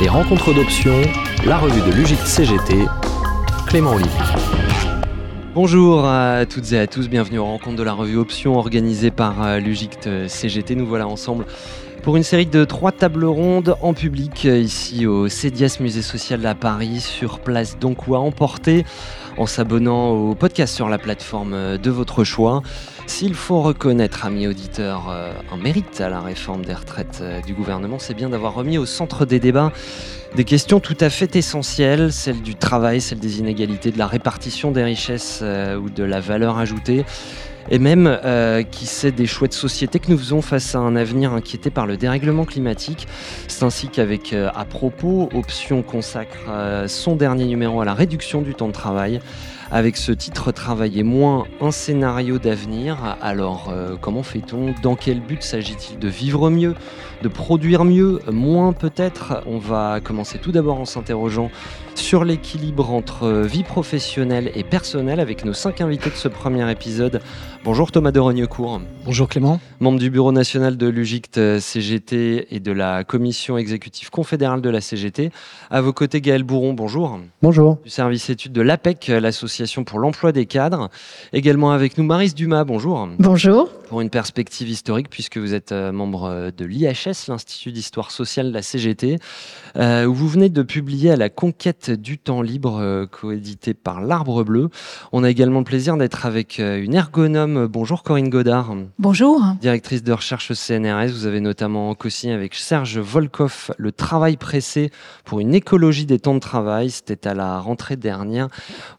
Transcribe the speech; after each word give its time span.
Les 0.00 0.08
rencontres 0.10 0.52
d'options, 0.52 1.00
la 1.46 1.56
revue 1.56 1.80
de 1.80 1.90
l'UGIC 1.96 2.18
CGT, 2.18 2.84
Clément 3.66 3.92
Olivier. 3.92 4.10
Bonjour 5.54 6.04
à 6.04 6.44
toutes 6.44 6.70
et 6.72 6.78
à 6.78 6.86
tous, 6.86 7.08
bienvenue 7.08 7.38
aux 7.38 7.46
rencontres 7.46 7.76
de 7.76 7.82
la 7.82 7.94
revue 7.94 8.18
Options 8.18 8.58
organisée 8.58 9.10
par 9.10 9.42
euh, 9.42 9.58
l'UGIC 9.58 10.08
CGT. 10.28 10.74
Nous 10.74 10.86
voilà 10.86 11.08
ensemble 11.08 11.46
pour 12.02 12.16
une 12.16 12.22
série 12.22 12.46
de 12.46 12.64
trois 12.64 12.92
tables 12.92 13.24
rondes 13.24 13.74
en 13.80 13.94
public 13.94 14.44
euh, 14.44 14.58
ici 14.58 15.06
au 15.06 15.28
CEDIAS 15.28 15.78
Musée 15.80 16.02
Social 16.02 16.44
à 16.44 16.54
Paris, 16.54 17.00
sur 17.00 17.40
place 17.40 17.78
donc 17.78 18.06
ou 18.06 18.14
à 18.14 18.20
emporter 18.20 18.84
en 19.36 19.46
s'abonnant 19.46 20.10
au 20.10 20.34
podcast 20.34 20.74
sur 20.74 20.88
la 20.88 20.98
plateforme 20.98 21.52
euh, 21.54 21.78
de 21.78 21.90
votre 21.90 22.24
choix. 22.24 22.62
S'il 23.06 23.34
faut 23.34 23.62
reconnaître, 23.62 24.24
amis 24.24 24.46
auditeurs, 24.46 25.08
euh, 25.10 25.32
un 25.52 25.56
mérite 25.56 26.00
à 26.00 26.08
la 26.08 26.20
réforme 26.20 26.64
des 26.64 26.74
retraites 26.74 27.22
du 27.46 27.54
gouvernement, 27.54 27.98
c'est 27.98 28.14
bien 28.14 28.28
d'avoir 28.28 28.54
remis 28.54 28.78
au 28.78 28.86
centre 28.86 29.24
des 29.24 29.40
débats 29.40 29.72
des 30.34 30.44
questions 30.44 30.80
tout 30.80 30.96
à 31.00 31.08
fait 31.08 31.34
essentielles, 31.34 32.12
celles 32.12 32.42
du 32.42 32.56
travail, 32.56 33.00
celles 33.00 33.20
des 33.20 33.38
inégalités, 33.38 33.90
de 33.90 33.96
la 33.96 34.06
répartition 34.06 34.70
des 34.70 34.84
richesses 34.84 35.42
ou 35.42 35.88
de 35.88 36.04
la 36.04 36.20
valeur 36.20 36.58
ajoutée 36.58 37.06
et 37.70 37.78
même, 37.78 38.06
euh, 38.06 38.62
qui 38.62 38.86
sait, 38.86 39.12
des 39.12 39.26
choix 39.26 39.48
de 39.48 39.52
société 39.52 39.98
que 39.98 40.10
nous 40.10 40.18
faisons 40.18 40.42
face 40.42 40.74
à 40.74 40.78
un 40.78 40.96
avenir 40.96 41.32
inquiété 41.32 41.70
par 41.70 41.86
le 41.86 41.96
dérèglement 41.96 42.44
climatique. 42.44 43.06
C'est 43.48 43.64
ainsi 43.64 43.88
qu'avec 43.88 44.32
euh, 44.32 44.50
À 44.54 44.64
propos, 44.64 45.28
Option 45.34 45.82
consacre 45.82 46.38
euh, 46.48 46.88
son 46.88 47.16
dernier 47.16 47.46
numéro 47.46 47.80
à 47.80 47.84
la 47.84 47.94
réduction 47.94 48.42
du 48.42 48.54
temps 48.54 48.68
de 48.68 48.72
travail. 48.72 49.20
Avec 49.72 49.96
ce 49.96 50.12
titre 50.12 50.52
Travailler 50.52 51.02
moins, 51.02 51.44
un 51.60 51.72
scénario 51.72 52.38
d'avenir. 52.38 53.16
Alors, 53.20 53.74
comment 54.00 54.22
fait-on? 54.22 54.76
Dans 54.80 54.94
quel 54.94 55.20
but 55.20 55.42
s'agit-il 55.42 55.98
de 55.98 56.06
vivre 56.06 56.50
mieux? 56.50 56.74
De 57.22 57.28
produire 57.28 57.84
mieux 57.84 58.20
Moins 58.30 58.72
peut-être 58.72 59.42
On 59.46 59.58
va 59.58 60.00
commencer 60.00 60.38
tout 60.38 60.52
d'abord 60.52 60.78
en 60.78 60.84
s'interrogeant 60.84 61.50
sur 61.94 62.24
l'équilibre 62.24 62.90
entre 62.92 63.42
vie 63.42 63.62
professionnelle 63.62 64.52
et 64.54 64.62
personnelle 64.62 65.18
avec 65.18 65.44
nos 65.44 65.54
cinq 65.54 65.80
invités 65.80 66.10
de 66.10 66.14
ce 66.14 66.28
premier 66.28 66.70
épisode. 66.70 67.22
Bonjour 67.64 67.90
Thomas 67.90 68.12
de 68.12 68.20
Rognecourt. 68.20 68.80
Bonjour 69.06 69.28
Clément. 69.28 69.60
Membre 69.80 69.98
du 69.98 70.10
bureau 70.10 70.30
national 70.30 70.76
de 70.76 70.86
l'UGICT 70.86 71.58
CGT 71.58 72.54
et 72.54 72.60
de 72.60 72.70
la 72.70 73.02
commission 73.02 73.56
exécutive 73.56 74.10
confédérale 74.10 74.60
de 74.60 74.68
la 74.68 74.82
CGT. 74.82 75.30
À 75.70 75.80
vos 75.80 75.94
côtés, 75.94 76.20
Gaël 76.20 76.42
Bourron, 76.44 76.74
bonjour. 76.74 77.18
Bonjour. 77.40 77.78
Du 77.82 77.90
service 77.90 78.28
études 78.28 78.52
de 78.52 78.60
l'APEC, 78.60 79.08
l'association 79.08 79.84
pour 79.84 79.98
l'emploi 79.98 80.32
des 80.32 80.46
cadres. 80.46 80.90
Également 81.32 81.72
avec 81.72 81.96
nous, 81.96 82.04
Marise 82.04 82.34
Dumas, 82.34 82.64
bonjour. 82.64 83.08
Bonjour. 83.18 83.70
Pour 83.86 84.00
une 84.00 84.10
perspective 84.10 84.68
historique, 84.68 85.08
puisque 85.08 85.38
vous 85.38 85.54
êtes 85.54 85.70
euh, 85.70 85.92
membre 85.92 86.50
de 86.50 86.64
l'IHS, 86.64 87.28
l'Institut 87.28 87.70
d'histoire 87.70 88.10
sociale 88.10 88.48
de 88.48 88.52
la 88.52 88.62
CGT, 88.62 89.18
euh, 89.76 90.06
où 90.06 90.14
vous 90.14 90.28
venez 90.28 90.48
de 90.48 90.62
publier 90.62 91.10
à 91.10 91.16
la 91.16 91.28
conquête 91.28 91.90
du 91.90 92.18
temps 92.18 92.42
libre, 92.42 92.78
euh, 92.80 93.06
coédité 93.06 93.74
par 93.74 94.00
l'Arbre 94.00 94.44
Bleu. 94.44 94.68
On 95.12 95.24
a 95.24 95.30
également 95.30 95.60
le 95.60 95.64
plaisir 95.64 95.96
d'être 95.96 96.26
avec 96.26 96.58
une 96.58 96.94
ergonome 96.94 97.66
Bonjour 97.66 98.02
Corinne 98.02 98.28
Godard. 98.28 98.74
Bonjour. 98.98 99.42
Directrice 99.60 100.02
de 100.02 100.12
recherche 100.12 100.50
au 100.50 100.54
CNRS, 100.54 101.10
vous 101.10 101.26
avez 101.26 101.40
notamment 101.40 101.94
co-signé 101.94 102.32
avec 102.32 102.54
Serge 102.54 102.98
Volkov 102.98 103.72
le 103.78 103.92
travail 103.92 104.36
pressé 104.36 104.90
pour 105.24 105.40
une 105.40 105.54
écologie 105.54 106.06
des 106.06 106.18
temps 106.18 106.34
de 106.34 106.40
travail. 106.40 106.90
C'était 106.90 107.28
à 107.28 107.34
la 107.34 107.60
rentrée 107.60 107.96
dernière 107.96 108.48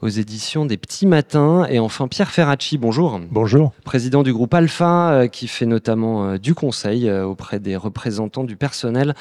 aux 0.01 0.07
éditions 0.07 0.65
des 0.65 0.77
Petits 0.77 1.07
Matins. 1.07 1.65
Et 1.69 1.79
enfin 1.79 2.07
Pierre 2.07 2.31
Ferracci, 2.31 2.77
bonjour. 2.77 3.19
Bonjour. 3.31 3.71
Président 3.83 4.23
du 4.23 4.33
groupe 4.33 4.53
Alpha, 4.53 5.11
euh, 5.11 5.27
qui 5.27 5.47
fait 5.47 5.65
notamment 5.65 6.25
euh, 6.25 6.37
du 6.37 6.53
conseil 6.53 7.09
euh, 7.09 7.25
auprès 7.25 7.59
des 7.59 7.75
représentants 7.75 8.43
du 8.43 8.55
personnel. 8.55 9.15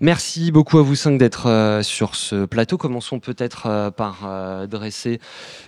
Merci 0.00 0.50
beaucoup 0.50 0.78
à 0.78 0.82
vous 0.82 0.95
d'être 1.18 1.80
sur 1.82 2.14
ce 2.14 2.44
plateau. 2.44 2.76
Commençons 2.76 3.20
peut-être 3.20 3.90
par 3.90 4.66
dresser 4.68 5.20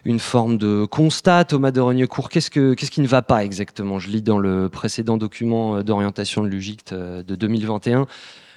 une 0.04 0.18
forme 0.18 0.58
de 0.58 0.84
constat. 0.84 1.44
Thomas 1.44 1.70
de 1.70 1.80
Rognecourt, 1.80 2.28
qu'est-ce, 2.28 2.50
que, 2.50 2.74
qu'est-ce 2.74 2.90
qui 2.90 3.00
ne 3.00 3.06
va 3.06 3.22
pas 3.22 3.44
exactement? 3.44 3.98
Je 3.98 4.08
lis 4.08 4.22
dans 4.22 4.38
le 4.38 4.68
précédent 4.68 5.16
document 5.16 5.82
d'orientation 5.82 6.42
de 6.42 6.48
l'UGICT 6.48 6.94
de 6.94 7.34
2021 7.34 8.06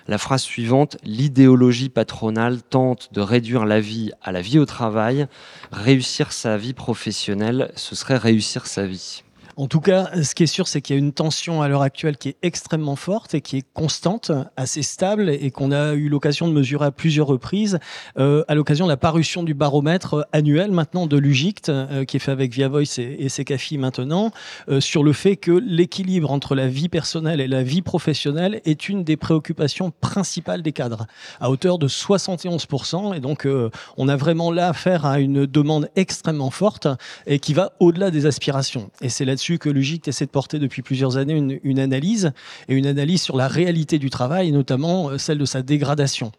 la 0.08 0.18
phrase 0.18 0.42
suivante, 0.42 0.98
l'idéologie 1.04 1.90
patronale 1.90 2.62
tente 2.62 3.14
de 3.14 3.22
réduire 3.22 3.66
la 3.66 3.80
vie 3.80 4.12
à 4.22 4.32
la 4.32 4.42
vie 4.42 4.60
au 4.60 4.66
travail. 4.66 5.28
Réussir 5.72 6.34
sa 6.34 6.58
vie 6.58 6.74
professionnelle, 6.74 7.72
ce 7.76 7.96
serait 7.96 8.18
réussir 8.18 8.66
sa 8.66 8.86
vie. 8.86 9.24
En 9.58 9.68
tout 9.68 9.82
cas, 9.82 10.10
ce 10.24 10.34
qui 10.36 10.44
est 10.44 10.48
sûr, 10.48 10.68
c'est 10.68 10.82
qu'il 10.82 10.96
y 10.96 11.00
a 11.00 11.00
une 11.00 11.14
tension 11.14 11.62
à 11.62 11.68
l'heure 11.68 11.82
actuelle 11.82 12.18
qui 12.18 12.30
est 12.30 12.38
extrêmement 12.42 12.96
forte 12.96 13.34
et 13.34 13.42
qui 13.42 13.58
est 13.58 13.66
constante, 13.74 14.32
assez 14.58 14.82
stable 14.82 15.30
et 15.30 15.52
qu'on 15.52 15.72
a 15.72 15.94
eu 15.94 16.10
l'occasion 16.10 16.48
de 16.48 16.54
mesurer 16.54 16.86
à 16.86 16.92
plusieurs 16.92 17.28
reprises 17.28 17.80
euh, 18.18 18.44
à 18.48 18.56
l'occasion 18.56 18.86
de 18.86 18.92
la 18.92 18.98
parution 18.98 19.44
du 19.44 19.54
baromètre 19.54 20.28
annuel 20.32 20.72
maintenant 20.72 21.08
de 21.08 21.18
l'UGICT, 21.18 21.70
euh, 21.70 22.06
qui 22.06 22.18
est 22.18 22.20
fait 22.20 22.32
avec 22.32 22.54
Via 22.54 22.70
Voice 22.70 22.98
et, 22.98 23.18
et 23.20 23.30
Secafi 23.30 23.78
maintenant, 23.78 24.32
euh, 24.70 24.80
sur 24.80 25.04
le 25.04 25.14
fait 25.14 25.36
que 25.36 25.52
l'équilibre 25.52 26.32
entre 26.32 26.56
la 26.56 26.68
vie 26.68 26.90
personnelle 26.90 27.42
et 27.42 27.48
la 27.48 27.64
vie 27.64 27.82
professionnelle 27.82 28.62
est 28.66 28.90
une 28.90 29.04
des 29.04 29.18
préoccupations 29.18 29.92
principales 30.02 30.62
des 30.62 30.72
cadres, 30.72 31.08
à 31.40 31.50
hauteur 31.50 31.78
de 31.78 31.88
71%. 31.88 33.16
Et 33.16 33.20
donc, 33.20 33.46
euh, 33.46 33.70
on 33.98 34.08
a 34.08 34.16
vraiment 34.16 34.52
là 34.52 34.70
affaire 34.70 35.06
à 35.06 35.20
une 35.20 35.46
demande 35.46 35.90
extrêmement 35.96 36.52
forte 36.52 36.88
et 37.28 37.40
qui 37.40 37.54
va 37.54 37.74
au-delà 37.80 38.12
des 38.12 38.26
aspirations. 38.26 38.92
Et 39.02 39.10
c'est 39.10 39.26
là 39.26 39.36
que 39.42 39.70
Lugic 39.70 40.08
essaie 40.08 40.26
de 40.26 40.32
porter 40.32 40.60
depuis 40.60 40.82
plusieurs 40.82 41.18
années 41.18 41.60
une, 41.64 41.80
analyse, 41.80 42.32
et 42.70 42.76
une 42.76 42.86
analyse 42.86 43.22
sur 43.22 43.38
la 43.38 43.48
réalité 43.48 43.98
du 43.98 44.10
travail, 44.10 44.52
notamment 44.52 45.10
euh, 45.10 45.18
celle 45.18 45.38
de 45.38 45.46
sa 45.46 45.62
dégradation. 45.62 46.32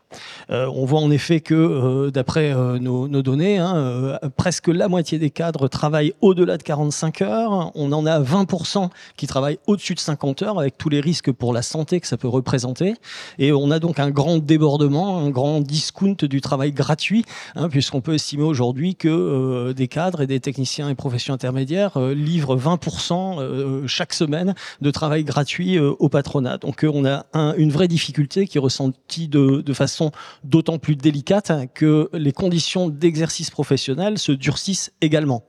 Euh, 0.51 0.71
on 0.75 0.85
voit 0.85 1.01
en 1.01 1.11
effet 1.11 1.41
que, 1.41 1.55
euh, 1.55 2.11
d'après 2.11 2.55
nos, 2.81 3.09
données, 3.23 3.59
hein, 3.59 4.19
presque 4.37 4.69
la 4.69 4.89
moitié 4.89 5.19
des 5.19 5.31
cadres 5.31 5.69
travaillent 5.69 6.15
au-delà 6.21 6.57
de 6.57 6.63
45 6.63 7.23
heures. 7.23 7.73
On 7.75 7.93
en 7.93 8.07
a 8.07 8.21
20% 8.21 8.91
qui 9.17 9.27
travaillent 9.27 9.59
au-dessus 9.67 9.95
de 9.95 10.01
50 10.01 10.43
heures, 10.43 10.59
avec 10.59 10.79
tous 10.79 10.89
les 10.89 11.01
risques 11.01 11.33
pour 11.33 11.53
la 11.53 11.63
santé 11.63 12.01
que 12.01 12.07
ça 12.07 12.17
peut 12.17 12.29
représenter. 12.29 12.95
Et 13.39 13.53
on 13.53 13.71
a 13.71 13.79
donc 13.79 13.99
un 13.99 14.11
grand 14.11 14.39
débordement, 14.39 15.19
un 15.19 15.31
grand 15.31 15.61
discount 15.61 16.17
du 16.21 16.41
travail 16.41 16.73
gratuit, 16.73 17.25
hein, 17.55 17.69
puisqu'on 17.69 18.01
peut 18.01 18.15
estimer 18.15 18.45
aujourd'hui 18.45 18.95
que 18.95 19.73
des 19.73 19.89
cadres 19.89 20.21
et 20.21 20.27
des 20.27 20.41
techniciens 20.41 20.89
et 20.89 20.95
professions 20.95 21.35
intermédiaires 21.35 21.99
livrent 21.99 22.57
20% 22.57 22.92
euh, 23.41 23.87
chaque 23.87 24.13
semaine 24.13 24.55
de 24.81 24.91
travail 24.91 25.25
gratuit 25.25 25.79
euh, 25.79 25.93
au 25.99 26.09
patronat. 26.09 26.59
Donc 26.59 26.85
euh, 26.85 26.91
on 26.93 27.05
a 27.05 27.25
une 27.57 27.71
vraie 27.71 27.89
difficulté 27.89 28.47
qui 28.47 28.59
est 28.59 28.61
ressentie 28.61 29.29
de 29.29 29.73
façon 29.73 30.11
d'autant 30.45 30.79
plus 30.79 30.97
délicate 30.97 31.53
que 31.75 32.09
les 32.13 32.33
conditions 32.33 32.89
d'exercice 32.89 33.51
professionnel 33.51 34.19
se 34.19 34.33
durcissent 34.33 34.93
également. 35.01 35.45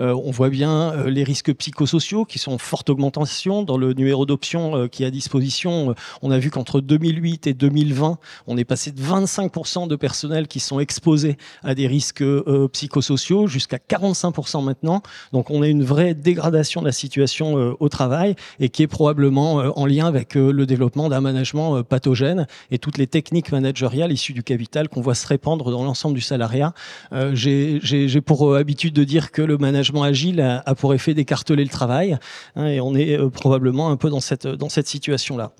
Euh, 0.00 0.14
on 0.14 0.30
voit 0.30 0.48
bien 0.48 0.92
euh, 0.92 1.10
les 1.10 1.24
risques 1.24 1.52
psychosociaux 1.54 2.24
qui 2.24 2.38
sont 2.38 2.52
en 2.52 2.58
forte 2.58 2.90
augmentation. 2.90 3.62
Dans 3.62 3.76
le 3.76 3.92
numéro 3.92 4.26
d'options 4.26 4.76
euh, 4.76 4.86
qui 4.88 5.02
est 5.02 5.06
à 5.06 5.10
disposition, 5.10 5.94
on 6.22 6.30
a 6.30 6.38
vu 6.38 6.50
qu'entre 6.50 6.80
2008 6.80 7.46
et 7.46 7.54
2020, 7.54 8.18
on 8.46 8.56
est 8.56 8.64
passé 8.64 8.92
de 8.92 9.00
25% 9.00 9.88
de 9.88 9.96
personnel 9.96 10.48
qui 10.48 10.60
sont 10.60 10.80
exposés 10.80 11.36
à 11.62 11.74
des 11.74 11.86
risques 11.86 12.24
psychosociaux 12.72 13.46
jusqu'à 13.46 13.76
45% 13.76 14.64
maintenant. 14.64 15.02
Donc 15.32 15.50
on 15.50 15.62
a 15.62 15.68
une 15.68 15.84
vraie 15.84 16.14
dégradation 16.14 16.80
de 16.80 16.86
la 16.86 16.92
situation 16.92 17.76
au 17.78 17.88
travail 17.88 18.34
et 18.58 18.68
qui 18.68 18.82
est 18.82 18.86
probablement 18.86 19.54
en 19.54 19.86
lien 19.86 20.06
avec 20.06 20.34
le 20.34 20.66
développement 20.66 21.08
d'un 21.08 21.20
management 21.20 21.82
pathogène 21.82 22.46
et 22.70 22.78
toutes 22.78 22.98
les 22.98 23.06
techniques 23.06 23.52
managériales 23.52 24.12
issues 24.12 24.32
du 24.32 24.42
capital 24.42 24.88
qu'on 24.88 25.00
voit 25.00 25.14
se 25.14 25.26
répandre 25.26 25.70
dans 25.70 25.84
l'ensemble 25.84 26.14
du 26.14 26.20
salariat. 26.20 26.72
J'ai 27.32 28.20
pour 28.20 28.54
habitude 28.56 28.94
de 28.94 29.04
dire 29.04 29.32
que 29.32 29.42
le 29.50 29.58
management 29.58 30.02
agile 30.02 30.40
a, 30.40 30.74
pour 30.74 30.94
effet 30.94 31.14
d'écarteler 31.14 31.64
le 31.64 31.70
travail. 31.70 32.18
Hein, 32.56 32.66
et 32.66 32.80
on 32.80 32.94
est 32.94 33.18
euh, 33.18 33.28
probablement 33.28 33.90
un 33.90 33.96
peu 33.96 34.10
dans 34.10 34.20
cette, 34.20 34.46
dans 34.46 34.68
cette 34.68 34.86
situation-là. 34.86 35.52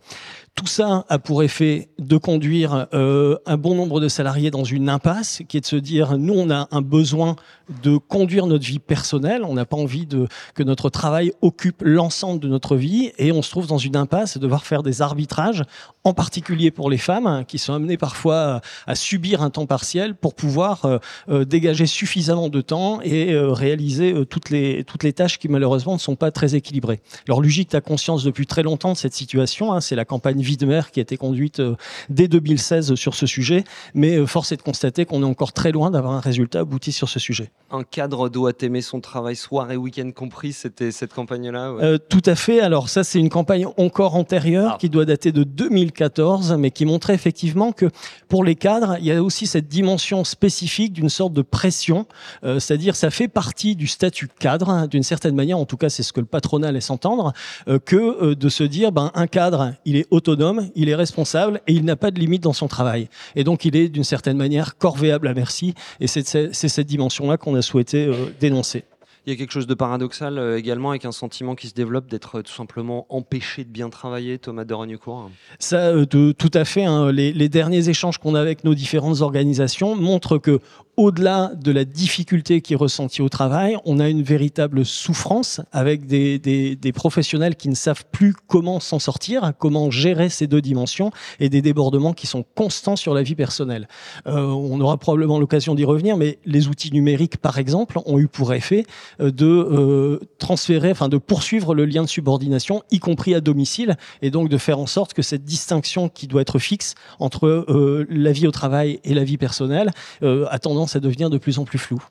Tout 0.61 0.67
ça 0.67 1.07
a 1.09 1.19
pour 1.19 1.43
effet 1.43 1.89
de 1.99 2.19
conduire 2.19 2.87
euh, 2.93 3.39
un 3.47 3.57
bon 3.57 3.75
nombre 3.75 3.99
de 3.99 4.09
salariés 4.09 4.51
dans 4.51 4.63
une 4.63 4.91
impasse, 4.91 5.41
qui 5.49 5.57
est 5.57 5.63
de 5.63 5.67
se 5.67 5.77
dire, 5.77 6.19
nous, 6.19 6.35
on 6.35 6.51
a 6.51 6.69
un 6.71 6.83
besoin 6.83 7.37
de 7.83 7.97
conduire 7.97 8.47
notre 8.47 8.67
vie 8.67 8.79
personnelle, 8.79 9.43
on 9.43 9.55
n'a 9.55 9.65
pas 9.65 9.79
envie 9.79 10.05
de, 10.05 10.29
que 10.55 10.63
notre 10.63 10.91
travail 10.91 11.33
occupe 11.41 11.83
l'ensemble 11.83 12.41
de 12.41 12.49
notre 12.49 12.77
vie, 12.77 13.11
et 13.17 13.33
on 13.33 13.41
se 13.41 13.49
trouve 13.49 13.69
dans 13.69 13.79
une 13.79 13.97
impasse 13.97 14.37
de 14.37 14.43
devoir 14.43 14.67
faire 14.67 14.83
des 14.83 15.01
arbitrages, 15.01 15.65
en 16.05 16.13
particulier 16.13 16.71
pour 16.71 16.91
les 16.91 16.99
femmes, 16.99 17.45
qui 17.49 17.57
sont 17.57 17.73
amenées 17.73 17.97
parfois 17.97 18.61
à 18.87 18.95
subir 18.95 19.41
un 19.41 19.49
temps 19.49 19.67
partiel 19.67 20.15
pour 20.15 20.35
pouvoir 20.35 20.85
euh, 20.85 20.99
euh, 21.31 21.45
dégager 21.47 21.87
suffisamment 21.87 22.51
de 22.51 22.61
temps 22.61 23.01
et 23.01 23.35
réaliser 23.35 24.27
toutes, 24.27 24.51
les, 24.51 24.85
toutes 24.85 25.05
les 25.05 25.15
tâches 25.15 25.39
qui 25.39 25.49
malheureusement 25.49 25.95
ne 25.95 25.99
sont 25.99 26.17
pas 26.17 26.31
très 26.31 26.55
équilibrées. 26.55 27.01
Alors 27.29 27.41
Lugic 27.41 27.75
a 27.75 27.81
conscience 27.81 28.25
depuis 28.25 28.47
très 28.47 28.63
longtemps 28.63 28.93
de 28.93 28.99
cette 28.99 29.15
situation, 29.15 29.73
hein, 29.73 29.81
c'est 29.81 29.97
la 29.97 30.05
campagne 30.05 30.43
campagne 30.51 30.51
vie 30.51 30.57
de 30.57 30.67
mer 30.67 30.91
qui 30.91 31.01
a 31.01 31.03
été 31.03 31.17
conduite 31.17 31.63
dès 32.09 32.27
2016 32.27 32.95
sur 32.95 33.15
ce 33.15 33.27
sujet, 33.27 33.65
mais 33.95 34.27
force 34.27 34.53
est 34.53 34.57
de 34.57 34.63
constater 34.63 35.05
qu'on 35.05 35.23
est 35.23 35.27
encore 35.27 35.53
très 35.53 35.71
loin 35.71 35.91
d'avoir 35.91 36.15
un 36.15 36.21
résultat 36.21 36.61
abouti 36.61 36.93
sur 36.93 37.09
ce 37.09 37.19
sujet. 37.19 37.51
Un 37.71 37.85
cadre 37.85 38.29
doit 38.29 38.53
aimer 38.63 38.81
son 38.81 39.01
travail 39.01 39.37
soir 39.37 39.71
et 39.71 39.77
week-end 39.77 40.11
compris, 40.11 40.53
c'était 40.53 40.91
cette 40.91 41.15
campagne-là 41.15 41.99
Tout 42.09 42.23
à 42.27 42.35
fait. 42.35 42.61
Alors 42.61 42.89
ça, 42.89 43.05
c'est 43.05 43.21
une 43.21 43.29
campagne 43.29 43.67
encore 43.77 44.17
antérieure 44.17 44.73
ah. 44.75 44.79
qui 44.81 44.89
doit 44.89 45.05
dater 45.05 45.31
de 45.31 45.45
2014, 45.45 46.57
mais 46.59 46.71
qui 46.71 46.85
montrait 46.85 47.15
effectivement 47.15 47.73
que 47.73 47.87
pour 48.29 48.43
les 48.43 48.57
cadres, 48.57 48.97
il 48.99 49.07
y 49.07 49.13
a 49.13 49.23
aussi 49.23 49.47
cette 49.47 49.69
dimension 49.69 50.25
spécifique 50.25 50.93
d'une 50.93 51.11
sorte 51.11 51.33
de 51.33 51.43
pression, 51.43 52.07
c'est-à-dire 52.43 52.97
ça 52.97 53.11
fait 53.11 53.29
partie 53.29 53.77
du 53.77 53.87
statut 53.87 54.29
cadre, 54.39 54.71
hein, 54.71 54.87
d'une 54.87 55.03
certaine 55.03 55.35
manière, 55.35 55.59
en 55.59 55.67
tout 55.67 55.77
cas 55.77 55.89
c'est 55.89 56.03
ce 56.03 56.13
que 56.13 56.21
le 56.21 56.27
patronat 56.27 56.73
laisse 56.73 56.91
entendre, 56.91 57.33
euh, 57.69 57.79
que 57.79 57.97
euh, 57.97 58.35
de 58.35 58.49
se 58.49 58.65
dire 58.65 58.93
ben, 58.93 59.11
un 59.15 59.27
cadre, 59.27 59.75
il 59.85 59.97
est 59.97 60.07
autonome, 60.11 60.40
il 60.75 60.89
est 60.89 60.95
responsable 60.95 61.61
et 61.67 61.73
il 61.73 61.85
n'a 61.85 61.97
pas 61.97 62.11
de 62.11 62.19
limite 62.19 62.43
dans 62.43 62.53
son 62.53 62.69
travail. 62.69 63.09
Et 63.37 63.45
donc 63.45 63.65
il 63.65 63.77
est 63.77 63.89
d'une 63.89 64.05
certaine 64.05 64.37
manière 64.37 64.77
corvéable 64.79 65.29
à 65.29 65.35
merci. 65.35 65.75
Et 66.01 66.07
c'est 66.07 66.53
cette 66.53 66.87
dimension-là 66.87 67.37
qu'on 67.37 67.55
a 67.55 67.63
souhaité 67.63 68.07
euh, 68.07 68.15
dénoncer. 68.41 68.85
Il 69.27 69.33
y 69.33 69.35
a 69.35 69.37
quelque 69.37 69.53
chose 69.53 69.67
de 69.67 69.75
paradoxal 69.75 70.39
euh, 70.39 70.59
également 70.59 70.91
avec 70.91 71.05
un 71.05 71.13
sentiment 71.13 71.55
qui 71.55 71.69
se 71.69 71.75
développe 71.75 72.09
d'être 72.09 72.39
euh, 72.39 72.43
tout 72.43 72.55
simplement 72.55 73.05
empêché 73.11 73.65
de 73.65 73.69
bien 73.69 73.91
travailler, 73.91 74.39
Thomas 74.39 74.65
de 74.65 74.73
Rognecourt 74.73 75.31
Ça, 75.59 75.89
euh, 75.89 76.07
tout 76.07 76.51
à 76.55 76.65
fait. 76.65 76.87
Hein. 76.87 77.13
Les, 77.13 77.49
derniers 77.51 77.91
échanges 77.91 78.17
qu'on 78.17 78.35
a 78.35 78.41
avec 78.41 78.65
nos 78.65 78.75
différentes 78.75 79.21
organisations 79.21 79.95
montrent 79.95 80.39
que, 80.39 80.61
au-delà 80.97 81.53
de 81.55 81.71
la 81.71 81.85
difficulté 81.85 82.63
qui 82.63 82.73
est 82.73 82.77
ressentie 82.77 83.21
au 83.21 83.29
travail, 83.29 83.77
on 83.85 84.01
a 84.01 84.09
une 84.09 84.23
véritable 84.23 84.87
souffrance 84.87 85.61
avec 85.73 86.07
des, 86.07 86.79
professionnels 86.95 87.57
qui 87.57 87.69
ne 87.69 87.75
savent 87.75 88.05
plus 88.11 88.35
comment 88.47 88.81
s'en 88.81 88.99
sortir, 88.99 89.53
comment 89.59 89.91
gérer 89.91 90.29
ces 90.29 90.47
deux 90.47 90.61
dimensions 90.61 91.11
et 91.41 91.49
des 91.49 91.63
débordements 91.63 92.13
qui 92.13 92.27
sont 92.27 92.45
constants 92.55 92.97
sur 92.97 93.15
la 93.15 93.23
vie 93.23 93.35
personnelle. 93.35 93.89
On 94.27 94.79
aura 94.81 94.99
probablement 94.99 95.39
l'occasion 95.39 95.75
d'y 95.75 95.85
revenir, 95.85 96.17
mais 96.17 96.39
les 96.45 96.69
outils 96.69 96.93
numériques, 96.93 97.39
par 97.39 97.59
exemple, 97.59 97.99
ont 98.05 98.19
eu 98.19 98.29
pour 98.29 98.53
effet 98.53 98.85
de 99.19 99.47
euh, 99.47 100.21
transférer, 100.39 100.91
enfin 100.91 101.09
de 101.09 101.19
poursuivre 101.19 101.75
le 101.75 101.85
lien 101.85 102.03
de 102.03 102.09
subordination, 102.09 102.83
y 102.91 102.99
compris 102.99 103.35
à 103.35 103.41
domicile, 103.41 103.97
et 104.23 104.31
donc 104.31 104.49
de 104.49 104.59
faire 104.59 104.79
en 104.79 104.87
sorte 104.87 105.15
que 105.15 105.23
cette 105.23 105.45
distinction 105.45 106.09
qui 106.09 106.27
doit 106.27 106.43
être 106.43 106.59
fixe 106.59 106.95
entre 107.19 107.47
euh, 107.47 108.07
la 108.09 108.33
vie 108.33 108.47
au 108.47 108.51
travail 108.53 109.01
et 109.05 109.15
la 109.15 109.25
vie 109.25 109.39
personnelle 109.39 109.91
a 110.23 110.59
tendance 110.59 110.97
à 110.97 111.01
devenir 111.01 111.31
de 111.31 111.39
plus 111.39 111.59
en 111.59 111.65
plus 111.65 111.79
floue. 111.79 112.03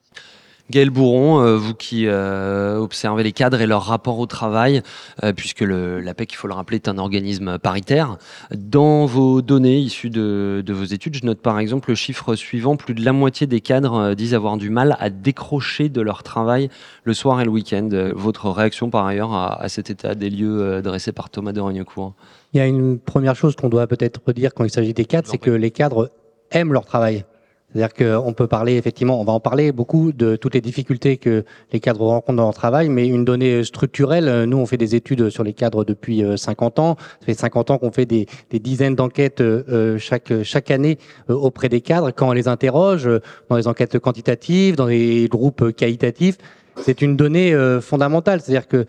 Gaël 0.71 0.91
Bourron, 0.91 1.41
euh, 1.41 1.57
vous 1.57 1.73
qui 1.73 2.05
euh, 2.05 2.77
observez 2.77 3.23
les 3.23 3.31
cadres 3.31 3.59
et 3.59 3.65
leur 3.65 3.83
rapport 3.83 4.19
au 4.19 4.27
travail, 4.27 4.83
euh, 5.23 5.33
puisque 5.33 5.61
l'APEC, 5.61 6.33
il 6.33 6.35
faut 6.35 6.47
le 6.47 6.53
rappeler, 6.53 6.75
est 6.75 6.87
un 6.87 6.99
organisme 6.99 7.57
paritaire. 7.57 8.17
Dans 8.55 9.07
vos 9.07 9.41
données 9.41 9.79
issues 9.79 10.11
de, 10.11 10.63
vos 10.69 10.83
études, 10.83 11.15
je 11.15 11.25
note 11.25 11.41
par 11.41 11.57
exemple 11.57 11.89
le 11.89 11.95
chiffre 11.95 12.35
suivant, 12.35 12.75
plus 12.75 12.93
de 12.93 13.03
la 13.03 13.13
moitié 13.13 13.47
des 13.47 13.61
cadres 13.61 14.13
disent 14.13 14.35
avoir 14.35 14.57
du 14.57 14.69
mal 14.69 14.95
à 14.99 15.09
décrocher 15.09 15.89
de 15.89 16.01
leur 16.01 16.21
travail 16.21 16.69
le 17.03 17.13
soir 17.15 17.41
et 17.41 17.45
le 17.45 17.51
week-end. 17.51 17.89
Votre 18.13 18.49
réaction 18.49 18.91
par 18.91 19.07
ailleurs 19.07 19.33
à, 19.33 19.67
cet 19.69 19.89
état 19.89 20.13
des 20.13 20.29
lieux 20.29 20.81
dressé 20.83 21.11
par 21.11 21.31
Thomas 21.31 21.51
de 21.51 21.61
Rognecourt 21.61 22.13
Il 22.53 22.57
y 22.57 22.61
a 22.61 22.67
une 22.67 22.99
première 22.99 23.35
chose 23.35 23.55
qu'on 23.55 23.69
doit 23.69 23.87
peut-être 23.87 24.31
dire 24.33 24.53
quand 24.53 24.65
il 24.65 24.69
s'agit 24.69 24.93
des 24.93 25.05
cadres, 25.05 25.27
c'est 25.29 25.39
que 25.39 25.51
les 25.51 25.71
cadres 25.71 26.11
aiment 26.51 26.73
leur 26.73 26.85
travail. 26.85 27.25
C'est-à-dire 27.71 27.93
qu'on 27.93 28.33
peut 28.33 28.47
parler 28.47 28.77
effectivement, 28.77 29.21
on 29.21 29.23
va 29.23 29.33
en 29.33 29.39
parler 29.39 29.71
beaucoup 29.71 30.11
de 30.11 30.35
toutes 30.35 30.55
les 30.55 30.61
difficultés 30.61 31.17
que 31.17 31.43
les 31.71 31.79
cadres 31.79 32.01
rencontrent 32.01 32.37
dans 32.37 32.45
leur 32.45 32.53
travail, 32.53 32.89
mais 32.89 33.07
une 33.07 33.25
donnée 33.25 33.63
structurelle, 33.63 34.45
nous 34.45 34.57
on 34.57 34.65
fait 34.65 34.77
des 34.77 34.95
études 34.95 35.29
sur 35.29 35.43
les 35.43 35.53
cadres 35.53 35.85
depuis 35.85 36.23
50 36.35 36.79
euh, 36.79 36.81
ans, 36.81 36.97
ça 37.19 37.25
fait 37.27 37.33
50 37.35 37.69
ans 37.69 37.77
qu'on 37.77 37.91
fait 37.91 38.07
des, 38.07 38.27
dizaines 38.51 38.95
d'enquêtes 38.95 39.41
euh, 39.41 39.99
chaque, 39.99 40.41
chaque 40.41 40.71
année 40.71 40.97
euh, 41.29 41.35
auprès 41.35 41.69
des 41.69 41.81
cadres, 41.81 42.09
quand 42.09 42.29
on 42.29 42.33
les 42.33 42.47
interroge, 42.47 43.07
dans 43.49 43.57
les 43.57 43.67
enquêtes 43.67 43.99
quantitatives, 43.99 44.75
dans 44.75 44.87
les 44.87 45.27
groupes 45.27 45.71
qualitatifs, 45.75 46.37
c'est 46.81 47.01
une 47.03 47.17
donnée 47.17 47.53
fondamentale, 47.81 48.39
c'est-à-dire 48.39 48.67
que 48.67 48.85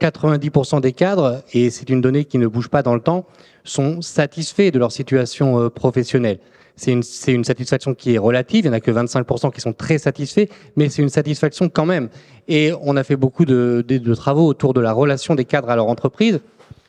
90% 0.00 0.80
des 0.80 0.92
cadres, 0.92 1.42
et 1.52 1.68
c'est 1.68 1.90
une 1.90 2.00
donnée 2.00 2.24
qui 2.24 2.38
ne 2.38 2.46
bouge 2.46 2.68
pas 2.68 2.82
dans 2.82 2.94
le 2.94 3.00
temps, 3.00 3.26
sont 3.64 4.00
satisfaits 4.00 4.70
de 4.70 4.78
leur 4.78 4.92
situation 4.92 5.68
professionnelle 5.68 6.38
c'est 6.76 6.92
une, 6.92 7.02
une, 7.28 7.44
satisfaction 7.44 7.94
qui 7.94 8.14
est 8.14 8.18
relative. 8.18 8.66
Il 8.66 8.68
n'y 8.68 8.74
en 8.74 8.76
a 8.76 8.80
que 8.80 8.90
25% 8.90 9.52
qui 9.52 9.60
sont 9.60 9.72
très 9.72 9.98
satisfaits, 9.98 10.46
mais 10.76 10.88
c'est 10.88 11.02
une 11.02 11.08
satisfaction 11.08 11.68
quand 11.68 11.86
même. 11.86 12.08
Et 12.48 12.72
on 12.82 12.96
a 12.96 13.02
fait 13.02 13.16
beaucoup 13.16 13.44
de, 13.44 13.84
de, 13.86 13.98
de, 13.98 14.14
travaux 14.14 14.46
autour 14.46 14.74
de 14.74 14.80
la 14.80 14.92
relation 14.92 15.34
des 15.34 15.44
cadres 15.44 15.70
à 15.70 15.76
leur 15.76 15.86
entreprise. 15.86 16.40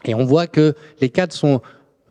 Et 0.06 0.14
on 0.14 0.26
voit 0.26 0.48
que 0.48 0.76
les 1.02 1.10
cadres 1.10 1.34
sont 1.34 1.62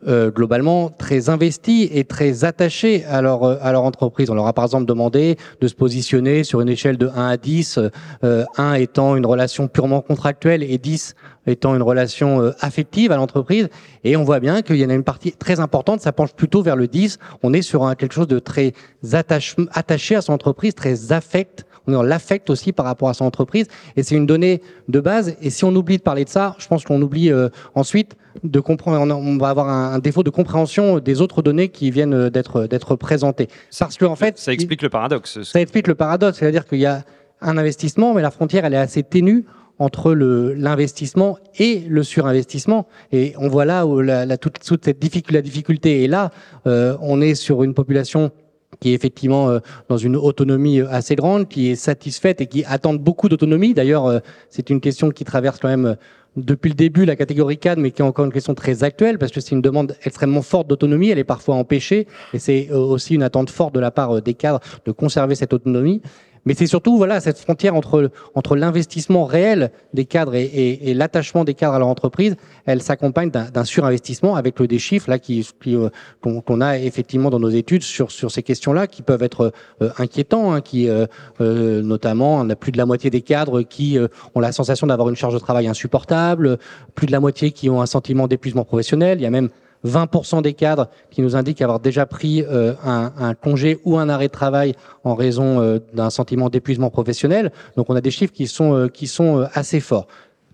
euh, 0.07 0.29
globalement 0.29 0.89
très 0.89 1.29
investis 1.29 1.89
et 1.91 2.03
très 2.03 2.45
attachés 2.45 3.03
à 3.05 3.21
leur, 3.21 3.43
à 3.43 3.71
leur 3.71 3.83
entreprise. 3.83 4.29
On 4.29 4.35
leur 4.35 4.47
a 4.47 4.53
par 4.53 4.65
exemple 4.65 4.85
demandé 4.85 5.37
de 5.59 5.67
se 5.67 5.73
positionner 5.73 6.43
sur 6.43 6.61
une 6.61 6.69
échelle 6.69 6.97
de 6.97 7.07
1 7.07 7.27
à 7.27 7.37
10, 7.37 7.79
euh, 8.23 8.45
1 8.57 8.73
étant 8.73 9.15
une 9.15 9.25
relation 9.25 9.67
purement 9.67 10.01
contractuelle 10.01 10.63
et 10.63 10.77
10 10.77 11.15
étant 11.47 11.75
une 11.75 11.81
relation 11.81 12.41
euh, 12.41 12.51
affective 12.59 13.11
à 13.11 13.15
l'entreprise. 13.15 13.69
Et 14.03 14.15
on 14.15 14.23
voit 14.23 14.39
bien 14.39 14.61
qu'il 14.61 14.75
y 14.75 14.85
en 14.85 14.89
a 14.89 14.93
une 14.93 15.03
partie 15.03 15.31
très 15.31 15.59
importante, 15.59 16.01
ça 16.01 16.11
penche 16.11 16.33
plutôt 16.33 16.61
vers 16.61 16.75
le 16.75 16.87
10. 16.87 17.17
On 17.41 17.53
est 17.53 17.61
sur 17.61 17.85
un, 17.85 17.95
quelque 17.95 18.13
chose 18.13 18.27
de 18.27 18.39
très 18.39 18.73
attaché 19.13 20.15
à 20.15 20.21
son 20.21 20.33
entreprise, 20.33 20.75
très 20.75 21.11
affect. 21.11 21.65
On 21.87 21.91
est 21.91 21.95
dans 21.95 22.03
l'affect 22.03 22.49
aussi 22.49 22.73
par 22.73 22.85
rapport 22.85 23.09
à 23.09 23.13
son 23.13 23.25
entreprise. 23.25 23.67
Et 23.95 24.03
c'est 24.03 24.15
une 24.15 24.25
donnée 24.25 24.61
de 24.89 24.99
base. 24.99 25.35
Et 25.41 25.49
si 25.49 25.63
on 25.63 25.73
oublie 25.73 25.97
de 25.97 26.03
parler 26.03 26.25
de 26.25 26.29
ça, 26.29 26.55
je 26.59 26.67
pense 26.67 26.83
qu'on 26.83 27.01
oublie 27.01 27.31
euh, 27.31 27.49
ensuite 27.75 28.17
de 28.43 28.59
comprendre, 28.59 29.15
on 29.15 29.37
va 29.37 29.49
avoir 29.49 29.69
un, 29.69 29.99
défaut 29.99 30.23
de 30.23 30.29
compréhension 30.29 30.99
des 30.99 31.21
autres 31.21 31.41
données 31.41 31.69
qui 31.69 31.91
viennent 31.91 32.13
euh, 32.13 32.29
d'être 32.29 32.67
d'être 32.67 32.95
présentées. 32.95 33.47
Parce 33.77 33.97
que 33.97 34.05
en 34.05 34.15
fait, 34.15 34.37
ça 34.37 34.53
explique 34.53 34.81
le 34.81 34.89
paradoxe. 34.89 35.41
Ça 35.43 35.61
explique 35.61 35.87
le 35.87 35.95
paradoxe, 35.95 36.39
c'est-à-dire 36.39 36.65
qu'il 36.65 36.79
y 36.79 36.85
a 36.85 37.03
un 37.41 37.57
investissement, 37.57 38.13
mais 38.13 38.21
la 38.21 38.31
frontière 38.31 38.65
elle 38.65 38.73
est 38.73 38.77
assez 38.77 39.03
ténue 39.03 39.45
entre 39.79 40.13
l'investissement 40.13 41.37
et 41.59 41.83
le 41.87 42.01
surinvestissement. 42.01 42.87
Et 43.11 43.33
on 43.37 43.47
voit 43.47 43.65
là 43.65 43.85
où 43.85 44.01
la, 44.01 44.25
la 44.25 44.37
toute, 44.37 44.59
toute, 44.59 44.85
cette 44.85 44.99
difficulté, 44.99 45.33
la 45.33 45.43
difficulté 45.43 46.03
est 46.03 46.07
là. 46.07 46.31
Euh, 46.65 46.97
on 46.99 47.21
est 47.21 47.35
sur 47.35 47.61
une 47.61 47.75
population 47.75 48.31
qui 48.79 48.91
est 48.91 48.93
effectivement 48.93 49.49
euh, 49.49 49.59
dans 49.89 49.97
une 49.97 50.15
autonomie 50.15 50.79
euh, 50.79 50.89
assez 50.89 51.15
grande, 51.15 51.47
qui 51.47 51.71
est 51.71 51.75
satisfaite 51.75 52.41
et 52.41 52.47
qui 52.47 52.63
attend 52.65 52.93
beaucoup 52.93 53.29
d'autonomie. 53.29 53.73
D'ailleurs, 53.73 54.05
euh, 54.05 54.19
c'est 54.49 54.69
une 54.69 54.81
question 54.81 55.09
qui 55.09 55.23
traverse 55.25 55.59
quand 55.59 55.69
même 55.69 55.95
depuis 56.37 56.69
le 56.69 56.75
début 56.75 57.05
la 57.05 57.15
catégorie 57.15 57.57
cadre, 57.57 57.81
mais 57.81 57.91
qui 57.91 58.01
est 58.01 58.05
encore 58.05 58.25
une 58.25 58.31
question 58.31 58.53
très 58.53 58.83
actuelle, 58.83 59.17
parce 59.17 59.31
que 59.31 59.41
c'est 59.41 59.51
une 59.51 59.61
demande 59.61 59.95
extrêmement 60.03 60.41
forte 60.41 60.67
d'autonomie, 60.67 61.09
elle 61.09 61.19
est 61.19 61.23
parfois 61.23 61.55
empêchée, 61.55 62.07
et 62.33 62.39
c'est 62.39 62.69
aussi 62.71 63.15
une 63.15 63.23
attente 63.23 63.49
forte 63.49 63.73
de 63.73 63.79
la 63.79 63.91
part 63.91 64.21
des 64.21 64.33
cadres 64.35 64.59
de 64.85 64.91
conserver 64.91 65.35
cette 65.35 65.53
autonomie. 65.53 66.01
Mais 66.45 66.53
c'est 66.53 66.67
surtout 66.67 66.97
voilà 66.97 67.19
cette 67.19 67.39
frontière 67.39 67.75
entre 67.75 68.11
entre 68.35 68.55
l'investissement 68.55 69.25
réel 69.25 69.71
des 69.93 70.05
cadres 70.05 70.35
et, 70.35 70.43
et, 70.43 70.89
et 70.89 70.93
l'attachement 70.93 71.43
des 71.43 71.53
cadres 71.53 71.73
à 71.73 71.79
leur 71.79 71.87
entreprise, 71.87 72.35
elle 72.65 72.81
s'accompagne 72.81 73.31
d'un 73.31 73.63
surinvestissement 73.63 74.35
avec 74.35 74.59
le 74.59 74.67
des 74.67 74.79
chiffres 74.79 75.09
là 75.09 75.17
qui, 75.17 75.47
euh, 75.67 75.89
qu'on 76.21 76.61
a 76.61 76.77
effectivement 76.77 77.29
dans 77.29 77.39
nos 77.39 77.49
études 77.49 77.83
sur 77.83 78.11
sur 78.11 78.31
ces 78.31 78.43
questions-là 78.43 78.87
qui 78.87 79.01
peuvent 79.01 79.23
être 79.23 79.51
euh, 79.81 79.89
inquiétants, 79.97 80.51
hein, 80.53 80.61
qui 80.61 80.89
euh, 80.89 81.05
euh, 81.41 81.81
notamment 81.81 82.35
on 82.35 82.49
a 82.49 82.55
plus 82.55 82.71
de 82.71 82.77
la 82.77 82.85
moitié 82.85 83.09
des 83.09 83.21
cadres 83.21 83.61
qui 83.61 83.97
ont 84.35 84.39
la 84.39 84.51
sensation 84.51 84.87
d'avoir 84.87 85.09
une 85.09 85.15
charge 85.15 85.33
de 85.33 85.39
travail 85.39 85.67
insupportable, 85.67 86.57
plus 86.95 87.07
de 87.07 87.11
la 87.11 87.19
moitié 87.19 87.51
qui 87.51 87.69
ont 87.69 87.81
un 87.81 87.85
sentiment 87.85 88.27
d'épuisement 88.27 88.65
professionnel. 88.65 89.19
Il 89.19 89.23
y 89.23 89.25
a 89.25 89.29
même 89.29 89.49
20% 89.85 90.41
des 90.41 90.53
cadres 90.53 90.89
qui 91.11 91.21
nous 91.21 91.35
indiquent 91.35 91.61
avoir 91.61 91.79
déjà 91.79 92.05
pris 92.05 92.43
euh, 92.43 92.73
un, 92.83 93.33
congé 93.33 93.79
ou 93.85 93.97
un 93.97 94.09
arrêt 94.09 94.27
de 94.27 94.31
travail 94.31 94.73
en 95.03 95.15
raison 95.15 95.61
euh, 95.61 95.79
d'un 95.93 96.09
sentiment 96.09 96.49
d'épuisement 96.49 96.89
professionnel. 96.89 97.51
Donc 97.75 97.89
on 97.89 97.95
a 97.95 98.01
des 98.01 98.11
chiffres 98.11 98.33
qui 98.33 98.47
sont, 98.47 98.73
euh, 98.73 98.87
qui 98.87 99.07
sont 99.07 99.47
assez 99.53 99.79
forts. 99.79 100.07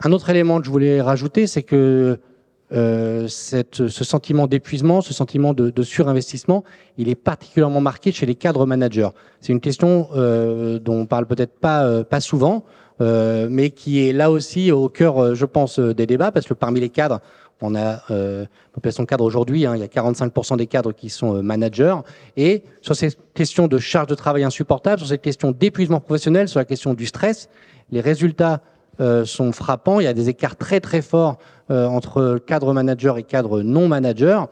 Un 0.03 0.11
autre 0.11 0.29
élément 0.29 0.59
que 0.59 0.65
je 0.65 0.71
voulais 0.71 1.01
rajouter, 1.01 1.47
c'est 1.47 1.63
que 1.63 2.19
ce 2.71 4.03
sentiment 4.03 4.47
d'épuisement, 4.47 5.01
ce 5.01 5.13
sentiment 5.13 5.53
de, 5.53 5.69
de, 5.69 5.83
surinvestissement, 5.83 6.63
il 6.97 7.07
est 7.07 7.15
particulièrement 7.15 7.81
marqué 7.81 8.11
chez 8.11 8.25
les 8.25 8.33
cadres 8.33 8.65
managers. 8.65 9.09
C'est 9.41 9.53
une 9.53 9.59
question 9.59 10.09
dont 10.13 10.93
on 10.93 11.05
parle 11.05 11.27
peut-être 11.27 11.59
pas, 11.59 12.03
pas 12.03 12.19
souvent, 12.19 12.65
mais 12.99 13.69
qui 13.69 14.09
est 14.09 14.11
là 14.11 14.31
aussi 14.31 14.71
au 14.71 14.89
cœur, 14.89 15.35
je 15.35 15.45
pense, 15.45 15.77
des 15.77 16.07
débats, 16.07 16.31
parce 16.31 16.47
que 16.47 16.55
parmi 16.55 16.79
les 16.79 16.89
cadres, 16.89 17.21
on 17.63 17.75
a 17.75 18.01
euh, 18.11 18.45
population 18.73 19.05
cadre 19.05 19.23
aujourd'hui, 19.23 19.65
hein, 19.65 19.75
il 19.75 19.79
y 19.79 19.83
a 19.83 19.87
45% 19.87 20.57
des 20.57 20.67
cadres 20.67 20.91
qui 20.91 21.09
sont 21.09 21.37
euh, 21.37 21.41
managers. 21.41 21.95
Et 22.37 22.63
sur 22.81 22.95
ces 22.95 23.09
questions 23.33 23.67
de 23.67 23.77
charge 23.77 24.07
de 24.07 24.15
travail 24.15 24.43
insupportable, 24.43 24.99
sur 24.99 25.07
ces 25.07 25.17
questions 25.17 25.51
d'épuisement 25.51 25.99
professionnel, 25.99 26.47
sur 26.49 26.59
la 26.59 26.65
question 26.65 26.93
du 26.93 27.05
stress, 27.05 27.49
les 27.91 28.01
résultats 28.01 28.61
euh, 28.99 29.25
sont 29.25 29.51
frappants. 29.51 29.99
Il 29.99 30.03
y 30.03 30.07
a 30.07 30.13
des 30.13 30.29
écarts 30.29 30.55
très 30.55 30.79
très 30.79 31.01
forts 31.01 31.37
euh, 31.71 31.87
entre 31.87 32.37
cadre 32.45 32.73
manager 32.73 33.17
et 33.17 33.23
cadre 33.23 33.61
non 33.61 33.87
manager. 33.87 34.49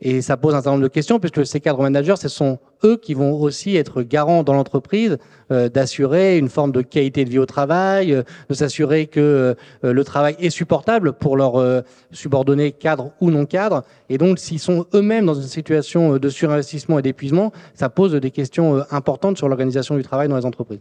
Et 0.00 0.22
ça 0.22 0.36
pose 0.36 0.54
un 0.54 0.58
certain 0.58 0.72
nombre 0.72 0.82
de 0.82 0.88
questions, 0.88 1.18
puisque 1.18 1.44
ces 1.44 1.60
cadres 1.60 1.82
managers 1.82 2.16
se 2.16 2.28
sont 2.28 2.58
eux 2.84 2.96
qui 2.96 3.14
vont 3.14 3.40
aussi 3.40 3.76
être 3.76 4.02
garants 4.02 4.42
dans 4.42 4.54
l'entreprise 4.54 5.18
euh, 5.52 5.68
d'assurer 5.68 6.38
une 6.38 6.48
forme 6.48 6.72
de 6.72 6.80
qualité 6.80 7.24
de 7.24 7.30
vie 7.30 7.38
au 7.38 7.46
travail, 7.46 8.12
euh, 8.12 8.22
de 8.48 8.54
s'assurer 8.54 9.06
que 9.06 9.54
euh, 9.84 9.92
le 9.92 10.04
travail 10.04 10.34
est 10.38 10.50
supportable 10.50 11.12
pour 11.12 11.36
leurs 11.36 11.82
subordonnés 12.12 12.72
cadres 12.72 13.10
ou 13.20 13.30
non 13.30 13.44
cadres. 13.44 13.82
Et 14.08 14.18
donc, 14.18 14.38
s'ils 14.38 14.58
sont 14.58 14.86
eux-mêmes 14.94 15.26
dans 15.26 15.34
une 15.34 15.42
situation 15.42 16.16
de 16.16 16.28
surinvestissement 16.28 16.98
et 16.98 17.02
d'épuisement, 17.02 17.52
ça 17.74 17.88
pose 17.88 18.12
des 18.12 18.30
questions 18.30 18.82
importantes 18.90 19.36
sur 19.36 19.48
l'organisation 19.48 19.96
du 19.96 20.02
travail 20.02 20.28
dans 20.28 20.36
les 20.36 20.46
entreprises. 20.46 20.80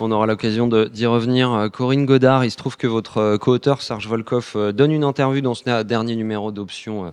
On 0.00 0.10
aura 0.10 0.26
l'occasion 0.26 0.68
d'y 0.68 1.06
revenir. 1.06 1.68
Corinne 1.72 2.06
Godard, 2.06 2.44
il 2.44 2.50
se 2.50 2.56
trouve 2.56 2.76
que 2.76 2.86
votre 2.86 3.36
co-auteur 3.36 3.82
Serge 3.82 4.08
Volkov 4.08 4.72
donne 4.72 4.92
une 4.92 5.04
interview 5.04 5.40
dans 5.40 5.54
ce 5.54 5.82
dernier 5.82 6.16
numéro 6.16 6.52
d'options 6.52 7.12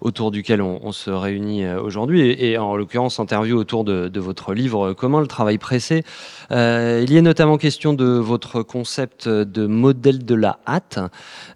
autour 0.00 0.30
duquel 0.30 0.60
on, 0.60 0.92
se 0.92 1.10
réunit 1.10 1.66
aujourd'hui, 1.74 2.30
et, 2.38 2.58
en 2.58 2.76
l'occurrence 2.76 3.18
interview 3.18 3.58
de, 3.66 4.08
de, 4.08 4.20
votre 4.20 4.54
livre 4.54 4.92
Comment 4.92 5.20
le 5.20 5.26
travail 5.26 5.58
pressé. 5.58 6.04
Euh, 6.52 7.00
il 7.02 7.12
y 7.12 7.16
est 7.16 7.22
notamment 7.22 7.58
question 7.58 7.92
de 7.92 8.04
votre 8.04 8.62
concept 8.62 9.28
de 9.28 9.66
modèle 9.66 10.24
de 10.24 10.34
la 10.34 10.58
hâte. 10.66 10.98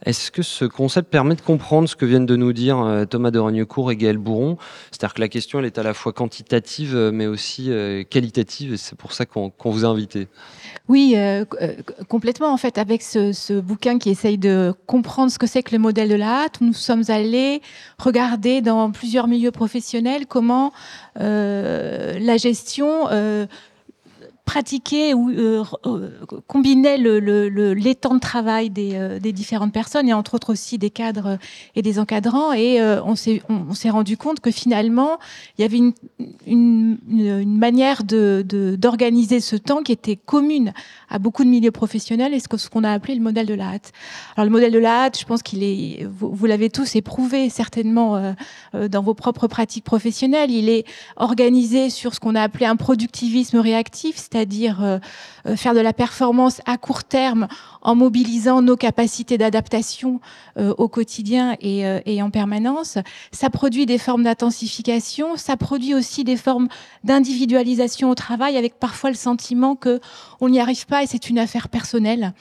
Est-ce 0.05 0.31
que 0.31 0.43
ce 0.43 0.65
concept 0.65 1.11
permet 1.11 1.35
de 1.35 1.41
comprendre 1.41 1.89
ce 1.89 1.97
que 1.97 2.05
viennent 2.05 2.27
de 2.27 2.37
nous 2.37 2.53
dire 2.53 2.81
euh, 2.81 3.05
Thomas 3.05 3.31
de 3.31 3.39
Rognecourt 3.39 3.93
et 3.93 3.97
Gaël 3.97 4.19
Bourron 4.19 4.57
C'est-à-dire 4.91 5.15
que 5.15 5.21
la 5.21 5.29
question 5.29 5.59
elle 5.61 5.67
est 5.67 5.79
à 5.79 5.83
la 5.83 5.95
fois 5.95 6.13
quantitative 6.13 6.97
mais 7.13 7.27
aussi 7.27 7.71
euh, 7.71 8.03
qualitative 8.03 8.73
et 8.73 8.77
c'est 8.77 8.97
pour 8.97 9.13
ça 9.13 9.27
qu'on 9.27 9.53
vous 9.65 9.85
a 9.85 9.89
invité. 9.89 10.29
Oui, 10.89 11.17
complètement 12.09 12.53
en 12.53 12.57
fait. 12.57 12.79
Avec 12.79 13.03
ce, 13.03 13.61
bouquin 13.61 13.99
qui 13.99 14.11
essaye 14.11 14.39
de 14.39 14.75
comprendre 14.87 15.31
ce 15.31 15.39
que 15.39 15.47
c'est 15.47 15.63
que 15.63 15.73
le 15.73 15.79
modèle 15.79 16.09
de 16.09 16.15
la 16.15 16.45
hâte, 16.45 16.61
nous 16.61 16.73
sommes 16.73 17.05
allés 17.09 17.63
regarder 17.99 18.61
dans 18.61 18.91
plusieurs 18.91 19.29
milieux 19.29 19.51
professionnels 19.51 20.27
comment 20.27 20.73
la 21.17 22.37
gestion 22.37 23.09
pratiquer 24.51 25.15
ou 25.15 25.31
euh, 25.31 25.63
euh, 25.87 26.11
le, 26.99 27.21
le, 27.21 27.73
les 27.73 27.95
temps 27.95 28.17
de 28.17 28.21
travail 28.21 28.69
des, 28.69 28.95
euh, 28.95 29.21
des, 29.21 29.33
différentes 29.33 29.73
personnes 29.73 30.09
et 30.09 30.13
entre 30.13 30.35
autres 30.35 30.53
aussi 30.53 30.77
des 30.77 30.91
cadres 30.91 31.39
et 31.77 31.83
des 31.83 32.01
encadrants. 32.01 32.53
Et 32.53 32.83
on 32.83 33.15
s'est 33.15 33.43
on, 33.49 33.75
s'est 33.75 33.91
rendu 33.91 34.17
compte 34.17 34.41
que 34.41 34.51
finalement, 34.51 35.19
il 35.57 35.63
y 35.63 35.65
avait 35.65 35.79
une, 35.79 35.93
une, 36.47 37.59
manière 37.59 38.03
de 38.03 38.45
d'organiser 38.77 39.39
ce 39.39 39.55
temps 39.55 39.83
qui 39.85 39.93
était 39.93 40.17
commune 40.17 40.73
à 41.09 41.21
beaucoup 41.21 41.45
de 41.45 41.49
milieux 41.49 41.71
professionnels 41.71 42.35
et 42.35 42.41
ce 42.41 42.69
qu'on 42.69 42.83
a 42.83 42.91
appelé 42.91 43.15
le 43.15 43.23
modèle 43.23 43.47
de 43.47 43.55
la 43.55 43.67
hâte. 43.75 43.93
Alors 44.35 44.47
le 44.47 44.51
modèle 44.51 44.73
de 44.73 44.79
la 44.81 45.05
hâte, 45.05 45.21
je 45.21 45.27
pense 45.27 45.43
qu'il 45.45 45.63
est, 45.63 46.05
vous, 46.11 46.47
l'avez 46.47 46.71
tous 46.71 46.97
éprouvé 46.97 47.51
certainement 47.51 48.35
dans 48.75 49.03
vos 49.03 49.15
propres 49.15 49.47
pratiques 49.47 49.85
professionnelles. 49.85 50.51
Il 50.51 50.69
est 50.69 50.85
organisé 51.17 51.89
sur 51.89 52.15
ce 52.15 52.21
qu'on 52.21 52.35
a 52.35 52.43
appelé 52.43 52.67
un 52.67 52.77
productivisme 52.77 53.59
réactif, 53.59 54.17
c'est 54.17 54.40
c'est-à-dire 54.41 54.83
euh, 54.83 54.99
euh, 55.47 55.55
faire 55.55 55.75
de 55.75 55.81
la 55.81 55.93
performance 55.93 56.63
à 56.65 56.79
court 56.79 57.05
terme 57.05 57.47
en 57.83 57.95
mobilisant 57.95 58.63
nos 58.63 58.77
capacités 58.77 59.37
d'adaptation 59.37 60.19
euh, 60.57 60.73
au 60.79 60.89
quotidien 60.89 61.57
et, 61.61 62.23
en 62.23 62.31
permanence. 62.31 62.99
Ça 63.33 63.51
produit 63.51 63.85
des 63.85 63.99
formes 63.99 64.23
d'intensification, 64.25 65.37
ça 65.37 65.57
produit 65.57 65.95
aussi 65.95 66.25
des 66.25 66.37
formes 66.37 66.69
d'individualisation 67.05 68.09
au 68.11 68.15
travail 68.15 68.57
avec 68.57 68.79
parfois 68.79 69.11
le 69.11 69.17
sentiment 69.17 69.77
que 69.77 70.01
on 70.41 70.49
n'y 70.49 70.61
arrive 70.61 70.87
pas 70.87 71.03
et 71.03 71.07
c'est 71.07 71.29
une 71.29 71.39
affaire 71.39 71.69
personnelle. 71.69 72.33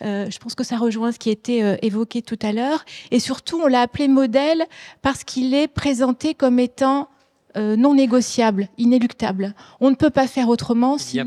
je 0.00 0.38
pense 0.38 0.54
que 0.54 0.64
ça 0.64 0.76
rejoint 0.76 1.12
ce 1.12 1.18
qui 1.18 1.30
était 1.30 1.78
évoqué 1.82 2.22
tout 2.22 2.38
à 2.42 2.52
l'heure 2.52 2.84
et 3.10 3.20
surtout 3.20 3.60
on 3.62 3.66
l'a 3.66 3.82
appelé 3.82 4.08
modèle 4.08 4.64
parce 5.02 5.24
qu'il 5.24 5.54
est 5.54 5.68
présenté 5.68 6.34
comme 6.34 6.58
étant 6.58 7.08
euh, 7.56 7.76
non 7.76 7.94
négociable, 7.94 8.68
inéluctable. 8.78 9.54
On 9.80 9.90
ne 9.90 9.94
peut 9.94 10.10
pas 10.10 10.26
faire 10.26 10.48
autrement, 10.48 10.98
sinon 10.98 11.24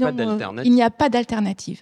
il 0.63 0.71
n'y 0.73 0.81
a 0.83 0.89
pas 0.89 1.09
d'alternative. 1.09 1.81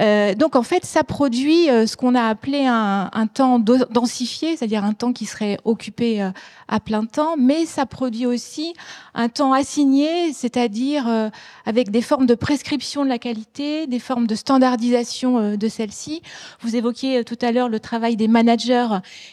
Euh, 0.00 0.34
donc 0.34 0.56
en 0.56 0.62
fait, 0.62 0.84
ça 0.84 1.02
produit 1.02 1.66
ce 1.66 1.96
qu'on 1.96 2.14
a 2.14 2.22
appelé 2.22 2.66
un, 2.66 3.10
un 3.12 3.26
temps 3.26 3.58
densifié, 3.58 4.56
c'est-à-dire 4.56 4.84
un 4.84 4.92
temps 4.92 5.12
qui 5.12 5.26
serait 5.26 5.58
occupé 5.64 6.30
à 6.68 6.80
plein 6.80 7.04
temps, 7.04 7.34
mais 7.36 7.66
ça 7.66 7.86
produit 7.86 8.26
aussi 8.26 8.74
un 9.14 9.28
temps 9.28 9.52
assigné, 9.52 10.32
c'est-à-dire 10.32 11.30
avec 11.66 11.90
des 11.90 12.02
formes 12.02 12.26
de 12.26 12.34
prescription 12.34 13.04
de 13.04 13.08
la 13.08 13.18
qualité, 13.18 13.86
des 13.86 13.98
formes 13.98 14.26
de 14.26 14.34
standardisation 14.34 15.56
de 15.56 15.68
celle-ci. 15.68 16.22
Vous 16.60 16.76
évoquiez 16.76 17.24
tout 17.24 17.38
à 17.42 17.50
l'heure 17.50 17.68
le 17.68 17.80
travail 17.80 18.16
des 18.16 18.28
managers, 18.28 18.88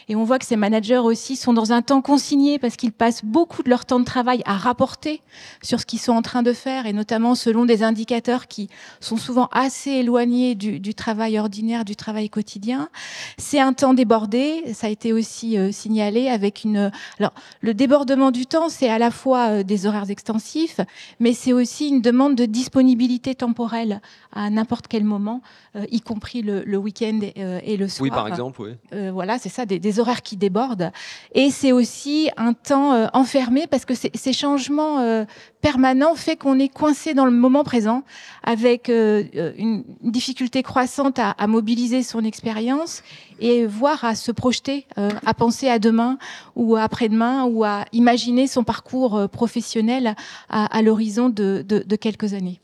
et 0.08 0.16
on 0.16 0.24
voit 0.24 0.38
que 0.38 0.46
ces 0.46 0.56
managers 0.56 0.98
aussi 0.98 1.36
sont 1.36 1.52
dans 1.52 1.72
un 1.72 1.82
temps 1.82 2.02
consigné 2.02 2.58
parce 2.58 2.76
qu'ils 2.76 2.92
passent 2.92 3.24
beaucoup 3.24 3.62
de 3.62 3.70
leur 3.70 3.84
temps 3.84 4.00
de 4.00 4.04
travail 4.04 4.37
à 4.44 4.56
rapporter 4.56 5.22
sur 5.62 5.80
ce 5.80 5.86
qu'ils 5.86 5.98
sont 5.98 6.12
en 6.12 6.22
train 6.22 6.42
de 6.42 6.52
faire, 6.52 6.86
et 6.86 6.92
notamment 6.92 7.34
selon 7.34 7.64
des 7.64 7.82
indicateurs 7.82 8.46
qui 8.46 8.68
sont 9.00 9.16
souvent 9.16 9.48
assez 9.52 9.90
éloignés 9.90 10.54
du, 10.54 10.80
du 10.80 10.94
travail 10.94 11.38
ordinaire, 11.38 11.84
du 11.84 11.96
travail 11.96 12.28
quotidien. 12.30 12.88
C'est 13.36 13.60
un 13.60 13.72
temps 13.72 13.94
débordé, 13.94 14.62
ça 14.74 14.86
a 14.86 14.90
été 14.90 15.12
aussi 15.12 15.58
euh, 15.58 15.72
signalé 15.72 16.28
avec 16.28 16.64
une... 16.64 16.90
Alors, 17.18 17.32
le 17.60 17.74
débordement 17.74 18.30
du 18.30 18.46
temps, 18.46 18.68
c'est 18.68 18.88
à 18.88 18.98
la 18.98 19.10
fois 19.10 19.48
euh, 19.48 19.62
des 19.62 19.86
horaires 19.86 20.10
extensifs, 20.10 20.80
mais 21.20 21.32
c'est 21.32 21.52
aussi 21.52 21.88
une 21.88 22.00
demande 22.00 22.34
de 22.34 22.44
disponibilité 22.44 23.34
temporelle 23.34 24.00
à 24.32 24.50
n'importe 24.50 24.88
quel 24.88 25.04
moment, 25.04 25.42
euh, 25.76 25.84
y 25.90 26.00
compris 26.00 26.42
le, 26.42 26.62
le 26.64 26.76
week-end 26.76 27.20
et, 27.22 27.72
et, 27.72 27.76
le 27.76 27.88
soir. 27.88 28.02
Oui, 28.02 28.10
par 28.10 28.28
exemple, 28.28 28.60
oui. 28.62 29.10
voilà, 29.10 29.38
c'est 29.38 29.48
ça, 29.48 29.66
des, 29.66 29.78
des, 29.78 30.00
horaires 30.00 30.22
qui 30.22 30.36
débordent. 30.36 30.90
Et 31.34 31.50
c'est 31.50 31.72
aussi 31.72 32.30
un 32.36 32.52
temps 32.52 33.08
enfermé 33.12 33.66
parce 33.66 33.84
que 33.84 33.94
c'est 33.94 34.16
ces 34.18 34.34
changements 34.34 35.00
euh, 35.00 35.24
permanents 35.62 36.14
fait 36.14 36.36
qu'on 36.36 36.58
est 36.58 36.68
coincé 36.68 37.14
dans 37.14 37.24
le 37.24 37.30
moment 37.30 37.64
présent 37.64 38.02
avec 38.42 38.90
euh, 38.90 39.24
euh, 39.36 39.52
une 39.56 39.84
difficulté 40.02 40.62
croissante 40.62 41.18
à, 41.18 41.46
mobiliser 41.46 42.02
son 42.02 42.24
expérience 42.24 43.02
et 43.40 43.64
voire 43.64 44.04
à 44.04 44.14
se 44.14 44.32
projeter, 44.32 44.86
à 44.96 45.32
penser 45.32 45.68
à 45.68 45.78
demain 45.78 46.18
ou 46.56 46.76
après-demain 46.76 47.44
ou 47.44 47.64
à 47.64 47.84
imaginer 47.92 48.46
son 48.46 48.64
parcours 48.64 49.28
professionnel 49.30 50.14
à, 50.50 50.82
l'horizon 50.82 51.28
de, 51.28 51.62
quelques 51.96 52.34
années. 52.34 52.60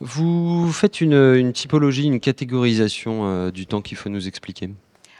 Vous 0.00 0.70
faites 0.70 1.00
une 1.00 1.52
typologie, 1.52 2.04
une 2.04 2.20
catégorisation 2.20 3.50
du 3.50 3.66
temps 3.66 3.80
qu'il 3.80 3.96
faut 3.96 4.10
nous 4.10 4.28
expliquer? 4.28 4.70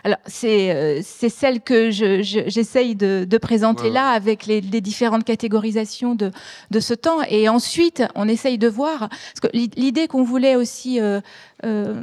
Alors, 0.04 0.18
c'est 0.26 0.74
euh, 0.74 1.00
c'est 1.02 1.28
celle 1.28 1.60
que 1.60 1.90
j'essaye 1.90 2.92
je, 2.92 2.96
de, 2.96 3.24
de, 3.24 3.38
présenter 3.38 3.88
là 3.88 4.08
avec 4.08 4.46
les, 4.46 4.60
les, 4.60 4.80
différentes 4.80 5.24
catégorisations 5.24 6.14
de, 6.14 6.32
de 6.70 6.80
ce 6.80 6.92
temps. 6.92 7.22
Et 7.28 7.48
ensuite, 7.48 8.02
on 8.16 8.26
essaye 8.26 8.58
de 8.58 8.68
voir. 8.68 9.08
Parce 9.08 9.40
que 9.42 9.48
l'idée 9.52 10.08
qu'on 10.08 10.24
voulait 10.24 10.56
aussi 10.56 11.00
euh, 11.00 11.20
euh, 11.64 12.02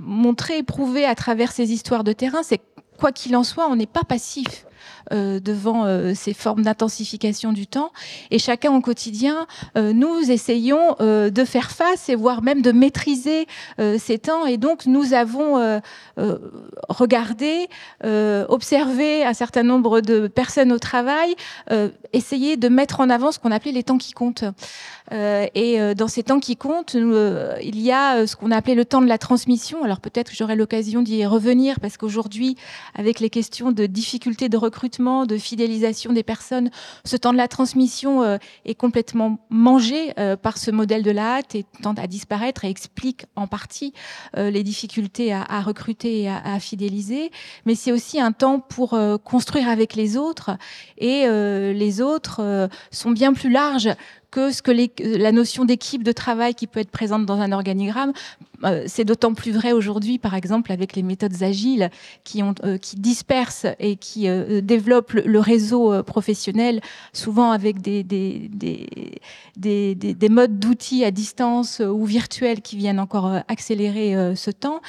montrer, 0.00 0.62
prouver 0.62 1.06
à 1.06 1.14
travers 1.14 1.52
ces 1.52 1.72
histoires 1.72 2.04
de 2.04 2.12
terrain, 2.12 2.42
c'est 2.42 2.60
quoi 2.98 3.10
qu'il 3.10 3.34
en 3.36 3.44
soit, 3.44 3.68
on 3.70 3.76
n'est 3.76 3.86
pas 3.86 4.04
passif. 4.04 4.66
Euh, 5.12 5.38
devant 5.38 5.84
euh, 5.84 6.12
ces 6.14 6.32
formes 6.32 6.62
d'intensification 6.62 7.52
du 7.52 7.66
temps. 7.66 7.92
Et 8.30 8.38
chacun 8.38 8.72
au 8.72 8.80
quotidien, 8.80 9.46
euh, 9.76 9.92
nous 9.92 10.30
essayons 10.30 10.96
de 10.98 11.44
faire 11.44 11.70
face 11.70 12.08
et 12.08 12.14
voire 12.14 12.42
même 12.42 12.62
de 12.62 12.72
maîtriser 12.72 13.46
ces 13.98 14.18
temps. 14.18 14.46
Et 14.46 14.56
donc 14.56 14.86
nous 14.86 15.12
avons 15.12 15.80
regardé, 16.88 17.68
observé 18.02 19.24
un 19.24 19.34
certain 19.34 19.62
nombre 19.62 20.00
de 20.00 20.28
personnes 20.28 20.72
au 20.72 20.78
travail, 20.78 21.34
essayé 22.12 22.56
de 22.56 22.68
mettre 22.68 23.00
en 23.00 23.10
avant 23.10 23.32
ce 23.32 23.38
qu'on 23.38 23.50
appelait 23.50 23.72
les 23.72 23.82
temps 23.82 23.98
qui 23.98 24.12
comptent. 24.12 24.44
Et 25.10 25.94
dans 25.96 26.08
ces 26.08 26.22
temps 26.22 26.40
qui 26.40 26.56
comptent, 26.56 26.94
il 26.94 27.80
y 27.80 27.92
a 27.92 28.26
ce 28.26 28.36
qu'on 28.36 28.50
a 28.50 28.56
appelé 28.56 28.74
le 28.74 28.84
temps 28.84 29.02
de 29.02 29.08
la 29.08 29.18
transmission. 29.18 29.84
Alors 29.84 30.00
peut-être 30.00 30.30
que 30.30 30.36
j'aurai 30.36 30.56
l'occasion 30.56 31.02
d'y 31.02 31.26
revenir 31.26 31.80
parce 31.80 31.96
qu'aujourd'hui, 31.96 32.56
avec 32.94 33.20
les 33.20 33.30
questions 33.30 33.72
de 33.72 33.86
difficulté 33.86 34.48
de 34.48 34.56
recrutement, 34.74 35.24
de 35.24 35.38
fidélisation 35.38 36.12
des 36.12 36.24
personnes, 36.24 36.70
ce 37.04 37.16
temps 37.16 37.32
de 37.32 37.38
la 37.38 37.46
transmission 37.46 38.38
est 38.64 38.74
complètement 38.74 39.38
mangé 39.50 40.12
par 40.42 40.58
ce 40.58 40.70
modèle 40.70 41.02
de 41.02 41.12
la 41.12 41.36
hâte 41.36 41.54
et 41.54 41.64
tend 41.82 41.94
à 41.94 42.06
disparaître 42.06 42.64
et 42.64 42.70
explique 42.70 43.26
en 43.36 43.46
partie 43.46 43.92
les 44.36 44.62
difficultés 44.62 45.32
à, 45.32 45.60
recruter 45.60 46.22
et 46.22 46.28
à, 46.28 46.58
fidéliser. 46.58 47.30
Mais 47.66 47.74
c'est 47.74 47.92
aussi 47.92 48.20
un 48.20 48.32
temps 48.32 48.58
pour 48.58 48.98
construire 49.22 49.68
avec 49.68 49.94
les 49.94 50.16
autres 50.16 50.50
et 50.98 51.26
les 51.28 52.00
autres 52.00 52.68
sont 52.90 53.10
bien 53.12 53.32
plus 53.32 53.50
larges 53.50 53.90
que 54.34 55.18
la 55.18 55.32
notion 55.32 55.64
d'équipe 55.64 56.02
de 56.02 56.12
travail 56.12 56.54
qui 56.54 56.66
peut 56.66 56.80
être 56.80 56.90
présente 56.90 57.26
dans 57.26 57.40
un 57.40 57.52
organigramme 57.52 58.12
euh, 58.64 58.84
c'est 58.86 59.04
d'autant 59.04 59.34
plus 59.34 59.52
vrai 59.52 59.72
aujourd'hui, 59.72 60.18
par 60.18 60.34
exemple, 60.34 60.72
avec 60.72 60.96
les 60.96 61.02
méthodes 61.02 61.42
agiles 61.42 61.90
qui, 62.24 62.42
euh, 62.42 62.78
dispersent 62.96 63.66
et 63.78 63.96
qui 63.96 64.28
euh, 64.28 64.60
développent 64.60 65.12
le, 65.12 65.38
réseau 65.38 66.02
professionnel, 66.02 66.80
souvent 67.12 67.50
avec 67.50 67.82
des, 67.82 68.02
des, 68.02 68.48
des, 68.50 68.86
des, 69.56 69.94
des 69.94 70.28
modes 70.28 70.58
d'outils 70.58 71.04
à 71.04 71.10
distance 71.10 71.80
ou 71.80 72.04
virtuels 72.04 72.62
qui 72.62 72.76
viennent 72.76 73.00
encore 73.00 73.40
accélérer 73.48 74.34
ce 74.34 74.50
temps. 74.50 74.80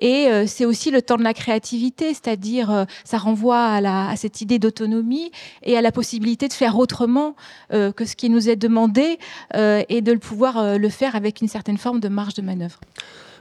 Et 0.00 0.28
c'est 0.46 0.64
aussi 0.64 0.92
le 0.92 1.02
temps 1.02 1.16
de 1.16 1.24
la 1.24 1.34
créativité, 1.34 2.08
c'est-à-dire 2.10 2.86
ça 3.04 3.18
renvoie 3.18 3.74
à 3.74 4.16
cette 4.16 4.40
idée 4.40 4.60
d'autonomie 4.60 5.32
et 5.64 5.76
à 5.76 5.80
la 5.80 5.90
possibilité 5.90 6.46
de 6.46 6.52
faire 6.52 6.78
autrement 6.78 7.34
que 7.70 8.04
ce 8.04 8.14
qui 8.14 8.30
nous 8.30 8.48
est 8.48 8.56
demandé 8.56 8.93
l'appréhender 8.94 9.18
et 9.88 10.00
de 10.00 10.12
le 10.12 10.18
pouvoir 10.18 10.78
le 10.78 10.88
faire 10.88 11.16
avec 11.16 11.40
une 11.40 11.48
certaine 11.48 11.78
forme 11.78 12.00
de 12.00 12.08
marge 12.08 12.34
de 12.34 12.42
manœuvre. 12.42 12.78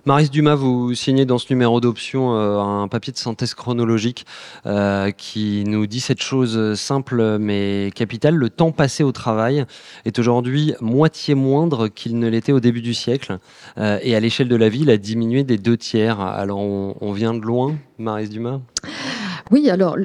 Maris 0.06 0.30
Dumas, 0.30 0.56
vous 0.56 0.94
signez 0.96 1.24
dans 1.24 1.38
ce 1.38 1.46
numéro 1.50 1.80
d'option 1.80 2.36
euh, 2.36 2.60
un 2.60 2.90
papier 2.90 3.14
de 3.14 3.18
synthèse 3.18 3.54
chronologique 3.54 4.26
euh, 4.66 5.12
qui 5.12 5.64
nous 5.66 5.88
dit 5.88 6.02
cette 6.02 6.22
chose 6.22 6.74
simple 6.74 7.38
mais 7.40 7.90
capitale. 7.96 8.36
Le 8.36 8.50
temps 8.50 8.74
passé 8.74 9.06
au 9.06 9.14
travail 9.14 9.64
est 10.04 10.20
aujourd'hui 10.20 10.74
moitié 10.82 11.36
moindre 11.36 11.88
qu'il 11.88 12.20
ne 12.20 12.28
l'était 12.28 12.52
au 12.52 12.60
début 12.60 12.82
du 12.82 12.94
siècle. 12.94 13.38
Euh, 13.78 13.98
et 14.02 14.14
à 14.14 14.20
l'échelle 14.20 14.50
de 14.50 14.58
la 14.58 14.68
vie, 14.68 14.82
il 14.82 14.90
a 14.90 14.98
diminué 14.98 15.46
des 15.46 15.58
deux 15.58 15.78
tiers. 15.78 16.20
Alors 16.20 16.60
on, 16.60 17.14
vient 17.14 17.34
de 17.34 17.40
loin, 17.40 17.78
Maris 17.98 18.28
Dumas? 18.28 18.60
Oui, 19.54 19.70
alors 19.70 19.98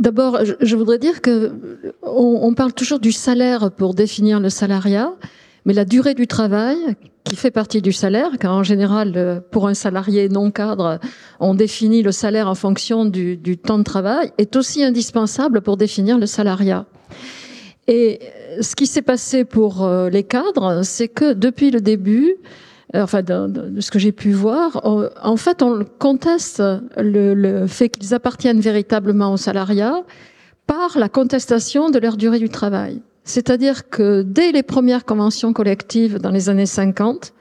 d'abord, 0.00 0.40
je, 0.60 0.74
voudrais 0.74 0.98
dire 0.98 1.20
que 1.20 1.52
on, 2.02 2.52
parle 2.52 2.72
toujours 2.72 2.98
du 2.98 3.12
salaire 3.12 3.70
pour 3.70 3.94
définir 3.94 4.40
le 4.40 4.50
salariat, 4.50 5.12
mais 5.66 5.72
la 5.72 5.84
durée 5.84 6.14
du 6.14 6.26
travail, 6.26 6.76
qui 7.22 7.36
fait 7.36 7.52
partie 7.52 7.80
du 7.80 7.92
salaire, 7.92 8.32
car 8.40 8.52
en 8.52 8.64
général, 8.64 9.12
euh, 9.14 9.38
pour 9.52 9.68
un 9.68 9.74
salarié 9.74 10.28
non 10.28 10.50
cadre, 10.50 10.98
on 11.38 11.54
définit 11.54 12.02
le 12.02 12.10
salaire 12.10 12.48
en 12.48 12.56
fonction 12.56 13.04
du, 13.04 13.38
temps 13.56 13.78
de 13.78 13.84
travail, 13.84 14.32
est 14.36 14.56
aussi 14.56 14.82
indispensable 14.82 15.60
pour 15.60 15.76
définir 15.76 16.18
le 16.18 16.26
salariat. 16.26 16.86
Et 17.86 18.18
euh, 18.20 18.62
ce 18.62 18.74
qui 18.74 18.88
s'est 18.88 19.00
passé 19.00 19.44
pour 19.44 19.84
euh, 19.84 20.10
les 20.10 20.24
cadres, 20.24 20.82
c'est 20.82 21.06
que 21.06 21.34
depuis 21.34 21.70
le 21.70 21.80
début, 21.80 22.34
enfin 22.94 23.22
de, 23.22 23.80
ce 23.80 23.90
que 23.90 23.98
j'ai 23.98 24.12
pu 24.12 24.32
voir, 24.32 24.80
en 24.84 25.36
fait, 25.36 25.62
on 25.62 25.84
conteste 25.98 26.62
le, 26.96 27.34
le 27.34 27.66
fait 27.66 27.88
qu'ils 27.88 28.14
appartiennent 28.14 28.60
véritablement 28.60 29.32
au 29.32 29.36
salariat 29.36 30.02
par 30.66 30.98
la 30.98 31.08
contestation 31.08 31.90
de 31.90 31.98
leur 31.98 32.16
durée 32.16 32.38
du 32.38 32.48
travail. 32.48 33.02
C'est-à-dire 33.24 33.88
que 33.88 34.22
dès 34.22 34.52
les 34.52 34.62
premières 34.62 35.04
conventions 35.04 35.52
collectives 35.52 36.18
dans 36.18 36.30
les 36.30 36.48
années 36.48 36.66
50, 36.66 37.32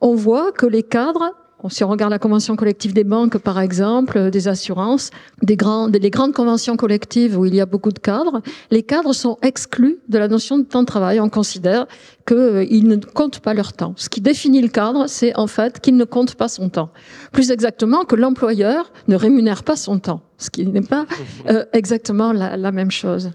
on 0.00 0.14
voit 0.14 0.52
que 0.52 0.66
les 0.66 0.82
cadres 0.82 1.32
si 1.68 1.84
on 1.84 1.88
regarde 1.88 2.10
la 2.10 2.18
convention 2.18 2.56
collective 2.56 2.92
des 2.92 3.04
banques, 3.04 3.38
par 3.38 3.60
exemple, 3.60 4.30
des 4.30 4.48
assurances, 4.48 5.10
des 5.42 5.56
grandes, 5.56 5.96
les 5.96 6.10
grandes 6.10 6.32
conventions 6.32 6.76
collectives 6.76 7.38
où 7.38 7.44
il 7.44 7.54
y 7.54 7.60
a 7.60 7.66
beaucoup 7.66 7.92
de 7.92 7.98
cadres, 7.98 8.42
les 8.70 8.82
cadres 8.82 9.12
sont 9.12 9.38
exclus 9.42 9.98
de 10.08 10.18
la 10.18 10.28
notion 10.28 10.58
de 10.58 10.64
temps 10.64 10.82
de 10.82 10.86
travail. 10.86 11.20
On 11.20 11.28
considère 11.28 11.86
qu'ils 12.26 12.36
euh, 12.36 12.82
ne 12.82 12.96
comptent 12.96 13.40
pas 13.40 13.54
leur 13.54 13.72
temps. 13.72 13.94
Ce 13.96 14.08
qui 14.08 14.20
définit 14.20 14.60
le 14.60 14.68
cadre, 14.68 15.06
c'est 15.08 15.36
en 15.36 15.46
fait 15.46 15.80
qu'il 15.80 15.96
ne 15.96 16.04
compte 16.04 16.34
pas 16.34 16.48
son 16.48 16.68
temps. 16.68 16.90
Plus 17.32 17.50
exactement, 17.50 18.04
que 18.04 18.16
l'employeur 18.16 18.92
ne 19.08 19.16
rémunère 19.16 19.62
pas 19.62 19.76
son 19.76 19.98
temps, 19.98 20.22
ce 20.38 20.50
qui 20.50 20.66
n'est 20.66 20.80
pas 20.82 21.06
euh, 21.48 21.64
exactement 21.72 22.32
la, 22.32 22.72
même 22.72 22.90
chose. 22.90 23.30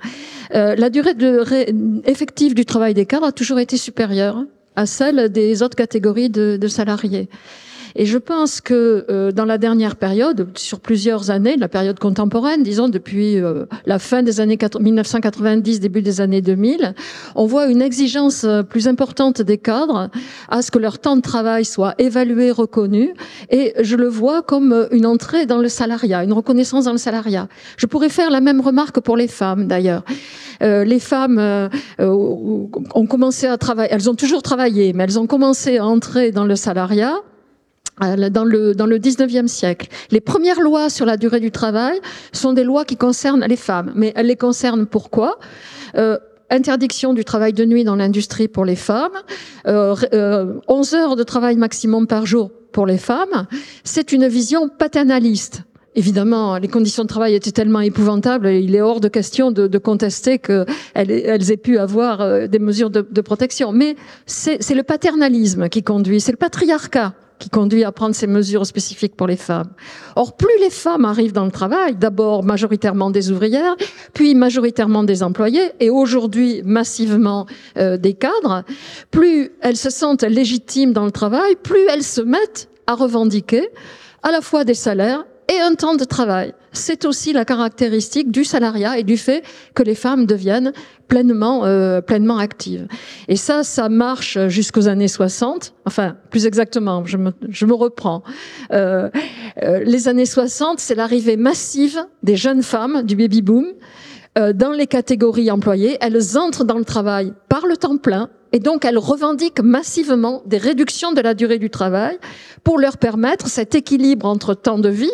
Euh, 0.56 0.76
la 0.76 0.90
durée 0.90 1.14
de 1.14 1.44
effective 2.08 2.54
du 2.54 2.66
travail 2.66 2.94
des 2.94 3.06
cadres 3.06 3.28
a 3.28 3.32
toujours 3.32 3.60
été 3.60 3.78
supérieure 3.78 4.44
à 4.76 4.86
celle 4.86 5.30
des 5.30 5.62
autres 5.62 5.76
catégories 5.76 6.30
de, 6.30 6.58
de 6.60 6.68
salariés. 6.68 7.30
Et 7.96 8.06
je 8.06 8.18
pense 8.18 8.62
que 8.62 9.06
euh, 9.10 9.32
dans 9.32 9.46
la 9.46 9.58
dernière 9.58 9.96
période, 9.96 10.50
sur 10.56 10.80
plusieurs 10.80 11.32
années, 11.32 11.58
la 11.58 11.68
période 11.68 12.00
contemporaine, 12.00 12.64
disons 12.64 12.90
depuis 12.90 13.38
euh, 13.38 13.66
la 13.86 14.00
fin 14.00 14.24
des 14.24 14.40
années 14.40 14.58
1990, 14.80 15.80
début 15.80 16.02
des 16.02 16.22
années 16.22 16.42
2000, 16.42 16.94
on 17.36 17.46
voit 17.46 17.68
une 17.68 17.82
exigence 17.82 18.44
euh, 18.44 18.64
plus 18.64 18.88
importante 18.88 19.42
des 19.42 19.58
cadres 19.58 20.10
à 20.50 20.62
ce 20.62 20.72
que 20.72 20.80
leur 20.80 21.00
temps 21.00 21.16
de 21.16 21.22
travail 21.22 21.66
soit 21.66 21.96
évalué, 21.98 22.52
reconnu. 22.52 23.14
Et 23.50 23.74
je 23.82 23.96
le 23.96 24.08
vois 24.08 24.42
comme 24.42 24.88
une 24.92 25.06
entrée 25.06 25.46
dans 25.46 25.58
le 25.58 25.70
salariat, 25.70 26.24
une 26.24 26.34
reconnaissance 26.34 26.86
dans 26.86 26.92
le 26.92 26.98
salariat. 26.98 27.48
Je 27.78 27.86
pourrais 27.86 28.10
faire 28.10 28.30
la 28.30 28.42
même 28.42 28.62
remarque 28.62 29.00
pour 29.00 29.18
les 29.18 29.28
femmes, 29.28 29.68
d'ailleurs. 29.68 30.04
Euh, 30.62 30.84
les 30.84 31.00
femmes 31.00 31.40
euh, 31.40 31.70
ont 32.00 33.06
commencé 33.08 33.48
à 33.48 33.58
travailler, 33.58 33.90
elles 33.94 34.10
ont 34.10 34.16
toujours 34.16 34.42
travaillé, 34.42 34.94
mais 34.94 35.06
elles 35.06 35.20
ont 35.20 35.28
commencé 35.28 35.78
à 35.78 35.86
entrer 35.86 36.32
dans 36.32 36.46
le 36.46 36.56
salariat 36.56 37.16
euh, 37.16 37.20
dans 38.00 38.46
le, 38.46 38.74
dans 38.74 38.86
le 38.86 38.98
19e 38.98 39.48
siècle. 39.48 39.88
Les 40.12 40.22
premières 40.22 40.62
lois 40.62 40.90
sur 40.90 41.06
la 41.06 41.18
durée 41.18 41.40
du 41.40 41.52
travail 41.52 42.00
sont 42.32 42.54
des 42.54 42.64
lois 42.64 42.86
qui 42.86 42.98
concernent 42.98 43.46
les 43.46 43.56
femmes. 43.56 43.92
Mais 43.96 44.14
elles 44.16 44.28
les 44.28 44.36
concernent 44.36 44.86
pourquoi? 44.86 45.38
Euh, 45.96 46.18
Interdiction 46.52 47.14
du 47.14 47.24
travail 47.24 47.54
de 47.54 47.64
nuit 47.64 47.84
dans 47.84 47.96
l'industrie 47.96 48.48
pour 48.48 48.66
les 48.66 48.76
femmes, 48.76 49.12
euh, 49.68 50.56
11 50.68 50.94
euh, 50.94 50.98
heures 50.98 51.16
de 51.16 51.22
travail 51.22 51.58
maximum 51.58 52.08
par 52.08 52.26
jour 52.26 52.50
pour 52.72 52.88
les 52.88 52.98
femmes. 52.98 53.46
C'est 53.84 54.12
une 54.12 54.28
vision 54.28 54.68
paternaliste. 54.68 55.62
Évidemment, 55.94 56.58
les 56.58 56.68
conditions 56.68 57.04
de 57.04 57.08
travail 57.08 57.36
étaient 57.36 57.52
tellement 57.52 57.82
épouvantables, 57.82 58.48
il 58.48 58.74
est 58.74 58.82
hors 58.82 59.00
de 59.00 59.10
question 59.10 59.52
de, 59.52 59.68
de 59.68 59.78
contester 59.78 60.40
qu'elles 60.40 60.66
elles 60.96 61.52
aient 61.52 61.58
pu 61.58 61.78
avoir 61.78 62.48
des 62.48 62.60
mesures 62.60 62.90
de, 62.90 63.06
de 63.08 63.22
protection. 63.22 63.72
Mais 63.72 63.96
c'est 64.26 64.74
le 64.74 64.84
paternalisme 64.84 65.70
qui 65.70 65.84
conduit, 65.84 66.20
c'est 66.20 66.32
le 66.32 66.38
patriarcat 66.38 67.14
qui 67.40 67.50
conduit 67.50 67.84
à 67.84 67.92
prendre 67.92 68.14
ces 68.14 68.28
mesures 68.28 68.66
spécifiques 68.66 69.16
pour 69.16 69.28
les 69.28 69.38
femmes. 69.38 69.70
Or, 70.16 70.36
plus 70.36 70.60
les 70.60 70.70
femmes 70.70 71.06
arrivent 71.06 71.32
dans 71.32 71.46
le 71.46 71.52
travail, 71.52 71.96
d'abord 71.96 72.44
majoritairement 72.44 73.10
des 73.10 73.32
ouvrières, 73.32 73.76
puis 74.14 74.36
majoritairement 74.36 75.04
des 75.04 75.24
employés, 75.24 75.72
et 75.80 75.90
aujourd'hui 75.90 76.62
massivement 76.64 77.46
euh, 77.78 77.98
des 77.98 78.14
cadres, 78.14 78.64
plus 79.10 79.52
elles 79.62 79.78
se 79.78 79.90
sentent 79.90 80.24
légitimes 80.24 80.94
dans 80.94 81.06
le 81.06 81.12
travail, 81.12 81.56
plus 81.56 81.86
elles 81.90 82.04
se 82.04 82.22
mettent 82.22 82.70
à 82.88 82.96
revendiquer 82.96 83.70
à 84.24 84.32
la 84.32 84.42
fois 84.42 84.64
des 84.66 84.74
salaires 84.74 85.26
et 85.50 85.60
un 85.60 85.74
temps 85.74 85.96
de 85.96 86.04
travail. 86.04 86.54
C'est 86.72 87.06
aussi 87.06 87.34
la 87.34 87.44
caractéristique 87.44 88.32
du 88.32 88.46
salariat 88.46 89.00
et 89.00 89.04
du 89.04 89.18
fait 89.18 89.44
que 89.74 89.82
les 89.82 89.96
femmes 89.96 90.26
deviennent 90.26 90.72
pleinement, 91.08 91.66
euh, 91.66 92.02
pleinement 92.02 92.38
actives. 92.38 92.88
Et 93.28 93.36
ça, 93.36 93.64
ça 93.64 93.90
marche 93.90 94.38
jusqu'aux 94.48 94.88
années 94.88 95.08
60. 95.08 95.74
Enfin, 95.86 96.16
plus 96.30 96.46
exactement, 96.46 97.04
je 97.06 97.18
me, 97.18 97.32
je 97.50 97.66
me 97.66 97.74
reprends. 97.74 98.24
Euh, 98.72 99.10
euh, 99.64 99.80
les 99.84 100.08
années 100.08 100.28
60, 100.28 100.80
c'est 100.80 100.96
l'arrivée 100.96 101.36
massive 101.38 102.00
des 102.22 102.36
jeunes 102.36 102.62
femmes 102.62 103.02
du 103.02 103.16
baby 103.16 103.42
boom 103.42 103.66
euh, 104.38 104.54
dans 104.54 104.72
les 104.72 104.86
catégories 104.86 105.50
employées. 105.50 105.98
Elles 106.02 106.38
entrent 106.38 106.64
dans 106.64 106.78
le 106.78 106.86
travail 106.86 107.34
par 107.50 107.66
le 107.66 107.76
temps 107.76 107.98
plein 107.98 108.30
et 108.52 108.60
donc 108.60 108.86
elles 108.86 109.00
revendiquent 109.00 109.62
massivement 109.62 110.44
des 110.46 110.58
réductions 110.58 111.14
de 111.14 111.22
la 111.22 111.34
durée 111.34 111.58
du 111.58 111.72
travail 111.72 112.20
pour 112.64 112.78
leur 112.78 112.98
permettre 112.98 113.48
cet 113.48 113.74
équilibre 113.74 114.28
entre 114.28 114.54
temps 114.54 114.78
de 114.78 114.90
vie 114.90 115.12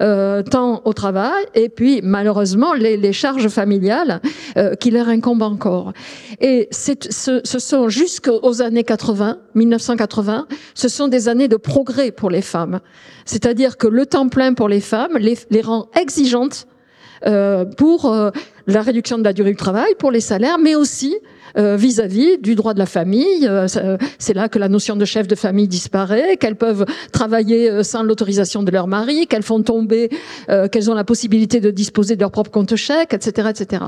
euh, 0.00 0.42
temps 0.42 0.82
au 0.84 0.92
travail 0.92 1.44
et 1.54 1.68
puis 1.68 2.00
malheureusement 2.02 2.72
les, 2.74 2.96
les 2.96 3.12
charges 3.12 3.48
familiales 3.48 4.20
euh, 4.56 4.74
qui 4.74 4.90
leur 4.90 5.08
incombent 5.08 5.42
encore. 5.42 5.92
Et 6.40 6.68
ce, 6.70 6.92
ce 7.44 7.58
sont 7.58 7.88
jusqu'aux 7.88 8.62
années 8.62 8.84
80, 8.84 9.38
1980, 9.54 10.46
ce 10.74 10.88
sont 10.88 11.08
des 11.08 11.28
années 11.28 11.48
de 11.48 11.56
progrès 11.56 12.12
pour 12.12 12.30
les 12.30 12.42
femmes. 12.42 12.80
C'est-à-dire 13.24 13.76
que 13.76 13.86
le 13.86 14.06
temps 14.06 14.28
plein 14.28 14.54
pour 14.54 14.68
les 14.68 14.80
femmes 14.80 15.16
les, 15.18 15.36
les 15.50 15.60
rend 15.60 15.88
exigeantes 16.00 16.66
euh, 17.26 17.64
pour 17.64 18.06
euh, 18.06 18.30
la 18.66 18.80
réduction 18.80 19.18
de 19.18 19.24
la 19.24 19.32
durée 19.32 19.50
du 19.50 19.56
travail, 19.56 19.94
pour 19.98 20.12
les 20.12 20.20
salaires, 20.20 20.58
mais 20.58 20.76
aussi 20.76 21.16
euh, 21.58 21.76
vis-à-vis 21.76 22.38
du 22.38 22.54
droit 22.54 22.74
de 22.74 22.78
la 22.78 22.86
famille. 22.86 23.46
Euh, 23.46 23.66
c'est 24.18 24.34
là 24.34 24.48
que 24.48 24.58
la 24.58 24.68
notion 24.68 24.96
de 24.96 25.04
chef 25.04 25.26
de 25.26 25.34
famille 25.34 25.68
disparaît, 25.68 26.36
qu'elles 26.36 26.56
peuvent 26.56 26.84
travailler 27.12 27.70
euh, 27.70 27.82
sans 27.82 28.02
l'autorisation 28.02 28.62
de 28.62 28.70
leur 28.70 28.86
mari, 28.86 29.26
qu'elles 29.26 29.42
font 29.42 29.62
tomber, 29.62 30.10
qu'elles 30.72 30.90
ont 30.90 30.94
la 30.94 31.04
possibilité 31.04 31.60
de 31.60 31.70
disposer 31.70 32.16
de 32.16 32.20
leur 32.20 32.30
propre 32.30 32.50
compte 32.50 32.76
chèque, 32.76 33.14
etc., 33.14 33.48
etc. 33.50 33.84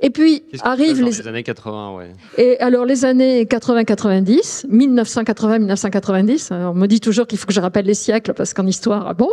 Et 0.00 0.10
puis 0.10 0.42
arrivent 0.62 1.02
les... 1.02 1.10
les... 1.10 1.28
années 1.28 1.42
80, 1.42 1.96
ouais. 1.96 2.10
Et 2.36 2.58
alors 2.60 2.84
les 2.84 3.04
années 3.04 3.44
80-90, 3.44 4.66
1980-1990, 4.68 6.52
on 6.52 6.74
me 6.74 6.86
dit 6.86 7.00
toujours 7.00 7.26
qu'il 7.26 7.38
faut 7.38 7.46
que 7.46 7.52
je 7.52 7.60
rappelle 7.60 7.86
les 7.86 7.94
siècles 7.94 8.34
parce 8.34 8.54
qu'en 8.54 8.66
histoire, 8.66 9.06
ah 9.08 9.14
bon, 9.14 9.30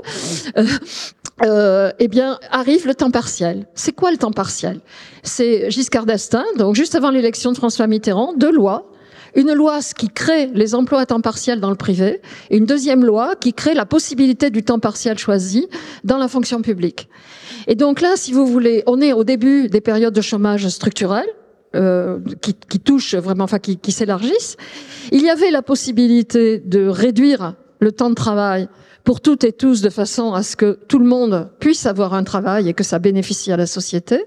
euh, 1.44 1.92
eh 2.00 2.08
bien 2.08 2.40
arrive 2.50 2.88
le 2.88 2.96
temps 2.96 3.12
partiel. 3.12 3.68
C'est 3.76 3.92
quoi 3.92 4.10
le 4.10 4.16
temps 4.16 4.32
partiel? 4.32 4.80
C'est 5.22 5.70
Giscard 5.70 6.06
d'Estaing, 6.06 6.46
donc 6.58 6.76
juste 6.76 6.96
avant 6.96 7.10
l'élection 7.10 7.52
de 7.52 7.58
François 7.58 7.75
Mitterrand, 7.82 8.34
deux 8.34 8.52
lois. 8.52 8.92
Une 9.36 9.52
loi 9.52 9.80
qui 9.98 10.08
crée 10.08 10.48
les 10.54 10.76
emplois 10.76 11.02
à 11.02 11.06
temps 11.06 11.20
partiel 11.20 11.60
dans 11.60 11.70
le 11.70 11.76
privé 11.76 12.22
et 12.50 12.58
une 12.58 12.66
deuxième 12.66 13.04
loi 13.04 13.36
qui 13.36 13.52
crée 13.54 13.74
la 13.74 13.86
possibilité 13.86 14.50
du 14.50 14.64
temps 14.64 14.80
partiel 14.80 15.18
choisi 15.18 15.68
dans 16.06 16.18
la 16.18 16.30
fonction 16.30 16.62
publique. 16.62 17.10
Et 17.68 17.76
donc 17.76 18.00
là, 18.00 18.14
si 18.16 18.32
vous 18.32 18.46
voulez, 18.46 18.84
on 18.88 19.02
est 19.02 19.12
au 19.12 19.26
début 19.26 19.68
des 19.68 19.82
périodes 19.82 20.14
de 20.14 20.22
chômage 20.22 20.70
structurel, 20.70 21.26
euh, 21.76 22.20
qui, 22.42 22.80
touchent 22.80 23.16
vraiment, 23.16 23.44
enfin 23.44 23.60
qui 23.60 23.92
s'élargissent. 23.92 24.56
Il 25.12 25.22
y 25.22 25.30
avait 25.30 25.52
la 25.52 25.62
possibilité 25.62 26.60
de 26.60 26.88
réduire 26.88 27.56
le 27.82 27.92
temps 27.92 28.10
de 28.10 28.16
travail 28.16 28.70
pour 29.06 29.22
toutes 29.22 29.44
et 29.44 29.54
tous 29.54 29.82
de 29.82 29.90
façon 29.90 30.34
à 30.34 30.42
ce 30.42 30.56
que 30.56 30.80
tout 30.88 31.00
le 31.00 31.06
monde 31.06 31.48
puisse 31.60 31.86
avoir 31.86 32.16
un 32.16 32.24
travail 32.24 32.68
et 32.68 32.74
que 32.74 32.84
ça 32.84 32.98
bénéficie 32.98 33.52
à 33.52 33.58
la 33.58 33.68
société. 33.68 34.26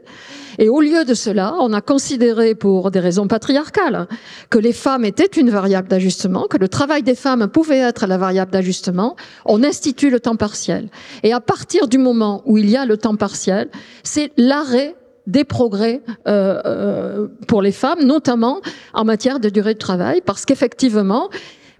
Et 0.59 0.69
au 0.69 0.81
lieu 0.81 1.05
de 1.05 1.15
cela, 1.15 1.55
on 1.61 1.73
a 1.73 1.81
considéré 1.81 2.55
pour 2.55 2.91
des 2.93 3.01
raisons 3.01 3.27
patriarcales 3.27 4.07
que 4.51 4.59
les 4.59 4.73
femmes 4.73 5.05
étaient 5.05 5.41
une 5.41 5.51
variable 5.51 5.89
d'ajustement, 5.89 6.47
que 6.49 6.57
le 6.57 6.69
travail 6.69 7.03
des 7.03 7.17
femmes 7.17 7.49
pouvait 7.49 7.79
être 7.79 8.07
la 8.07 8.19
variable 8.19 8.53
d'ajustement. 8.53 9.17
On 9.45 9.65
institue 9.65 10.11
le 10.11 10.21
temps 10.21 10.37
partiel. 10.37 10.89
Et 11.25 11.33
à 11.33 11.41
partir 11.41 11.89
du 11.89 11.99
moment 11.99 12.43
où 12.47 12.57
il 12.57 12.71
y 12.71 12.77
a 12.77 12.87
le 12.87 12.97
temps 12.97 13.17
partiel, 13.17 13.69
c'est 14.05 14.33
l'arrêt 14.37 14.95
des 15.27 15.45
progrès 15.45 16.03
euh, 16.27 16.63
euh, 16.65 17.29
pour 17.49 17.63
les 17.63 17.73
femmes, 17.73 18.03
notamment 18.05 18.61
en 18.95 19.05
matière 19.05 19.41
de 19.41 19.49
durée 19.49 19.75
de 19.75 19.79
travail, 19.79 20.23
parce 20.25 20.47
qu'effectivement, 20.47 21.29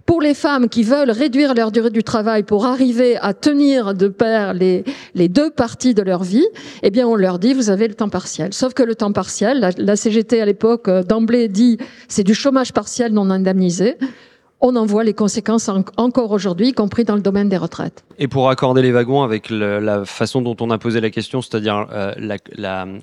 pour 0.09 0.21
les 0.21 0.33
femmes 0.33 0.69
qui 0.69 0.81
veulent 0.81 1.11
réduire 1.11 1.53
leur 1.53 1.71
durée 1.71 1.91
du 1.91 2.03
travail 2.03 2.41
pour 2.41 2.65
arriver 2.65 3.17
à 3.17 3.35
tenir 3.35 3.93
de 3.93 4.07
pair 4.07 4.55
les, 4.55 4.83
les 5.13 5.27
deux 5.27 5.51
parties 5.51 5.93
de 5.93 6.01
leur 6.01 6.23
vie, 6.23 6.47
eh 6.81 6.89
bien, 6.89 7.07
on 7.07 7.13
leur 7.13 7.37
dit, 7.37 7.53
vous 7.53 7.69
avez 7.69 7.87
le 7.87 7.93
temps 7.93 8.09
partiel. 8.09 8.51
Sauf 8.51 8.73
que 8.73 8.81
le 8.81 8.95
temps 8.95 9.11
partiel, 9.11 9.59
la, 9.59 9.69
la 9.77 9.95
CGT 9.95 10.41
à 10.41 10.47
l'époque, 10.47 10.87
euh, 10.87 11.03
d'emblée 11.03 11.47
dit, 11.47 11.77
c'est 12.07 12.23
du 12.23 12.33
chômage 12.33 12.73
partiel 12.73 13.13
non 13.13 13.29
indemnisé 13.29 13.97
on 14.61 14.75
en 14.75 14.85
voit 14.85 15.03
les 15.03 15.13
conséquences 15.13 15.69
encore 15.97 16.31
aujourd'hui, 16.31 16.69
y 16.69 16.73
compris 16.73 17.05
dans 17.05 17.15
le 17.15 17.21
domaine 17.21 17.47
des 17.47 17.57
retraites. 17.57 18.03
Et 18.17 18.27
pour 18.27 18.49
accorder 18.49 18.81
les 18.81 18.91
wagons 18.91 19.23
avec 19.23 19.49
le, 19.49 19.79
la 19.79 20.03
façon 20.03 20.41
dont 20.41 20.55
on 20.59 20.69
a 20.69 20.77
posé 20.77 20.99
la 20.99 21.09
question, 21.09 21.41
c'est-à-dire 21.41 21.87
euh, 21.93 22.13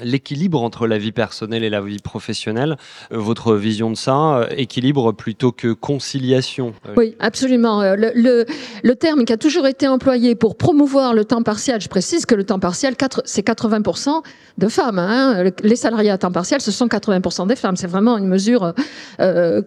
l'équilibre 0.02 0.62
entre 0.62 0.86
la 0.86 0.98
vie 0.98 1.12
personnelle 1.12 1.64
et 1.64 1.70
la 1.70 1.80
vie 1.80 1.98
professionnelle, 1.98 2.76
euh, 3.12 3.18
votre 3.18 3.54
vision 3.54 3.90
de 3.90 3.96
ça, 3.96 4.36
euh, 4.36 4.46
équilibre 4.50 5.12
plutôt 5.12 5.52
que 5.52 5.72
conciliation 5.72 6.74
Oui, 6.96 7.16
absolument. 7.20 7.82
Le, 7.82 8.12
le, 8.14 8.44
le, 8.82 8.94
terme 8.94 9.24
qui 9.24 9.32
a 9.32 9.38
toujours 9.38 9.66
été 9.66 9.88
employé 9.88 10.34
pour 10.34 10.56
promouvoir 10.56 11.14
le 11.14 11.24
temps 11.24 11.42
partiel, 11.42 11.80
je 11.80 11.88
précise 11.88 12.26
que 12.26 12.34
le 12.34 12.44
temps 12.44 12.58
partiel, 12.58 12.94
c'est 13.24 13.46
80% 13.46 14.22
de 14.58 14.68
femmes. 14.68 14.98
Hein. 14.98 15.44
Les 15.62 15.76
salariés 15.76 16.10
à 16.10 16.18
temps 16.18 16.32
partiel, 16.32 16.60
ce 16.60 16.70
sont 16.70 16.86
80% 16.86 17.46
des 17.46 17.56
femmes. 17.56 17.76
C'est 17.76 17.86
vraiment 17.86 18.18
une 18.18 18.28
mesure 18.28 18.74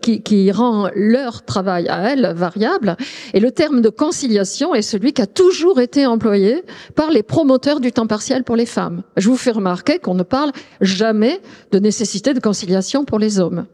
qui, 0.02 0.22
qui 0.22 0.52
rend 0.52 0.90
leur 0.94 1.44
travail 1.44 1.79
à 1.88 2.12
elle 2.12 2.34
variable. 2.36 2.98
Et 3.34 3.40
le 3.40 3.52
terme 3.52 3.82
de 3.82 3.90
conciliation 3.90 4.76
est 4.76 4.82
celui 4.82 5.14
qui 5.14 5.22
a 5.22 5.28
toujours 5.28 5.80
été 5.80 6.06
employé 6.06 6.64
par 6.96 7.12
les 7.12 7.24
promoteurs 7.24 7.80
du 7.80 7.92
temps 7.92 8.08
partiel 8.08 8.44
pour 8.44 8.56
les 8.56 8.66
femmes. 8.66 9.04
Je 9.18 9.30
vous 9.30 9.38
fais 9.38 9.52
remarquer 9.52 10.00
qu'on 10.00 10.16
ne 10.16 10.24
parle 10.24 10.52
jamais 10.82 11.40
de 11.72 11.80
nécessité 11.80 12.34
de 12.34 12.40
conciliation 12.40 13.06
pour 13.06 13.20
les 13.20 13.40
hommes. 13.40 13.66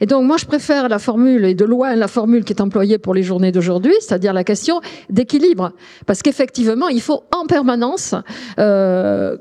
Et 0.00 0.06
donc 0.06 0.24
moi 0.24 0.36
je 0.36 0.46
préfère 0.46 0.88
la 0.88 0.98
formule, 0.98 1.44
et 1.44 1.54
de 1.54 1.64
loin 1.64 1.94
la 1.94 2.08
formule 2.08 2.44
qui 2.44 2.52
est 2.52 2.60
employée 2.60 2.98
pour 2.98 3.14
les 3.14 3.22
journées 3.22 3.52
d'aujourd'hui, 3.52 3.94
c'est-à-dire 4.00 4.32
la 4.32 4.44
question 4.44 4.80
d'équilibre. 5.10 5.72
Parce 6.06 6.22
qu'effectivement, 6.22 6.88
il 6.88 7.00
faut 7.00 7.22
en 7.34 7.46
permanence 7.46 8.14
euh, 8.58 9.36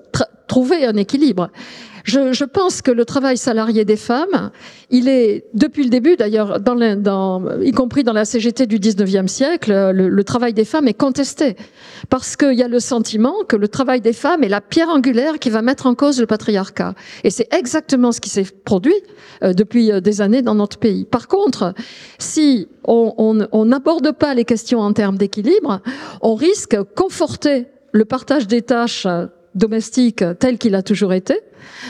trouver 0.47 0.86
un 0.86 0.95
équilibre. 0.95 1.50
Je, 2.03 2.33
je, 2.33 2.45
pense 2.45 2.81
que 2.81 2.91
le 2.91 3.05
travail 3.05 3.37
salarié 3.37 3.85
des 3.85 3.95
femmes, 3.95 4.51
il 4.89 5.07
est, 5.07 5.45
depuis 5.53 5.83
le 5.83 5.89
début 5.89 6.15
d'ailleurs, 6.15 6.59
dans, 6.59 6.75
dans, 6.97 7.61
y 7.61 7.71
compris 7.71 8.03
dans 8.03 8.13
la 8.13 8.25
CGT 8.25 8.65
du 8.67 8.79
19e 8.79 9.27
siècle, 9.27 9.71
le, 9.93 10.09
le 10.09 10.23
travail 10.23 10.53
des 10.53 10.65
femmes 10.65 10.87
est 10.87 10.93
contesté. 10.93 11.55
Parce 12.09 12.35
qu'il 12.35 12.53
y 12.53 12.63
a 12.63 12.67
le 12.67 12.79
sentiment 12.79 13.35
que 13.47 13.55
le 13.55 13.67
travail 13.67 14.01
des 14.01 14.13
femmes 14.13 14.43
est 14.43 14.49
la 14.49 14.61
pierre 14.61 14.89
angulaire 14.89 15.39
qui 15.39 15.49
va 15.49 15.61
mettre 15.61 15.85
en 15.85 15.95
cause 15.95 16.19
le 16.19 16.27
patriarcat. 16.27 16.95
Et 17.23 17.29
c'est 17.29 17.53
exactement 17.53 18.11
ce 18.11 18.19
qui 18.19 18.29
s'est 18.29 18.47
produit 18.65 18.93
euh, 19.43 19.53
depuis 19.53 19.91
euh, 19.91 20.01
des 20.01 20.21
années 20.21 20.41
dans 20.41 20.55
notre 20.55 20.77
pays. 20.77 21.05
Par 21.05 21.27
contre, 21.27 21.73
si 22.17 22.67
on 22.83 23.65
n'aborde 23.65 24.11
pas 24.11 24.33
les 24.33 24.45
questions 24.45 24.79
en 24.79 24.93
termes 24.93 25.17
d'équilibre, 25.17 25.81
on 26.21 26.35
risque 26.35 26.77
conforter 26.95 27.67
le 27.91 28.05
partage 28.05 28.47
des 28.47 28.61
tâches 28.61 29.07
domestique 29.55 30.23
tel 30.39 30.57
qu'il 30.57 30.75
a 30.75 30.81
toujours 30.81 31.13
été, 31.13 31.39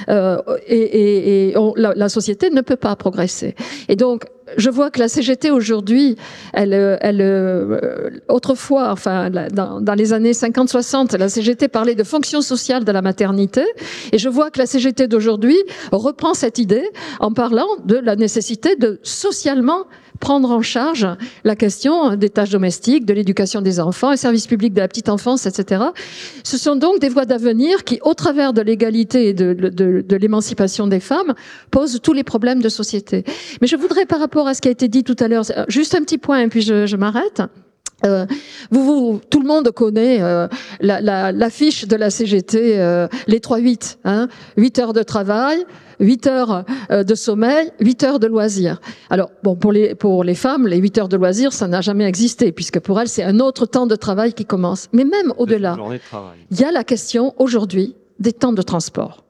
euh, 0.09 0.37
et, 0.67 0.77
et, 0.77 1.49
et 1.49 1.57
on, 1.57 1.73
la, 1.75 1.93
la, 1.95 2.09
société 2.09 2.49
ne 2.49 2.61
peut 2.61 2.75
pas 2.75 2.95
progresser. 2.95 3.55
Et 3.87 3.95
donc, 3.95 4.25
je 4.57 4.69
vois 4.69 4.89
que 4.91 4.99
la 4.99 5.07
CGT 5.07 5.51
aujourd'hui, 5.51 6.17
elle, 6.53 6.73
elle, 7.01 7.21
euh, 7.21 8.09
autrefois, 8.27 8.91
enfin, 8.91 9.29
dans, 9.29 9.79
dans 9.79 9.93
les 9.93 10.13
années 10.13 10.31
50-60, 10.31 11.17
la 11.17 11.29
CGT 11.29 11.67
parlait 11.67 11.95
de 11.95 12.03
fonction 12.03 12.41
sociale 12.41 12.83
de 12.83 12.91
la 12.91 13.01
maternité, 13.01 13.63
et 14.11 14.17
je 14.17 14.29
vois 14.29 14.51
que 14.51 14.59
la 14.59 14.65
CGT 14.65 15.07
d'aujourd'hui 15.07 15.57
reprend 15.91 16.33
cette 16.33 16.57
idée 16.57 16.87
en 17.19 17.31
parlant 17.31 17.67
de 17.85 17.95
la 17.95 18.15
nécessité 18.15 18.75
de 18.75 18.99
socialement 19.03 19.85
prendre 20.19 20.51
en 20.51 20.61
charge 20.61 21.07
la 21.43 21.55
question 21.55 22.15
des 22.15 22.29
tâches 22.29 22.49
domestiques, 22.49 23.05
de 23.05 23.13
l'éducation 23.13 23.61
des 23.61 23.79
enfants, 23.79 24.11
les 24.11 24.17
services 24.17 24.47
publics 24.47 24.73
de 24.73 24.79
la 24.79 24.87
petite 24.87 25.09
enfance, 25.09 25.45
etc. 25.45 25.83
Ce 26.43 26.57
sont 26.57 26.75
donc 26.75 26.99
des 26.99 27.09
voies 27.09 27.25
d'avenir 27.25 27.83
qui, 27.83 27.99
au 28.03 28.13
travers 28.13 28.53
de 28.53 28.61
l'égalité 28.61 29.29
et 29.29 29.33
de, 29.33 29.53
de, 29.53 30.15
l'émancipation 30.15 30.87
des 30.87 30.99
femmes, 30.99 31.33
posent 31.71 31.99
tous 32.01 32.13
les 32.13 32.23
problèmes 32.23 32.61
de 32.61 32.69
société. 32.69 33.23
Mais 33.61 33.67
je 33.67 33.75
voudrais, 33.75 34.05
par 34.05 34.19
rapport 34.19 34.47
à 34.47 34.53
ce 34.53 34.61
qui 34.61 34.67
a 34.67 34.71
été 34.71 34.87
dit 34.87 35.03
tout 35.03 35.15
à 35.19 35.27
l'heure, 35.27 35.43
juste 35.67 35.95
un 35.95 36.01
petit 36.01 36.17
point, 36.17 36.39
et 36.39 36.47
puis 36.47 36.61
je, 36.61 36.85
je 36.85 36.95
m'arrête. 36.97 37.41
Euh, 38.05 38.25
vous, 38.71 38.83
vous, 38.83 39.21
tout 39.29 39.39
le 39.39 39.47
monde 39.47 39.69
connaît 39.71 40.21
euh, 40.21 40.47
l'affiche 40.79 41.83
la, 41.83 41.87
la 41.87 41.95
de 41.97 41.99
la 41.99 42.09
CGT, 42.09 42.79
euh, 42.79 43.07
les 43.27 43.39
3-8, 43.39 43.97
hein, 44.05 44.27
8 44.57 44.79
heures 44.79 44.93
de 44.93 45.03
travail, 45.03 45.63
8 46.01 46.27
heures 46.27 46.65
euh, 46.91 47.03
de 47.03 47.15
sommeil, 47.15 47.71
8 47.79 48.03
heures 48.03 48.19
de 48.19 48.27
loisirs. 48.27 48.81
Alors, 49.09 49.29
bon, 49.43 49.55
pour 49.55 49.71
les, 49.71 49.95
pour 49.95 50.23
les 50.23 50.35
femmes, 50.35 50.67
les 50.67 50.77
8 50.77 50.97
heures 50.97 51.09
de 51.09 51.17
loisirs, 51.17 51.53
ça 51.53 51.67
n'a 51.67 51.81
jamais 51.81 52.05
existé, 52.05 52.51
puisque 52.51 52.79
pour 52.79 52.99
elles, 52.99 53.07
c'est 53.07 53.23
un 53.23 53.39
autre 53.39 53.65
temps 53.65 53.87
de 53.87 53.95
travail 53.95 54.33
qui 54.33 54.45
commence. 54.45 54.89
Mais 54.91 55.05
même 55.05 55.33
au-delà, 55.37 55.77
il 56.49 56.59
y 56.59 56.63
a 56.63 56.71
la 56.71 56.83
question 56.83 57.33
aujourd'hui 57.37 57.95
des 58.19 58.33
temps 58.33 58.53
de 58.53 58.61
transport. 58.61 59.23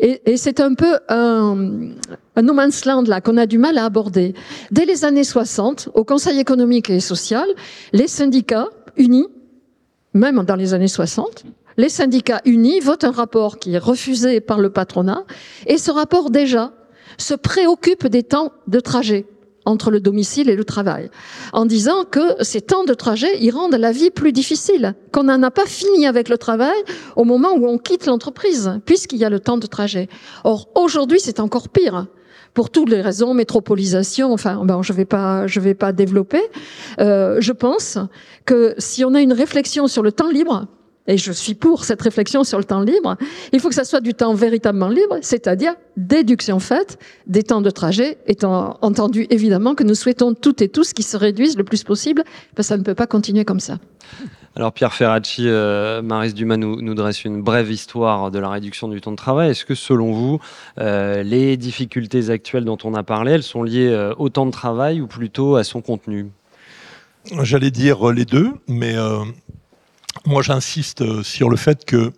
Et, 0.00 0.20
et 0.26 0.36
c'est 0.36 0.60
un 0.60 0.74
peu 0.74 0.98
un, 1.08 1.92
un 2.36 2.42
no 2.42 2.52
man's 2.52 2.84
land 2.84 3.04
là 3.06 3.20
qu'on 3.20 3.36
a 3.36 3.46
du 3.46 3.58
mal 3.58 3.78
à 3.78 3.84
aborder. 3.84 4.34
Dès 4.72 4.84
les 4.84 5.04
années 5.04 5.24
60, 5.24 5.90
au 5.94 6.04
Conseil 6.04 6.40
économique 6.40 6.90
et 6.90 7.00
social, 7.00 7.46
les 7.92 8.08
syndicats 8.08 8.68
unis, 8.96 9.28
même 10.12 10.42
dans 10.44 10.56
les 10.56 10.74
années 10.74 10.88
60, 10.88 11.44
les 11.76 11.88
syndicats 11.88 12.40
unis 12.44 12.80
votent 12.80 13.04
un 13.04 13.10
rapport 13.10 13.58
qui 13.58 13.74
est 13.74 13.78
refusé 13.78 14.40
par 14.40 14.58
le 14.58 14.70
patronat, 14.70 15.24
et 15.66 15.78
ce 15.78 15.90
rapport 15.90 16.30
déjà 16.30 16.72
se 17.18 17.34
préoccupe 17.34 18.06
des 18.06 18.22
temps 18.22 18.52
de 18.66 18.80
trajet 18.80 19.26
entre 19.66 19.90
le 19.90 20.00
domicile 20.00 20.48
et 20.48 20.56
le 20.56 20.64
travail, 20.64 21.10
en 21.52 21.66
disant 21.66 22.04
que 22.10 22.42
ces 22.42 22.60
temps 22.60 22.84
de 22.84 22.94
trajet, 22.94 23.38
ils 23.40 23.50
rendent 23.50 23.74
la 23.74 23.92
vie 23.92 24.10
plus 24.10 24.32
difficile, 24.32 24.94
qu'on 25.12 25.24
n'en 25.24 25.42
a 25.42 25.50
pas 25.50 25.66
fini 25.66 26.06
avec 26.06 26.28
le 26.28 26.38
travail 26.38 26.78
au 27.16 27.24
moment 27.24 27.52
où 27.56 27.66
on 27.66 27.78
quitte 27.78 28.06
l'entreprise, 28.06 28.80
puisqu'il 28.86 29.18
y 29.18 29.24
a 29.24 29.30
le 29.30 29.40
temps 29.40 29.58
de 29.58 29.66
trajet. 29.66 30.08
Or, 30.44 30.68
aujourd'hui, 30.74 31.20
c'est 31.20 31.40
encore 31.40 31.68
pire 31.68 32.06
pour 32.54 32.70
toutes 32.70 32.88
les 32.88 33.00
raisons, 33.00 33.32
métropolisation, 33.34 34.32
enfin, 34.32 34.64
bon, 34.64 34.82
je 34.82 34.92
vais 34.92 35.04
pas, 35.04 35.46
je 35.46 35.60
vais 35.60 35.74
pas 35.74 35.92
développer. 35.92 36.40
Euh, 36.98 37.36
je 37.40 37.52
pense 37.52 37.98
que 38.44 38.74
si 38.78 39.04
on 39.04 39.14
a 39.14 39.20
une 39.20 39.32
réflexion 39.32 39.86
sur 39.86 40.02
le 40.02 40.10
temps 40.10 40.30
libre, 40.30 40.66
et 41.10 41.18
je 41.18 41.32
suis 41.32 41.54
pour 41.54 41.84
cette 41.84 42.00
réflexion 42.00 42.44
sur 42.44 42.56
le 42.58 42.64
temps 42.64 42.82
libre, 42.82 43.16
il 43.52 43.58
faut 43.58 43.68
que 43.68 43.74
ça 43.74 43.84
soit 43.84 44.00
du 44.00 44.14
temps 44.14 44.32
véritablement 44.32 44.88
libre, 44.88 45.18
c'est-à-dire 45.22 45.74
déduction 45.96 46.60
faite 46.60 46.98
des 47.26 47.42
temps 47.42 47.60
de 47.60 47.70
trajet, 47.70 48.18
étant 48.26 48.78
entendu 48.80 49.26
évidemment 49.28 49.74
que 49.74 49.82
nous 49.82 49.96
souhaitons 49.96 50.34
toutes 50.34 50.62
et 50.62 50.68
tous 50.68 50.92
qu'ils 50.92 51.04
se 51.04 51.16
réduisent 51.16 51.58
le 51.58 51.64
plus 51.64 51.82
possible, 51.82 52.22
parce 52.54 52.68
que 52.68 52.74
ça 52.74 52.76
ne 52.76 52.84
peut 52.84 52.94
pas 52.94 53.08
continuer 53.08 53.44
comme 53.44 53.58
ça. 53.58 53.78
Alors 54.54 54.72
Pierre 54.72 54.92
Ferracci, 54.92 55.48
euh, 55.48 56.00
Maris 56.00 56.32
Dumas 56.32 56.56
nous, 56.56 56.80
nous, 56.80 56.94
dresse 56.94 57.24
une 57.24 57.42
brève 57.42 57.70
histoire 57.70 58.30
de 58.30 58.38
la 58.38 58.48
réduction 58.48 58.86
du 58.88 59.00
temps 59.00 59.12
de 59.12 59.16
travail. 59.16 59.50
Est-ce 59.50 59.64
que 59.64 59.74
selon 59.74 60.12
vous, 60.12 60.40
euh, 60.78 61.24
les 61.24 61.56
difficultés 61.56 62.30
actuelles 62.30 62.64
dont 62.64 62.78
on 62.84 62.94
a 62.94 63.02
parlé, 63.02 63.32
elles 63.32 63.42
sont 63.42 63.62
liées 63.64 63.88
euh, 63.88 64.12
au 64.18 64.28
temps 64.28 64.46
de 64.46 64.50
travail 64.50 65.00
ou 65.00 65.06
plutôt 65.06 65.56
à 65.56 65.64
son 65.64 65.82
contenu? 65.82 66.30
J'allais 67.42 67.70
dire 67.70 68.10
les 68.12 68.24
deux, 68.24 68.50
mais 68.66 68.96
euh, 68.96 69.24
moi 70.26 70.42
j'insiste 70.42 71.22
sur 71.22 71.48
le 71.48 71.56
fait 71.56 71.84
que 71.84 72.12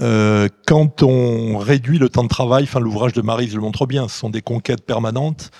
euh, 0.00 0.48
quand 0.66 1.02
on 1.02 1.58
réduit 1.58 1.98
le 1.98 2.08
temps 2.08 2.22
de 2.22 2.28
travail, 2.28 2.64
enfin 2.64 2.80
l'ouvrage 2.80 3.12
de 3.12 3.20
Marise 3.20 3.54
le 3.54 3.60
montre 3.60 3.86
bien, 3.86 4.08
ce 4.08 4.18
sont 4.18 4.30
des 4.30 4.42
conquêtes 4.42 4.84
permanentes 4.84 5.50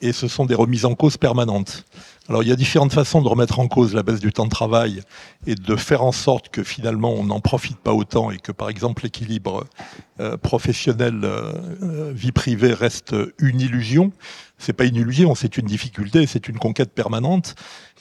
et 0.00 0.12
ce 0.12 0.28
sont 0.28 0.46
des 0.46 0.54
remises 0.54 0.84
en 0.84 0.94
cause 0.94 1.16
permanentes. 1.16 1.84
Alors 2.28 2.42
il 2.42 2.48
y 2.48 2.52
a 2.52 2.56
différentes 2.56 2.92
façons 2.92 3.22
de 3.22 3.28
remettre 3.28 3.58
en 3.58 3.68
cause 3.68 3.94
la 3.94 4.02
baisse 4.02 4.20
du 4.20 4.32
temps 4.32 4.44
de 4.44 4.50
travail 4.50 5.00
et 5.46 5.54
de 5.54 5.76
faire 5.76 6.02
en 6.02 6.12
sorte 6.12 6.50
que 6.50 6.62
finalement 6.62 7.12
on 7.14 7.24
n'en 7.24 7.40
profite 7.40 7.78
pas 7.78 7.94
autant 7.94 8.30
et 8.30 8.36
que 8.36 8.52
par 8.52 8.68
exemple 8.68 9.04
l'équilibre 9.04 9.64
euh, 10.20 10.36
professionnel 10.36 11.20
euh, 11.24 12.12
vie 12.14 12.32
privée 12.32 12.74
reste 12.74 13.14
une 13.38 13.60
illusion. 13.60 14.12
C'est 14.58 14.74
pas 14.74 14.84
une 14.84 14.96
illusion, 14.96 15.34
c'est 15.34 15.56
une 15.56 15.66
difficulté, 15.66 16.26
c'est 16.26 16.48
une 16.48 16.58
conquête 16.58 16.92
permanente. 16.92 17.54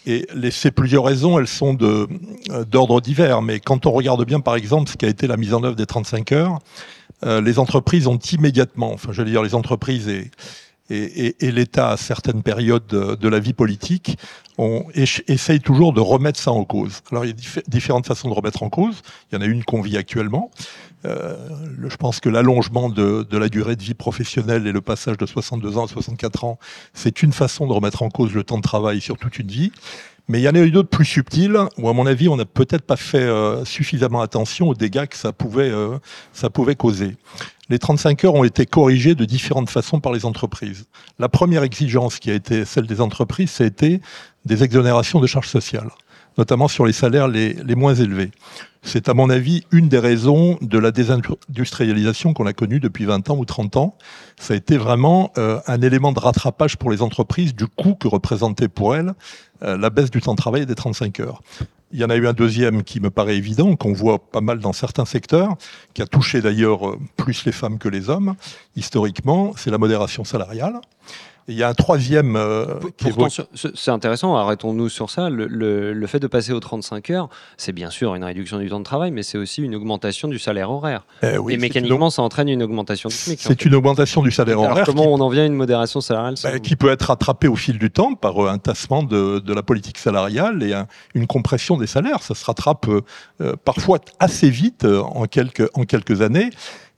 Et 0.05 0.25
c'est 0.51 0.71
plusieurs 0.71 1.03
raisons, 1.03 1.37
elles 1.37 1.47
sont 1.47 1.73
d'ordre 1.73 3.01
divers. 3.01 3.41
Mais 3.41 3.59
quand 3.59 3.85
on 3.85 3.91
regarde 3.91 4.25
bien, 4.25 4.39
par 4.39 4.55
exemple, 4.55 4.89
ce 4.89 4.95
qui 4.95 5.05
a 5.05 5.09
été 5.09 5.27
la 5.27 5.35
mise 5.35 5.53
en 5.53 5.63
œuvre 5.63 5.75
des 5.75 5.85
35 5.85 6.31
heures, 6.31 6.59
euh, 7.25 7.41
les 7.41 7.59
entreprises 7.59 8.07
ont 8.07 8.17
immédiatement, 8.17 8.93
enfin, 8.93 9.11
je 9.11 9.21
veux 9.21 9.29
dire, 9.29 9.43
les 9.43 9.53
entreprises 9.53 10.07
et, 10.07 10.31
et, 10.89 11.27
et, 11.27 11.45
et 11.45 11.51
l'État 11.51 11.91
à 11.91 11.97
certaines 11.97 12.43
périodes 12.43 12.87
de, 12.87 13.15
de, 13.15 13.27
la 13.27 13.39
vie 13.39 13.53
politique, 13.53 14.17
on 14.57 14.85
essaye 14.95 15.59
toujours 15.59 15.93
de 15.93 15.99
remettre 15.99 16.39
ça 16.39 16.51
en 16.51 16.63
cause. 16.63 17.01
Alors 17.11 17.25
il 17.25 17.27
y 17.27 17.31
a 17.31 17.33
diff 17.33 17.59
différentes 17.67 18.07
façons 18.07 18.29
de 18.29 18.33
remettre 18.33 18.63
en 18.63 18.69
cause. 18.69 19.01
Il 19.31 19.35
y 19.35 19.37
en 19.37 19.41
a 19.41 19.45
une 19.45 19.63
qu'on 19.63 19.81
vit 19.81 19.97
actuellement. 19.97 20.51
Euh, 21.05 21.35
je 21.87 21.95
pense 21.95 22.19
que 22.19 22.29
l'allongement 22.29 22.89
de, 22.89 23.25
de, 23.29 23.37
la 23.37 23.49
durée 23.49 23.75
de 23.75 23.83
vie 23.83 23.93
professionnelle 23.93 24.65
et 24.65 24.71
le 24.71 24.81
passage 24.81 25.17
de 25.17 25.25
62 25.25 25.77
ans 25.77 25.85
à 25.85 25.87
64 25.87 26.43
ans, 26.43 26.59
c'est 26.93 27.21
une 27.21 27.33
façon 27.33 27.67
de 27.67 27.73
remettre 27.73 28.01
en 28.01 28.09
cause 28.09 28.33
le 28.33 28.43
temps 28.43 28.57
de 28.57 28.63
travail 28.63 28.99
sur 28.99 29.17
toute 29.17 29.37
une 29.37 29.47
vie. 29.47 29.71
Mais 30.29 30.39
il 30.39 30.43
y 30.43 30.49
en 30.49 30.55
a 30.55 30.59
eu 30.59 30.71
d'autres 30.71 30.89
plus 30.89 31.05
subtils, 31.05 31.57
où 31.77 31.87
à 31.87 31.93
mon 31.93 32.05
avis, 32.05 32.27
on 32.27 32.35
n'a 32.35 32.45
peut-être 32.45 32.81
pas 32.81 32.97
fait 32.97 33.21
euh, 33.21 33.63
suffisamment 33.63 34.21
attention 34.21 34.67
aux 34.67 34.73
dégâts 34.73 35.05
que 35.05 35.15
ça 35.15 35.31
pouvait, 35.31 35.69
euh, 35.69 35.97
ça 36.33 36.49
pouvait 36.49 36.75
causer. 36.75 37.15
Les 37.69 37.79
35 37.79 38.25
heures 38.25 38.35
ont 38.35 38.43
été 38.43 38.65
corrigées 38.65 39.15
de 39.15 39.25
différentes 39.25 39.69
façons 39.69 39.99
par 39.99 40.11
les 40.11 40.25
entreprises. 40.25 40.85
La 41.19 41.29
première 41.29 41.63
exigence 41.63 42.19
qui 42.19 42.29
a 42.29 42.33
été 42.33 42.65
celle 42.65 42.87
des 42.87 42.99
entreprises, 42.99 43.61
été 43.61 44.01
des 44.45 44.63
exonérations 44.63 45.19
de 45.19 45.27
charges 45.27 45.49
sociales, 45.49 45.89
notamment 46.37 46.67
sur 46.67 46.85
les 46.85 46.93
salaires 46.93 47.27
les, 47.27 47.75
moins 47.75 47.95
élevés. 47.95 48.31
C'est 48.83 49.09
à 49.09 49.13
mon 49.13 49.29
avis 49.29 49.63
une 49.71 49.89
des 49.89 49.99
raisons 49.99 50.57
de 50.61 50.77
la 50.77 50.91
désindustrialisation 50.91 52.33
qu'on 52.33 52.45
a 52.45 52.53
connue 52.53 52.79
depuis 52.79 53.05
20 53.05 53.29
ans 53.29 53.37
ou 53.37 53.45
30 53.45 53.75
ans. 53.77 53.97
Ça 54.39 54.53
a 54.53 54.57
été 54.57 54.77
vraiment 54.77 55.31
euh, 55.37 55.59
un 55.67 55.81
élément 55.81 56.11
de 56.13 56.19
rattrapage 56.19 56.77
pour 56.77 56.91
les 56.91 57.01
entreprises 57.01 57.53
du 57.53 57.67
coût 57.67 57.95
que 57.95 58.07
représentait 58.07 58.69
pour 58.69 58.95
elles 58.95 59.13
euh, 59.63 59.77
la 59.77 59.89
baisse 59.89 60.11
du 60.11 60.21
temps 60.21 60.33
de 60.33 60.37
travail 60.37 60.65
des 60.65 60.75
35 60.75 61.19
heures. 61.19 61.41
Il 61.91 61.99
y 61.99 62.03
en 62.03 62.09
a 62.09 62.15
eu 62.15 62.27
un 62.27 62.33
deuxième 62.33 62.83
qui 62.83 62.99
me 62.99 63.09
paraît 63.09 63.37
évident, 63.37 63.75
qu'on 63.75 63.93
voit 63.93 64.19
pas 64.19 64.41
mal 64.41 64.59
dans 64.59 64.73
certains 64.73 65.05
secteurs, 65.05 65.55
qui 65.93 66.01
a 66.01 66.05
touché 66.05 66.41
d'ailleurs 66.41 66.87
euh, 66.87 66.99
plus 67.15 67.45
les 67.45 67.51
femmes 67.51 67.79
que 67.79 67.89
les 67.89 68.09
hommes, 68.09 68.35
historiquement, 68.75 69.53
c'est 69.57 69.71
la 69.71 69.77
modération 69.77 70.23
salariale 70.23 70.79
il 71.49 71.55
y 71.55 71.63
a 71.63 71.69
un 71.69 71.73
troisième 71.73 72.35
euh, 72.35 72.65
qui 72.97 73.07
C'est 73.53 73.91
intéressant, 73.91 74.35
arrêtons-nous 74.35 74.89
sur 74.89 75.09
ça. 75.09 75.29
Le, 75.29 75.47
le, 75.93 76.07
fait 76.07 76.19
de 76.19 76.27
passer 76.27 76.51
aux 76.51 76.59
35 76.59 77.09
heures, 77.11 77.29
c'est 77.55 77.71
bien 77.71 77.89
sûr 77.89 78.15
une 78.15 78.23
réduction 78.23 78.59
du 78.59 78.69
temps 78.69 78.79
de 78.79 78.83
travail, 78.83 79.11
mais 79.11 79.23
c'est 79.23 79.37
aussi 79.37 79.61
une 79.61 79.73
augmentation 79.73 80.27
du 80.27 80.39
salaire 80.39 80.69
horaire. 80.71 81.05
Eh 81.23 81.35
et 81.49 81.57
mécaniquement, 81.57 82.09
ça 82.09 82.21
entraîne 82.21 82.49
une 82.49 82.63
augmentation 82.63 83.07
du 83.07 83.15
SMIC. 83.15 83.39
C'est 83.41 83.63
une 83.63 83.75
augmentation 83.75 84.21
du 84.21 84.31
salaire 84.31 84.59
horaire. 84.59 84.85
comment 84.85 85.07
on 85.07 85.19
en 85.21 85.29
vient 85.29 85.43
à 85.43 85.45
une 85.45 85.55
modération 85.55 86.01
salariale 86.01 86.35
bah, 86.43 86.59
Qui 86.59 86.75
peut 86.75 86.91
être 86.91 87.03
rattrapée 87.03 87.47
au 87.47 87.55
fil 87.55 87.79
du 87.79 87.91
temps 87.91 88.13
par 88.13 88.45
euh, 88.45 88.49
un 88.49 88.57
tassement 88.57 89.03
de, 89.03 89.39
de 89.39 89.53
la 89.53 89.63
politique 89.63 89.99
salariale 89.99 90.63
et 90.63 90.73
une 91.15 91.27
compression 91.27 91.77
des 91.77 91.87
salaires. 91.87 92.23
Ça 92.23 92.35
se 92.35 92.43
rattrape 92.43 92.87
euh, 92.87 93.55
parfois 93.63 93.99
assez 94.19 94.49
vite 94.49 94.85
en, 94.85 95.25
quelques, 95.25 95.69
en 95.75 95.83
quelques 95.83 96.21
années. 96.21 96.49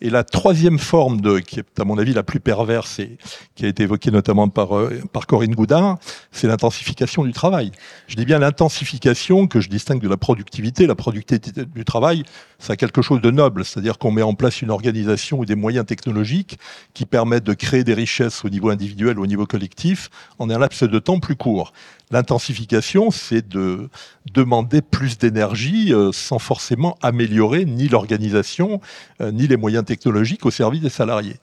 Et 0.01 0.09
la 0.09 0.23
troisième 0.23 0.79
forme, 0.79 1.41
qui 1.41 1.59
est 1.59 1.79
à 1.79 1.83
mon 1.83 1.97
avis 1.97 2.13
la 2.13 2.23
plus 2.23 2.39
perverse 2.39 2.99
et 2.99 3.17
qui 3.55 3.65
a 3.65 3.67
été 3.67 3.83
évoquée 3.83 4.11
notamment 4.11 4.47
par, 4.47 4.77
euh, 4.77 5.01
par 5.11 5.27
Corinne 5.27 5.53
Goudard, 5.53 5.97
c'est 6.31 6.47
l'intensification 6.47 7.25
du 7.25 7.33
travail. 7.33 7.71
Je 8.07 8.15
dis 8.15 8.23
bien 8.23 8.39
l'intensification 8.39 9.47
que 9.47 9.59
je 9.59 9.67
distingue 9.67 10.01
de 10.01 10.07
la 10.07 10.15
productivité. 10.15 10.87
La 10.87 10.95
productivité 10.95 11.65
du 11.65 11.83
travail, 11.83 12.23
c'est 12.59 12.77
quelque 12.77 13.01
chose 13.01 13.19
de 13.19 13.29
noble, 13.29 13.65
c'est-à-dire 13.65 13.97
qu'on 13.97 14.11
met 14.11 14.21
en 14.21 14.35
place 14.35 14.61
une 14.61 14.71
organisation 14.71 15.39
ou 15.39 15.45
des 15.45 15.55
moyens 15.55 15.85
technologiques 15.85 16.57
qui 16.93 17.05
permettent 17.05 17.43
de 17.43 17.53
créer 17.53 17.83
des 17.83 17.93
richesses 17.93 18.45
au 18.45 18.49
niveau 18.49 18.69
individuel 18.69 19.19
ou 19.19 19.23
au 19.23 19.27
niveau 19.27 19.45
collectif 19.45 20.09
en 20.39 20.49
un 20.49 20.59
laps 20.59 20.81
de 20.83 20.99
temps 20.99 21.19
plus 21.19 21.35
court. 21.35 21.73
L'intensification, 22.11 23.11
c'est 23.11 23.47
de 23.47 23.87
demander 24.33 24.81
plus 24.81 25.19
d'énergie 25.19 25.93
euh, 25.93 26.11
sans 26.11 26.39
forcément 26.39 26.97
améliorer 27.03 27.65
ni 27.65 27.87
l'organisation 27.87 28.81
euh, 29.21 29.31
ni 29.31 29.45
les 29.45 29.57
moyens 29.57 29.85
technologiques 29.85 30.43
au 30.45 30.51
service 30.51 30.81
des 30.81 30.89
salariés. 30.89 31.35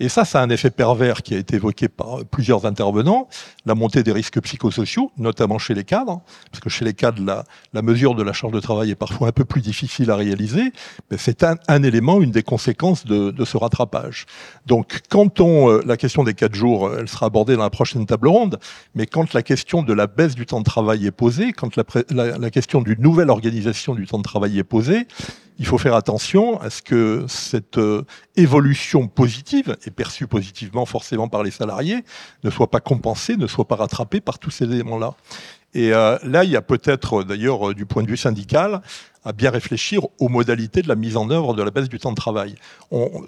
Et 0.00 0.08
ça, 0.08 0.24
ça 0.24 0.40
a 0.40 0.42
un 0.42 0.48
effet 0.48 0.70
pervers 0.70 1.22
qui 1.22 1.34
a 1.34 1.38
été 1.38 1.56
évoqué 1.56 1.88
par 1.88 2.24
plusieurs 2.30 2.64
intervenants, 2.64 3.28
la 3.66 3.74
montée 3.74 4.02
des 4.02 4.12
risques 4.12 4.40
psychosociaux, 4.40 5.12
notamment 5.18 5.58
chez 5.58 5.74
les 5.74 5.84
cadres, 5.84 6.22
parce 6.50 6.60
que 6.60 6.70
chez 6.70 6.86
les 6.86 6.94
cadres, 6.94 7.44
la, 7.72 7.82
mesure 7.82 8.14
de 8.14 8.22
la 8.22 8.32
charge 8.32 8.52
de 8.52 8.60
travail 8.60 8.90
est 8.90 8.96
parfois 8.96 9.28
un 9.28 9.32
peu 9.32 9.44
plus 9.44 9.60
difficile 9.60 10.10
à 10.10 10.16
réaliser, 10.16 10.72
c'est 11.18 11.44
un, 11.44 11.82
élément, 11.82 12.22
une 12.22 12.30
des 12.30 12.42
conséquences 12.42 13.04
de, 13.04 13.30
de 13.30 13.44
ce 13.44 13.58
rattrapage. 13.58 14.26
Donc, 14.66 15.00
quand 15.10 15.40
on, 15.40 15.70
euh, 15.70 15.82
la 15.86 15.96
question 15.98 16.24
des 16.24 16.34
quatre 16.34 16.54
jours, 16.54 16.90
elle 16.98 17.08
sera 17.08 17.26
abordée 17.26 17.56
dans 17.56 17.62
la 17.62 17.70
prochaine 17.70 18.06
table 18.06 18.28
ronde, 18.28 18.58
mais 18.94 19.06
quand 19.06 19.34
la 19.34 19.42
question 19.42 19.82
de 19.82 19.92
la 19.92 20.06
baisse 20.16 20.34
du 20.34 20.46
temps 20.46 20.60
de 20.60 20.64
travail 20.64 21.06
est 21.06 21.10
posée, 21.10 21.52
quand 21.52 21.76
la, 22.10 22.50
question 22.50 22.80
d'une 22.80 23.00
nouvelle 23.00 23.30
organisation 23.30 23.94
du 23.94 24.06
temps 24.06 24.18
de 24.18 24.22
travail 24.22 24.58
est 24.58 24.64
posée, 24.64 25.06
il 25.58 25.66
faut 25.66 25.78
faire 25.78 25.94
attention 25.94 26.60
à 26.60 26.70
ce 26.70 26.82
que 26.82 27.24
cette 27.28 27.78
euh, 27.78 28.02
évolution 28.36 29.06
positive, 29.06 29.76
et 29.86 29.90
perçue 29.90 30.26
positivement 30.26 30.86
forcément 30.86 31.28
par 31.28 31.42
les 31.42 31.50
salariés, 31.50 32.04
ne 32.42 32.50
soit 32.50 32.70
pas 32.70 32.80
compensée, 32.80 33.36
ne 33.36 33.46
soit 33.46 33.66
pas 33.66 33.76
rattrapée 33.76 34.20
par 34.20 34.38
tous 34.38 34.50
ces 34.50 34.64
éléments-là. 34.64 35.14
Et 35.74 35.92
euh, 35.92 36.18
là, 36.22 36.44
il 36.44 36.50
y 36.50 36.56
a 36.56 36.62
peut-être, 36.62 37.24
d'ailleurs, 37.24 37.70
euh, 37.70 37.74
du 37.74 37.84
point 37.84 38.02
de 38.02 38.08
vue 38.08 38.16
syndical, 38.16 38.80
à 39.24 39.32
bien 39.32 39.50
réfléchir 39.50 40.06
aux 40.18 40.28
modalités 40.28 40.82
de 40.82 40.88
la 40.88 40.96
mise 40.96 41.16
en 41.16 41.30
œuvre 41.30 41.54
de 41.54 41.62
la 41.62 41.70
baisse 41.70 41.88
du 41.88 41.98
temps 41.98 42.10
de 42.10 42.16
travail. 42.16 42.54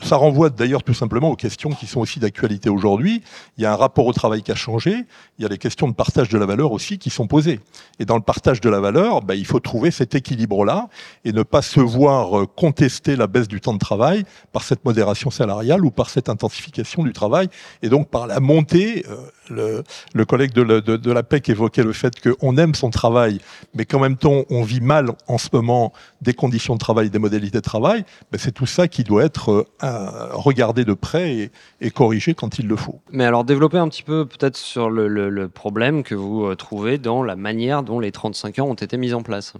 Ça 0.02 0.16
renvoie 0.16 0.50
d'ailleurs 0.50 0.82
tout 0.82 0.94
simplement 0.94 1.30
aux 1.30 1.36
questions 1.36 1.70
qui 1.70 1.86
sont 1.86 2.00
aussi 2.00 2.20
d'actualité 2.20 2.68
aujourd'hui. 2.68 3.22
Il 3.56 3.62
y 3.62 3.66
a 3.66 3.72
un 3.72 3.76
rapport 3.76 4.06
au 4.06 4.12
travail 4.12 4.42
qui 4.42 4.52
a 4.52 4.54
changé, 4.54 5.04
il 5.38 5.42
y 5.42 5.46
a 5.46 5.48
les 5.48 5.58
questions 5.58 5.88
de 5.88 5.94
partage 5.94 6.28
de 6.28 6.38
la 6.38 6.46
valeur 6.46 6.72
aussi 6.72 6.98
qui 6.98 7.10
sont 7.10 7.26
posées. 7.26 7.60
Et 7.98 8.04
dans 8.04 8.16
le 8.16 8.22
partage 8.22 8.60
de 8.60 8.68
la 8.68 8.80
valeur, 8.80 9.22
ben, 9.22 9.34
il 9.34 9.46
faut 9.46 9.60
trouver 9.60 9.90
cet 9.90 10.14
équilibre-là 10.14 10.88
et 11.24 11.32
ne 11.32 11.42
pas 11.42 11.62
se 11.62 11.80
voir 11.80 12.38
euh, 12.38 12.46
contester 12.46 13.16
la 13.16 13.26
baisse 13.26 13.48
du 13.48 13.60
temps 13.60 13.74
de 13.74 13.78
travail 13.78 14.24
par 14.52 14.62
cette 14.62 14.84
modération 14.84 15.30
salariale 15.30 15.84
ou 15.84 15.90
par 15.90 16.10
cette 16.10 16.28
intensification 16.28 17.04
du 17.04 17.12
travail 17.12 17.48
et 17.82 17.88
donc 17.88 18.08
par 18.08 18.26
la 18.26 18.40
montée. 18.40 19.04
Euh, 19.08 19.82
le, 20.14 20.24
collègue 20.24 20.52
de 20.52 21.12
la 21.12 21.22
PEC 21.22 21.50
évoquait 21.50 21.84
le 21.84 21.92
fait 21.92 22.14
qu'on 22.20 22.56
aime 22.56 22.74
son 22.74 22.90
travail, 22.90 23.40
mais 23.74 23.84
qu'en 23.84 24.00
même 24.00 24.16
temps 24.16 24.42
on 24.50 24.62
vit 24.62 24.80
mal 24.80 25.10
en 25.28 25.38
ce 25.38 25.48
moment 25.52 25.85
des 26.22 26.34
conditions 26.34 26.74
de 26.74 26.78
travail, 26.78 27.10
des 27.10 27.18
modalités 27.18 27.58
de 27.58 27.62
travail, 27.62 28.04
ben 28.30 28.38
c'est 28.38 28.52
tout 28.52 28.66
ça 28.66 28.88
qui 28.88 29.04
doit 29.04 29.24
être 29.24 29.66
euh, 29.82 30.28
regardé 30.32 30.84
de 30.84 30.94
près 30.94 31.34
et, 31.34 31.50
et, 31.80 31.90
corrigé 31.90 32.34
quand 32.34 32.58
il 32.58 32.66
le 32.66 32.76
faut. 32.76 33.00
Mais 33.12 33.24
alors 33.24 33.44
développer 33.44 33.78
un 33.78 33.88
petit 33.88 34.02
peu 34.02 34.26
peut-être 34.26 34.56
sur 34.56 34.90
le, 34.90 35.08
le, 35.08 35.30
le, 35.30 35.48
problème 35.48 36.02
que 36.02 36.14
vous 36.14 36.44
euh, 36.44 36.54
trouvez 36.54 36.98
dans 36.98 37.22
la 37.22 37.36
manière 37.36 37.82
dont 37.82 38.00
les 38.00 38.12
35 38.12 38.58
heures 38.58 38.66
ont 38.66 38.74
été 38.74 38.96
mises 38.96 39.14
en 39.14 39.22
place. 39.22 39.54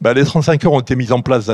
Ben, 0.00 0.12
les 0.12 0.24
35 0.24 0.64
heures 0.64 0.72
ont 0.72 0.80
été 0.80 0.94
mises 0.94 1.12
en 1.12 1.22
place 1.22 1.50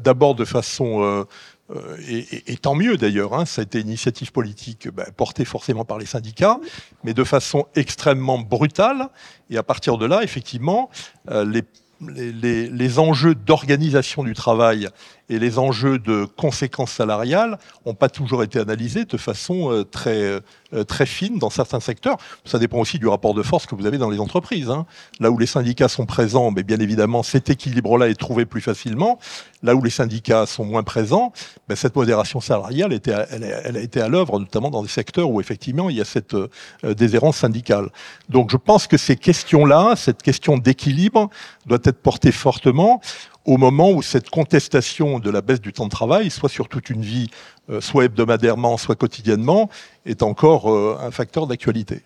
d'abord 0.00 0.34
de 0.34 0.44
façon 0.44 1.24
euh, 1.70 1.96
et, 2.08 2.18
et, 2.18 2.52
et, 2.52 2.56
tant 2.56 2.74
mieux 2.74 2.96
d'ailleurs, 2.96 3.34
hein, 3.34 3.44
ça 3.44 3.60
a 3.60 3.64
été 3.64 3.80
une 3.80 3.88
initiative 3.88 4.32
politique 4.32 4.88
ben, 4.88 5.06
portée 5.16 5.44
forcément 5.44 5.84
par 5.84 5.98
les 5.98 6.06
syndicats, 6.06 6.58
mais 7.04 7.12
de 7.12 7.24
façon 7.24 7.66
extrêmement 7.74 8.38
brutale. 8.38 9.08
Et 9.50 9.58
à 9.58 9.62
partir 9.62 9.98
de 9.98 10.06
là, 10.06 10.22
effectivement, 10.22 10.88
euh, 11.30 11.44
les 11.44 11.62
les, 12.00 12.98
enjeux 12.98 13.34
d'organisation 13.34 14.22
du 14.22 14.34
travail 14.34 14.88
et 15.28 15.38
les 15.38 15.58
enjeux 15.58 15.98
de 15.98 16.24
conséquences 16.24 16.92
salariales 16.92 17.58
n'ont 17.84 17.94
pas 17.94 18.08
toujours 18.08 18.42
été 18.42 18.58
analysés 18.58 19.04
de 19.04 19.16
façon 19.16 19.72
euh, 19.72 19.84
très, 19.84 20.40
euh, 20.72 20.84
très 20.84 21.06
fine 21.06 21.38
dans 21.38 21.50
certains 21.50 21.80
secteurs. 21.80 22.16
Ça 22.44 22.58
dépend 22.58 22.78
aussi 22.78 22.98
du 22.98 23.06
rapport 23.06 23.34
de 23.34 23.42
force 23.42 23.66
que 23.66 23.74
vous 23.74 23.86
avez 23.86 23.98
dans 23.98 24.10
les 24.10 24.20
entreprises. 24.20 24.70
Hein. 24.70 24.86
Là 25.20 25.30
où 25.30 25.38
les 25.38 25.46
syndicats 25.46 25.88
sont 25.88 26.06
présents, 26.06 26.50
mais 26.50 26.62
bien 26.62 26.78
évidemment, 26.78 27.22
cet 27.22 27.50
équilibre-là 27.50 28.08
est 28.08 28.14
trouvé 28.14 28.46
plus 28.46 28.60
facilement. 28.60 29.18
Là 29.62 29.74
où 29.74 29.82
les 29.82 29.90
syndicats 29.90 30.46
sont 30.46 30.64
moins 30.64 30.82
présents, 30.82 31.32
ben, 31.68 31.74
cette 31.74 31.96
modération 31.96 32.40
salariale 32.40 32.92
était, 32.92 33.14
elle, 33.30 33.44
elle, 33.64 33.76
a 33.76 33.80
été 33.80 34.00
à 34.00 34.08
l'œuvre, 34.08 34.38
notamment 34.38 34.70
dans 34.70 34.82
des 34.82 34.88
secteurs 34.88 35.30
où 35.30 35.40
effectivement 35.40 35.90
il 35.90 35.96
y 35.96 36.00
a 36.00 36.04
cette 36.04 36.34
euh, 36.34 36.48
déshérence 36.94 37.38
syndicale. 37.38 37.88
Donc 38.28 38.50
je 38.50 38.56
pense 38.56 38.86
que 38.86 38.96
ces 38.96 39.16
questions-là, 39.16 39.94
cette 39.96 40.22
question 40.22 40.58
d'équilibre, 40.58 41.28
doit 41.66 41.78
être 41.84 42.00
portée 42.00 42.32
fortement 42.32 43.00
au 43.48 43.56
moment 43.56 43.92
où 43.92 44.02
cette 44.02 44.28
contestation 44.28 45.20
de 45.20 45.30
la 45.30 45.40
baisse 45.40 45.62
du 45.62 45.72
temps 45.72 45.86
de 45.86 45.90
travail, 45.90 46.28
soit 46.28 46.50
sur 46.50 46.68
toute 46.68 46.90
une 46.90 47.00
vie, 47.00 47.30
euh, 47.70 47.80
soit 47.80 48.04
hebdomadairement, 48.04 48.76
soit 48.76 48.94
quotidiennement, 48.94 49.70
est 50.04 50.22
encore 50.22 50.70
euh, 50.70 50.98
un 51.00 51.10
facteur 51.10 51.46
d'actualité. 51.46 52.02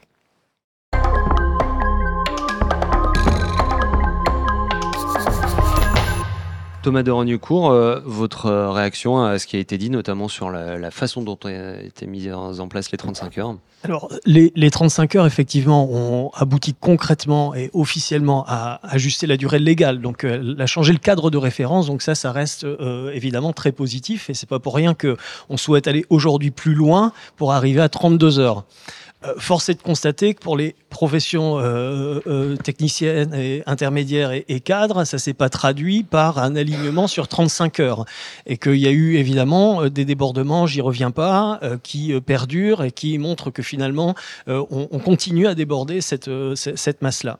Thomas 6.82 7.04
de 7.04 7.12
Rognecourt, 7.12 7.70
euh, 7.70 8.00
votre 8.04 8.50
réaction 8.50 9.22
à 9.24 9.38
ce 9.38 9.46
qui 9.46 9.56
a 9.56 9.60
été 9.60 9.78
dit, 9.78 9.88
notamment 9.88 10.26
sur 10.26 10.50
la, 10.50 10.90
façon 10.90 11.22
dont 11.22 11.38
ont 11.44 11.48
été 11.48 12.06
mises 12.06 12.32
en 12.32 12.68
place 12.68 12.90
les 12.90 12.98
35 12.98 13.38
heures 13.38 13.56
alors, 13.84 14.12
les, 14.24 14.52
les, 14.54 14.70
35 14.70 15.16
heures, 15.16 15.26
effectivement, 15.26 15.88
ont 15.90 16.30
abouti 16.34 16.72
concrètement 16.72 17.52
et 17.52 17.68
officiellement 17.72 18.44
à 18.46 18.78
ajuster 18.84 19.26
la 19.26 19.36
durée 19.36 19.58
légale, 19.58 20.00
donc 20.00 20.22
euh, 20.22 20.54
à 20.60 20.66
changer 20.66 20.92
le 20.92 21.00
cadre 21.00 21.32
de 21.32 21.36
référence. 21.36 21.86
Donc 21.86 22.00
ça, 22.00 22.14
ça 22.14 22.30
reste 22.30 22.62
euh, 22.62 23.10
évidemment 23.12 23.52
très 23.52 23.72
positif 23.72 24.30
et 24.30 24.34
c'est 24.34 24.48
pas 24.48 24.60
pour 24.60 24.76
rien 24.76 24.94
que 24.94 25.16
on 25.48 25.56
souhaite 25.56 25.88
aller 25.88 26.06
aujourd'hui 26.10 26.52
plus 26.52 26.74
loin 26.74 27.12
pour 27.36 27.52
arriver 27.52 27.80
à 27.80 27.88
32 27.88 28.38
heures. 28.38 28.64
Euh, 29.24 29.34
force 29.38 29.68
est 29.68 29.74
de 29.74 29.82
constater 29.82 30.34
que 30.34 30.40
pour 30.40 30.56
les 30.56 30.74
professions 30.92 31.58
euh, 31.58 32.20
euh, 32.26 32.56
techniciennes 32.56 33.34
et 33.34 33.62
intermédiaires 33.66 34.30
et, 34.30 34.44
et 34.48 34.60
cadres, 34.60 35.04
ça 35.04 35.18
s'est 35.18 35.34
pas 35.34 35.48
traduit 35.48 36.04
par 36.04 36.38
un 36.38 36.54
alignement 36.54 37.08
sur 37.08 37.26
35 37.26 37.80
heures 37.80 38.04
et 38.46 38.58
qu'il 38.58 38.76
y 38.76 38.86
a 38.86 38.90
eu 38.90 39.16
évidemment 39.16 39.88
des 39.88 40.04
débordements, 40.04 40.66
j'y 40.66 40.80
reviens 40.80 41.10
pas, 41.10 41.60
qui 41.82 42.12
perdurent 42.20 42.84
et 42.84 42.92
qui 42.92 43.18
montrent 43.18 43.50
que 43.50 43.62
finalement 43.62 44.14
on, 44.46 44.88
on, 44.90 44.98
continue 44.98 45.46
à 45.46 45.54
déborder 45.54 46.00
cette, 46.00 46.30
cette 46.54 47.02
masse-là. 47.02 47.38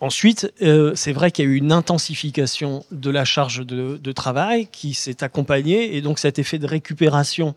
Ensuite, 0.00 0.52
c'est 0.94 1.12
vrai 1.12 1.30
qu'il 1.30 1.44
y 1.44 1.48
a 1.48 1.50
eu 1.50 1.56
une 1.56 1.72
intensification 1.72 2.84
de 2.90 3.10
la 3.10 3.24
charge 3.24 3.66
de 3.66 4.12
travail 4.12 4.68
qui 4.70 4.94
s'est 4.94 5.24
accompagnée 5.24 5.96
et 5.96 6.00
donc 6.00 6.18
cet 6.18 6.38
effet 6.38 6.58
de 6.58 6.66
récupération 6.66 7.54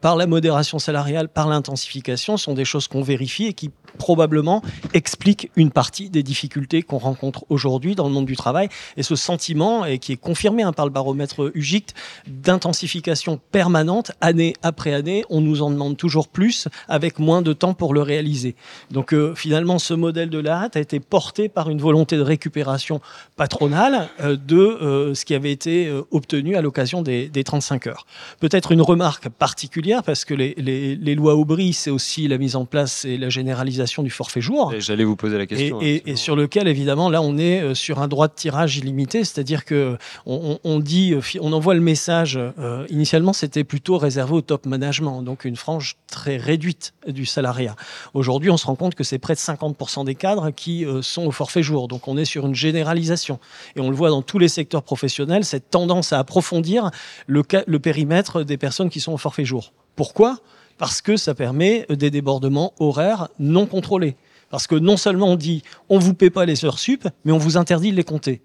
par 0.00 0.16
la 0.16 0.26
modération 0.26 0.78
salariale, 0.78 1.28
par 1.28 1.48
l'intensification 1.48 2.36
sont 2.36 2.54
des 2.54 2.64
choses 2.64 2.88
qu'on 2.88 3.02
vérifie 3.02 3.46
et 3.46 3.52
qui 3.52 3.70
probablement 3.96 4.62
explique 4.92 5.50
une 5.56 5.70
partie 5.70 6.10
des 6.10 6.22
difficultés 6.22 6.82
qu'on 6.82 6.98
rencontre 6.98 7.44
aujourd'hui 7.48 7.94
dans 7.94 8.06
le 8.06 8.12
monde 8.12 8.26
du 8.26 8.36
travail. 8.36 8.68
Et 8.96 9.02
ce 9.02 9.16
sentiment, 9.16 9.84
et 9.84 9.98
qui 9.98 10.12
est 10.12 10.16
confirmé 10.16 10.62
hein, 10.62 10.72
par 10.72 10.86
le 10.86 10.92
baromètre 10.92 11.50
UGICT, 11.54 11.94
d'intensification 12.26 13.40
permanente, 13.50 14.12
année 14.20 14.54
après 14.62 14.92
année, 14.92 15.24
on 15.30 15.40
nous 15.40 15.62
en 15.62 15.70
demande 15.70 15.96
toujours 15.96 16.28
plus 16.28 16.68
avec 16.88 17.18
moins 17.18 17.42
de 17.42 17.52
temps 17.52 17.74
pour 17.74 17.94
le 17.94 18.02
réaliser. 18.02 18.54
Donc 18.90 19.12
euh, 19.12 19.34
finalement, 19.34 19.78
ce 19.78 19.94
modèle 19.94 20.30
de 20.30 20.38
la 20.38 20.62
hâte 20.62 20.76
a 20.76 20.80
été 20.80 21.00
porté 21.00 21.48
par 21.48 21.70
une 21.70 21.80
volonté 21.80 22.16
de 22.16 22.22
récupération 22.22 23.00
patronale 23.36 24.08
euh, 24.20 24.36
de 24.36 24.56
euh, 24.56 25.14
ce 25.14 25.24
qui 25.24 25.34
avait 25.34 25.52
été 25.52 25.92
obtenu 26.10 26.56
à 26.56 26.62
l'occasion 26.62 27.02
des, 27.02 27.30
35 27.44 27.86
heures. 27.86 28.06
Peut-être 28.40 28.72
une 28.72 28.82
remarque 28.82 29.28
particulière, 29.28 30.02
parce 30.02 30.24
que 30.24 30.34
les, 30.34 30.54
les 30.56 31.14
lois 31.14 31.34
Aubry, 31.36 31.72
c'est 31.72 31.90
aussi 31.90 32.26
la 32.28 32.38
mise 32.38 32.56
en 32.56 32.64
place 32.64 33.04
et 33.04 33.18
la 33.18 33.28
généralisation 33.28 34.02
du 34.02 34.10
forfait 34.10 34.40
jour. 34.40 34.55
J'allais 34.78 35.04
vous 35.04 35.16
poser 35.16 35.38
la 35.38 35.46
question. 35.46 35.80
Et, 35.80 36.16
sur 36.16 36.36
lequel, 36.36 36.68
évidemment, 36.68 37.10
là, 37.10 37.22
on 37.22 37.38
est 37.38 37.60
euh, 37.60 37.74
sur 37.74 38.00
un 38.00 38.08
droit 38.08 38.28
de 38.28 38.34
tirage 38.34 38.76
illimité, 38.76 39.24
c'est-à-dire 39.24 39.64
que 39.64 39.96
on, 40.24 40.80
dit, 40.80 41.12
euh, 41.14 41.20
on 41.40 41.52
envoie 41.52 41.74
le 41.74 41.80
message. 41.80 42.38
Euh, 42.58 42.86
initialement, 42.88 43.32
c'était 43.32 43.64
plutôt 43.64 43.98
réservé 43.98 44.34
au 44.34 44.40
top 44.40 44.66
management, 44.66 45.22
donc 45.22 45.44
une 45.44 45.56
frange 45.56 45.96
très 46.06 46.36
réduite 46.36 46.94
du 47.06 47.26
salariat. 47.26 47.76
Aujourd'hui, 48.14 48.50
on 48.50 48.56
se 48.56 48.66
rend 48.66 48.76
compte 48.76 48.94
que 48.94 49.04
c'est 49.04 49.18
près 49.18 49.34
de 49.34 49.38
50% 49.38 50.04
des 50.04 50.14
cadres 50.14 50.50
qui 50.50 50.84
sont 51.02 51.26
au 51.26 51.30
forfait 51.30 51.62
jour. 51.62 51.88
Donc, 51.88 52.08
on 52.08 52.16
est 52.16 52.24
sur 52.24 52.46
une 52.46 52.54
généralisation. 52.54 53.38
Et 53.76 53.80
on 53.80 53.90
le 53.90 53.96
voit 53.96 54.10
dans 54.10 54.22
tous 54.22 54.38
les 54.38 54.48
secteurs 54.48 54.82
professionnels, 54.82 55.44
cette 55.44 55.70
tendance 55.70 56.12
à 56.12 56.18
approfondir 56.18 56.90
le, 57.26 57.42
le 57.66 57.78
périmètre 57.78 58.42
des 58.42 58.56
personnes 58.56 58.90
qui 58.90 59.00
sont 59.00 59.12
au 59.12 59.18
forfait 59.18 59.44
jour. 59.44 59.72
Pourquoi? 59.96 60.38
Parce 60.78 61.00
que 61.00 61.16
ça 61.16 61.34
permet 61.34 61.86
des 61.88 62.10
débordements 62.10 62.74
horaires 62.78 63.28
non 63.38 63.66
contrôlés. 63.66 64.16
Parce 64.50 64.66
que 64.66 64.74
non 64.74 64.96
seulement 64.96 65.28
on 65.28 65.36
dit 65.36 65.62
on 65.88 65.98
vous 65.98 66.14
paie 66.14 66.30
pas 66.30 66.44
les 66.44 66.64
heures 66.64 66.78
sup, 66.78 67.08
mais 67.24 67.32
on 67.32 67.38
vous 67.38 67.56
interdit 67.56 67.90
de 67.90 67.96
les 67.96 68.04
compter. 68.04 68.42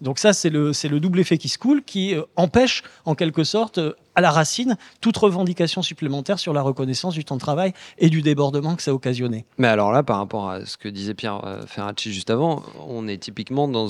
Donc 0.00 0.18
ça, 0.18 0.32
c'est 0.32 0.50
le, 0.50 0.72
le, 0.90 1.00
double 1.00 1.20
effet 1.20 1.38
qui 1.38 1.48
se 1.48 1.58
coule, 1.58 1.82
qui 1.82 2.14
euh, 2.14 2.22
empêche 2.36 2.82
en 3.04 3.14
quelque 3.14 3.44
sorte 3.44 3.78
euh, 3.78 3.94
à 4.14 4.20
la 4.20 4.30
racine 4.30 4.76
toute 5.00 5.16
revendication 5.16 5.82
supplémentaire 5.82 6.38
sur 6.38 6.52
la 6.52 6.62
reconnaissance 6.62 7.14
du 7.14 7.24
temps 7.24 7.36
de 7.36 7.40
travail 7.40 7.72
et 7.98 8.10
du 8.10 8.22
débordement 8.22 8.76
que 8.76 8.82
ça 8.82 8.90
a 8.90 8.94
occasionné. 8.94 9.46
Mais 9.58 9.68
alors 9.68 9.92
là, 9.92 10.02
par 10.02 10.18
rapport 10.18 10.50
à 10.50 10.66
ce 10.66 10.76
que 10.76 10.88
disait 10.88 11.14
Pierre 11.14 11.44
euh, 11.44 11.66
Ferracci 11.66 12.12
juste 12.12 12.30
avant, 12.30 12.62
on 12.86 13.08
est 13.08 13.18
typiquement 13.18 13.68
dans 13.68 13.86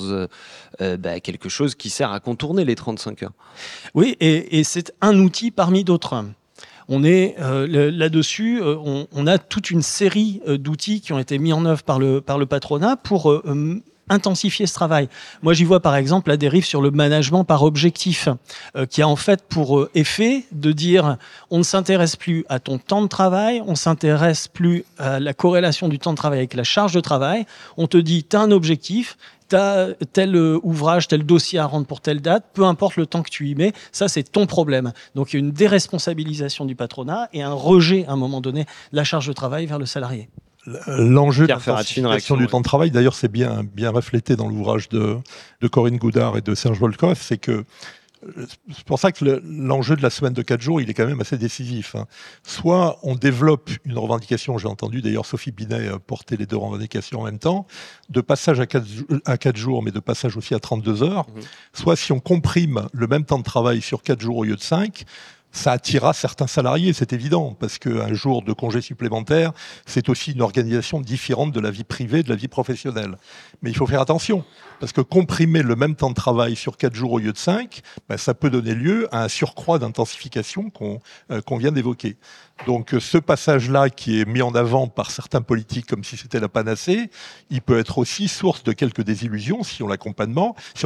bah, 0.80 1.20
quelque 1.20 1.48
chose 1.48 1.74
qui 1.74 1.90
sert 1.90 2.12
à 2.12 2.20
contourner 2.20 2.64
les 2.64 2.74
35 2.74 3.22
heures. 3.24 3.32
Oui, 3.94 4.16
et, 4.20 4.58
et 4.58 4.64
c'est 4.64 4.92
un 5.00 5.18
outil 5.18 5.50
parmi 5.50 5.84
d'autres 5.84 6.12
on 6.88 7.04
est 7.04 7.36
euh, 7.40 7.90
là-dessus, 7.90 8.60
euh, 8.62 8.76
on, 9.12 9.26
a 9.26 9.38
toute 9.38 9.70
une 9.70 9.82
série 9.82 10.40
euh, 10.46 10.56
d'outils 10.56 11.00
qui 11.00 11.12
ont 11.12 11.18
été 11.18 11.38
mis 11.38 11.52
en 11.52 11.64
œuvre 11.64 11.82
par 11.82 11.98
le, 11.98 12.20
patronat 12.20 12.96
pour 12.96 13.42
intensifier 14.08 14.66
ce 14.66 14.74
travail. 14.74 15.08
Moi, 15.42 15.52
j'y 15.52 15.64
vois 15.64 15.80
par 15.80 15.96
exemple 15.96 16.28
la 16.28 16.36
dérive 16.36 16.64
sur 16.64 16.80
le 16.80 16.92
management 16.92 17.42
par 17.42 17.64
objectif, 17.64 18.28
qui 18.88 19.02
a 19.02 19.08
en 19.08 19.16
fait 19.16 19.42
pour 19.48 19.88
effet 19.94 20.44
de 20.52 20.70
dire 20.70 21.16
on 21.50 21.58
ne 21.58 21.62
s'intéresse 21.64 22.14
plus 22.14 22.44
à 22.48 22.60
ton 22.60 22.78
temps 22.78 23.02
de 23.02 23.08
travail, 23.08 23.62
on 23.66 23.74
s'intéresse 23.74 24.46
plus 24.46 24.84
à 24.98 25.18
la 25.18 25.34
corrélation 25.34 25.88
du 25.88 25.98
temps 25.98 26.12
de 26.12 26.16
travail 26.16 26.38
avec 26.38 26.54
la 26.54 26.62
charge 26.62 26.92
de 26.92 27.00
travail. 27.00 27.46
On 27.76 27.88
te 27.88 27.96
dit, 27.96 28.22
tu 28.22 28.36
as 28.36 28.40
un 28.40 28.52
objectif, 28.52 29.16
tu 29.48 29.56
as 29.56 29.88
tel 30.12 30.34
euh, 30.34 30.58
ouvrage, 30.62 31.08
tel 31.08 31.24
dossier 31.24 31.58
à 31.58 31.66
rendre 31.66 31.86
pour 31.86 32.00
telle 32.00 32.20
date, 32.20 32.46
peu 32.54 32.64
importe 32.64 32.96
le 32.96 33.06
temps 33.06 33.22
que 33.22 33.30
tu 33.30 33.48
y 33.48 33.54
mets, 33.54 33.72
ça 33.92 34.08
c'est 34.08 34.22
ton 34.22 34.46
problème. 34.46 34.92
Donc 35.14 35.32
il 35.32 35.36
y 35.36 35.38
a 35.38 35.40
une 35.40 35.52
déresponsabilisation 35.52 36.64
du 36.64 36.74
patronat 36.74 37.28
et 37.32 37.42
un 37.42 37.52
rejet 37.52 38.04
à 38.06 38.12
un 38.12 38.16
moment 38.16 38.40
donné 38.40 38.64
de 38.64 38.96
la 38.96 39.04
charge 39.04 39.26
de 39.26 39.32
travail 39.32 39.66
vers 39.66 39.78
le 39.78 39.86
salarié. 39.86 40.28
L'enjeu 40.88 41.46
de 41.46 41.52
la 41.52 41.58
du 42.36 42.46
temps 42.48 42.58
de 42.58 42.64
travail, 42.64 42.90
d'ailleurs, 42.90 43.14
c'est 43.14 43.30
bien, 43.30 43.62
bien 43.62 43.90
reflété 43.90 44.34
dans 44.34 44.48
l'ouvrage 44.48 44.88
de, 44.88 45.16
de 45.60 45.68
Corinne 45.68 45.96
Goudard 45.96 46.36
et 46.36 46.40
de 46.40 46.56
Serge 46.56 46.80
Volkov, 46.80 47.18
c'est 47.20 47.38
que 47.38 47.64
c'est 48.74 48.84
pour 48.84 48.98
ça 48.98 49.12
que 49.12 49.40
l'enjeu 49.44 49.96
de 49.96 50.02
la 50.02 50.10
semaine 50.10 50.32
de 50.32 50.42
4 50.42 50.60
jours, 50.60 50.80
il 50.80 50.90
est 50.90 50.94
quand 50.94 51.06
même 51.06 51.20
assez 51.20 51.38
décisif. 51.38 51.94
Hein. 51.94 52.06
Soit 52.42 52.98
on 53.02 53.14
développe 53.14 53.70
une 53.84 53.98
revendication, 53.98 54.58
j'ai 54.58 54.68
entendu 54.68 55.02
d'ailleurs 55.02 55.26
Sophie 55.26 55.52
Binet 55.52 55.88
euh, 55.88 55.98
porter 55.98 56.36
les 56.36 56.46
deux 56.46 56.56
revendications 56.56 57.20
en 57.20 57.24
même 57.24 57.38
temps, 57.38 57.66
de 58.08 58.20
passage 58.20 58.60
à 58.60 58.66
4, 58.66 58.86
à 59.24 59.38
4 59.38 59.56
jours, 59.56 59.82
mais 59.82 59.90
de 59.90 60.00
passage 60.00 60.36
aussi 60.36 60.54
à 60.54 60.60
32 60.60 61.02
heures. 61.02 61.28
Mmh. 61.28 61.40
Soit 61.72 61.96
si 61.96 62.12
on 62.12 62.20
comprime 62.20 62.88
le 62.92 63.06
même 63.06 63.24
temps 63.24 63.38
de 63.38 63.44
travail 63.44 63.80
sur 63.80 64.02
4 64.02 64.20
jours 64.20 64.38
au 64.38 64.44
lieu 64.44 64.56
de 64.56 64.62
5, 64.62 65.04
ça 65.56 65.72
attirera 65.72 66.12
certains 66.12 66.46
salariés, 66.46 66.92
c'est 66.92 67.12
évident, 67.12 67.56
parce 67.58 67.78
qu'un 67.78 68.12
jour 68.12 68.42
de 68.42 68.52
congé 68.52 68.80
supplémentaire, 68.80 69.52
c'est 69.86 70.08
aussi 70.08 70.32
une 70.32 70.42
organisation 70.42 71.00
différente 71.00 71.52
de 71.52 71.60
la 71.60 71.70
vie 71.70 71.84
privée, 71.84 72.22
de 72.22 72.28
la 72.28 72.36
vie 72.36 72.48
professionnelle. 72.48 73.16
Mais 73.62 73.70
il 73.70 73.76
faut 73.76 73.86
faire 73.86 74.00
attention, 74.00 74.44
parce 74.80 74.92
que 74.92 75.00
comprimer 75.00 75.62
le 75.62 75.76
même 75.76 75.96
temps 75.96 76.10
de 76.10 76.14
travail 76.14 76.56
sur 76.56 76.76
4 76.76 76.94
jours 76.94 77.12
au 77.12 77.18
lieu 77.18 77.32
de 77.32 77.38
5, 77.38 77.80
ben, 78.08 78.16
ça 78.16 78.34
peut 78.34 78.50
donner 78.50 78.74
lieu 78.74 79.08
à 79.14 79.24
un 79.24 79.28
surcroît 79.28 79.78
d'intensification 79.78 80.70
euh, 81.30 81.40
qu'on 81.40 81.56
vient 81.56 81.72
d'évoquer. 81.72 82.16
Donc 82.66 82.94
ce 82.98 83.18
passage-là 83.18 83.90
qui 83.90 84.20
est 84.20 84.24
mis 84.24 84.42
en 84.42 84.54
avant 84.54 84.88
par 84.88 85.10
certains 85.10 85.42
politiques 85.42 85.86
comme 85.86 86.04
si 86.04 86.16
c'était 86.16 86.40
la 86.40 86.48
panacée, 86.48 87.10
il 87.50 87.60
peut 87.60 87.78
être 87.78 87.98
aussi 87.98 88.28
source 88.28 88.62
de 88.62 88.72
quelques 88.72 89.02
désillusions 89.02 89.62
si 89.62 89.82
on 89.82 89.88
l'accompagne 89.88 90.34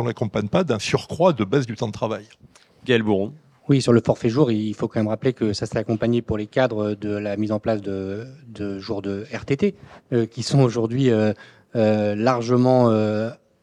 l'accompagne 0.04 0.48
pas 0.48 0.64
d'un 0.64 0.78
surcroît 0.78 1.32
de 1.32 1.44
baisse 1.44 1.66
du 1.66 1.74
temps 1.74 1.86
de 1.86 1.92
travail. 1.92 2.26
Gaël 2.84 3.02
Bourron. 3.02 3.32
Oui, 3.70 3.80
sur 3.80 3.92
le 3.92 4.00
forfait 4.04 4.30
jour, 4.30 4.50
il 4.50 4.74
faut 4.74 4.88
quand 4.88 4.98
même 4.98 5.06
rappeler 5.06 5.32
que 5.32 5.52
ça 5.52 5.64
s'est 5.64 5.78
accompagné 5.78 6.22
pour 6.22 6.36
les 6.36 6.48
cadres 6.48 6.94
de 6.94 7.10
la 7.10 7.36
mise 7.36 7.52
en 7.52 7.60
place 7.60 7.80
de, 7.80 8.26
jours 8.80 9.00
de 9.00 9.26
RTT, 9.32 9.76
euh, 10.12 10.26
qui 10.26 10.42
sont 10.42 10.58
aujourd'hui 10.58 11.08
euh, 11.08 11.32
euh, 11.76 12.16
largement 12.16 12.90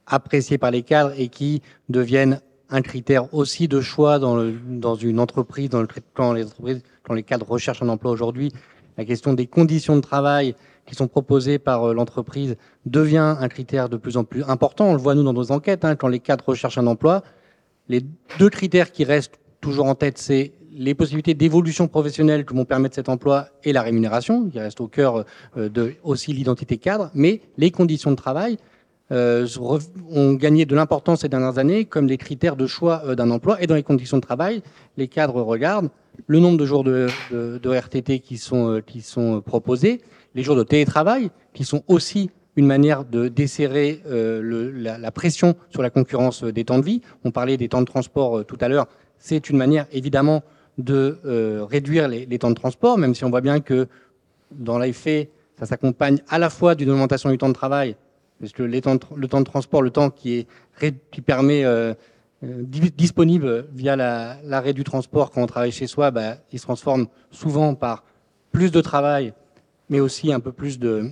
appréciés 0.05 0.57
par 0.57 0.71
les 0.71 0.83
cadres 0.83 1.11
et 1.17 1.27
qui 1.27 1.61
deviennent 1.89 2.39
un 2.69 2.81
critère 2.81 3.33
aussi 3.33 3.67
de 3.67 3.81
choix 3.81 4.17
dans, 4.17 4.95
une 4.95 5.19
entreprise, 5.19 5.69
dans 5.69 5.81
le, 5.81 5.87
quand 6.13 6.31
les 6.31 6.45
entreprises, 6.45 6.83
quand 7.03 7.13
les 7.13 7.23
cadres 7.23 7.49
recherchent 7.49 7.81
un 7.81 7.89
emploi 7.89 8.11
aujourd'hui. 8.11 8.53
La 8.97 9.03
question 9.03 9.33
des 9.33 9.45
conditions 9.45 9.97
de 9.97 10.01
travail 10.01 10.55
qui 10.85 10.95
sont 10.95 11.09
proposées 11.09 11.59
par 11.59 11.93
l'entreprise 11.93 12.55
devient 12.85 13.35
un 13.37 13.49
critère 13.49 13.89
de 13.89 13.97
plus 13.97 14.15
en 14.15 14.23
plus 14.23 14.43
important. 14.43 14.85
On 14.85 14.93
le 14.93 15.01
voit 15.01 15.15
nous 15.15 15.23
dans 15.23 15.33
nos 15.33 15.51
enquêtes, 15.51 15.83
hein, 15.83 15.97
quand 15.97 16.07
les 16.07 16.21
cadres 16.21 16.45
recherchent 16.47 16.77
un 16.77 16.87
emploi, 16.87 17.23
les 17.89 18.05
deux 18.39 18.49
critères 18.49 18.93
qui 18.93 19.03
restent 19.03 19.37
toujours 19.67 19.87
en 19.87 19.95
tête, 19.95 20.17
c'est 20.17 20.53
les 20.71 20.95
possibilités 20.95 21.33
d'évolution 21.33 21.89
professionnelle 21.89 22.45
que 22.45 22.53
vont 22.53 22.63
permettre 22.63 22.95
cet 22.95 23.09
emploi 23.09 23.49
et 23.65 23.73
la 23.73 23.81
rémunération, 23.81 24.49
qui 24.49 24.59
reste 24.59 24.79
au 24.79 24.87
cœur 24.87 25.25
euh, 25.57 25.67
de 25.67 25.95
aussi 26.03 26.31
l'identité 26.31 26.77
cadre, 26.77 27.11
mais 27.13 27.41
les 27.57 27.69
conditions 27.69 28.11
de 28.11 28.15
travail 28.15 28.57
euh, 29.11 29.45
ont 30.09 30.35
gagné 30.35 30.65
de 30.65 30.73
l'importance 30.73 31.21
ces 31.21 31.27
dernières 31.27 31.57
années 31.57 31.83
comme 31.83 32.07
des 32.07 32.15
critères 32.15 32.55
de 32.55 32.65
choix 32.65 33.01
euh, 33.05 33.15
d'un 33.15 33.29
emploi. 33.29 33.61
Et 33.61 33.67
dans 33.67 33.75
les 33.75 33.83
conditions 33.83 34.15
de 34.15 34.21
travail, 34.21 34.63
les 34.95 35.09
cadres 35.09 35.41
regardent 35.41 35.89
le 36.27 36.39
nombre 36.39 36.57
de 36.57 36.65
jours 36.65 36.85
de, 36.85 37.09
RTT 37.65 38.19
qui 38.19 38.37
sont, 38.37 38.81
proposés, 39.45 40.01
les 40.33 40.43
jours 40.43 40.55
de 40.55 40.63
télétravail, 40.63 41.29
qui 41.53 41.65
sont 41.65 41.83
aussi 41.89 42.31
une 42.55 42.65
manière 42.65 43.03
de 43.03 43.27
desserrer 43.27 44.01
la, 44.07 45.11
pression 45.11 45.55
sur 45.69 45.83
la 45.83 45.91
concurrence 45.91 46.43
des 46.43 46.63
temps 46.63 46.79
de 46.79 46.85
vie. 46.85 47.01
On 47.23 47.29
parlait 47.29 47.55
des 47.55 47.69
temps 47.69 47.81
de 47.81 47.85
transport 47.85 48.43
tout 48.47 48.57
à 48.61 48.67
l'heure 48.67 48.87
c'est 49.19 49.49
une 49.49 49.57
manière 49.57 49.85
évidemment 49.91 50.43
de 50.77 51.19
euh, 51.25 51.65
réduire 51.65 52.07
les, 52.07 52.37
temps 52.37 52.49
de 52.49 52.55
transport, 52.55 52.97
même 52.97 53.15
si 53.15 53.25
on 53.25 53.29
voit 53.29 53.41
bien 53.41 53.59
que 53.59 53.87
dans 54.51 54.77
les 54.77 54.93
faits, 54.93 55.29
ça 55.57 55.65
s'accompagne 55.65 56.19
à 56.29 56.37
la 56.37 56.49
fois 56.49 56.75
d'une 56.75 56.89
augmentation 56.91 57.29
du 57.29 57.37
temps 57.37 57.49
de 57.49 57.53
travail, 57.53 57.95
parce 58.39 58.51
que 58.51 58.63
le 58.63 58.79
temps 58.81 58.95
de 59.39 59.45
transport, 59.45 59.81
le 59.81 59.89
temps 59.89 60.11
qui, 60.11 60.35
est, 60.35 60.47
qui 61.11 61.21
permet 61.21 61.65
euh, 61.65 61.93
euh, 62.43 62.63
disponible 62.95 63.67
via 63.73 63.95
l'arrêt 63.95 64.73
du 64.73 64.83
transport 64.83 65.31
quand 65.31 65.41
on 65.41 65.47
travaille 65.47 65.71
chez 65.71 65.87
soi, 65.87 66.11
bah, 66.11 66.35
il 66.51 66.59
se 66.59 66.63
transforme 66.63 67.07
souvent 67.31 67.73
par 67.73 68.03
plus 68.51 68.71
de 68.71 68.81
travail, 68.81 69.33
mais 69.89 69.99
aussi 69.99 70.31
un 70.31 70.39
peu 70.39 70.51
plus 70.51 70.77
de, 70.77 71.09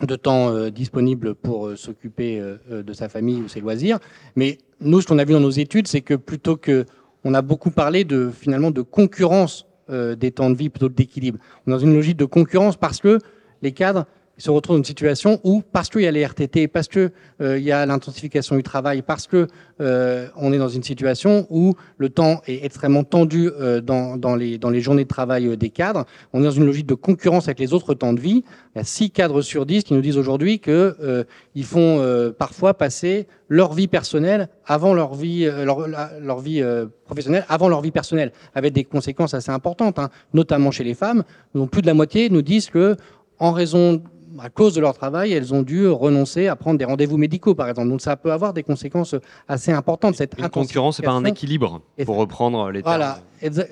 de 0.00 0.16
temps 0.16 0.68
disponible 0.70 1.34
pour 1.34 1.76
s'occuper 1.76 2.42
de 2.70 2.92
sa 2.92 3.08
famille 3.08 3.42
ou 3.42 3.48
ses 3.48 3.60
loisirs. 3.60 3.98
Mais 4.36 4.58
nous, 4.80 5.00
ce 5.00 5.06
qu'on 5.06 5.18
a 5.18 5.24
vu 5.24 5.34
dans 5.34 5.40
nos 5.40 5.50
études, 5.50 5.86
c'est 5.86 6.00
que 6.00 6.14
plutôt 6.14 6.56
que 6.56 6.86
on 7.24 7.34
a 7.34 7.42
beaucoup 7.42 7.70
parlé 7.70 8.04
de 8.04 8.30
finalement 8.30 8.70
de 8.70 8.82
concurrence 8.82 9.66
euh, 9.90 10.14
des 10.14 10.30
temps 10.30 10.50
de 10.50 10.56
vie 10.56 10.68
plutôt 10.68 10.88
que 10.88 10.94
d'équilibre. 10.94 11.38
On 11.66 11.70
est 11.70 11.74
dans 11.74 11.78
une 11.78 11.94
logique 11.94 12.16
de 12.16 12.24
concurrence 12.24 12.76
parce 12.76 13.00
que 13.00 13.18
les 13.62 13.72
cadres 13.72 14.06
se 14.38 14.50
retrouvent 14.50 14.76
dans 14.76 14.80
une 14.80 14.84
situation 14.84 15.40
où, 15.44 15.62
parce 15.72 15.88
qu'il 15.88 16.02
y 16.02 16.06
a 16.06 16.10
les 16.10 16.24
RTT, 16.24 16.68
parce 16.68 16.88
qu'il 16.88 17.10
euh, 17.40 17.58
y 17.58 17.72
a 17.72 17.86
l'intensification 17.86 18.56
du 18.56 18.62
travail, 18.62 19.02
parce 19.02 19.26
que 19.26 19.46
euh, 19.80 20.28
on 20.36 20.52
est 20.52 20.58
dans 20.58 20.68
une 20.68 20.82
situation 20.82 21.46
où 21.50 21.74
le 21.98 22.08
temps 22.08 22.40
est 22.46 22.64
extrêmement 22.64 23.04
tendu 23.04 23.50
dans, 23.82 24.16
dans, 24.16 24.36
les, 24.36 24.58
dans 24.58 24.70
les 24.70 24.80
journées 24.80 25.04
de 25.04 25.08
travail 25.08 25.56
des 25.56 25.70
cadres, 25.70 26.04
on 26.32 26.40
est 26.40 26.44
dans 26.44 26.50
une 26.50 26.66
logique 26.66 26.86
de 26.86 26.94
concurrence 26.94 27.44
avec 27.44 27.58
les 27.58 27.72
autres 27.72 27.94
temps 27.94 28.12
de 28.12 28.20
vie. 28.20 28.44
Il 28.74 28.78
y 28.78 28.80
a 28.80 28.84
6 28.84 29.10
cadres 29.10 29.42
sur 29.42 29.66
10 29.66 29.84
qui 29.84 29.94
nous 29.94 30.00
disent 30.00 30.18
aujourd'hui 30.18 30.58
qu'ils 30.58 31.64
font 31.64 32.32
parfois 32.38 32.74
passer 32.74 33.26
leur 33.48 33.72
vie 33.72 33.88
personnelle 33.88 34.48
avant 34.66 34.94
leur 34.94 35.14
vie, 35.14 35.44
euh, 35.44 35.64
leur, 35.64 35.86
leur 36.20 36.40
vie 36.40 36.62
euh, 36.62 36.86
professionnelle 37.04 37.44
avant 37.48 37.68
leur 37.68 37.80
vie 37.80 37.90
personnelle, 37.90 38.32
avec 38.54 38.72
des 38.72 38.84
conséquences 38.84 39.34
assez 39.34 39.50
importantes, 39.50 39.98
hein, 39.98 40.10
notamment 40.32 40.70
chez 40.70 40.84
les 40.84 40.94
femmes. 40.94 41.24
Donc 41.54 41.70
plus 41.70 41.82
de 41.82 41.86
la 41.86 41.94
moitié 41.94 42.30
nous 42.30 42.42
disent 42.42 42.70
que 42.70 42.96
en 43.38 43.52
raison 43.52 44.02
à 44.38 44.50
cause 44.50 44.74
de 44.74 44.80
leur 44.80 44.94
travail, 44.94 45.32
elles 45.32 45.54
ont 45.54 45.62
dû 45.62 45.86
renoncer 45.88 46.48
à 46.48 46.56
prendre 46.56 46.78
des 46.78 46.84
rendez-vous 46.84 47.16
médicaux, 47.16 47.54
par 47.54 47.68
exemple. 47.68 47.88
Donc 47.88 48.00
ça 48.00 48.16
peut 48.16 48.32
avoir 48.32 48.52
des 48.52 48.62
conséquences 48.62 49.14
assez 49.48 49.72
importantes. 49.72 50.16
Cette 50.16 50.34
Une 50.38 50.48
concurrence, 50.48 50.96
c'est 50.96 51.02
pas 51.02 51.12
un 51.12 51.24
équilibre, 51.24 51.80
pour 52.04 52.16
reprendre 52.16 52.70
les 52.70 52.82
termes. 52.82 52.96
Voilà. 52.96 53.18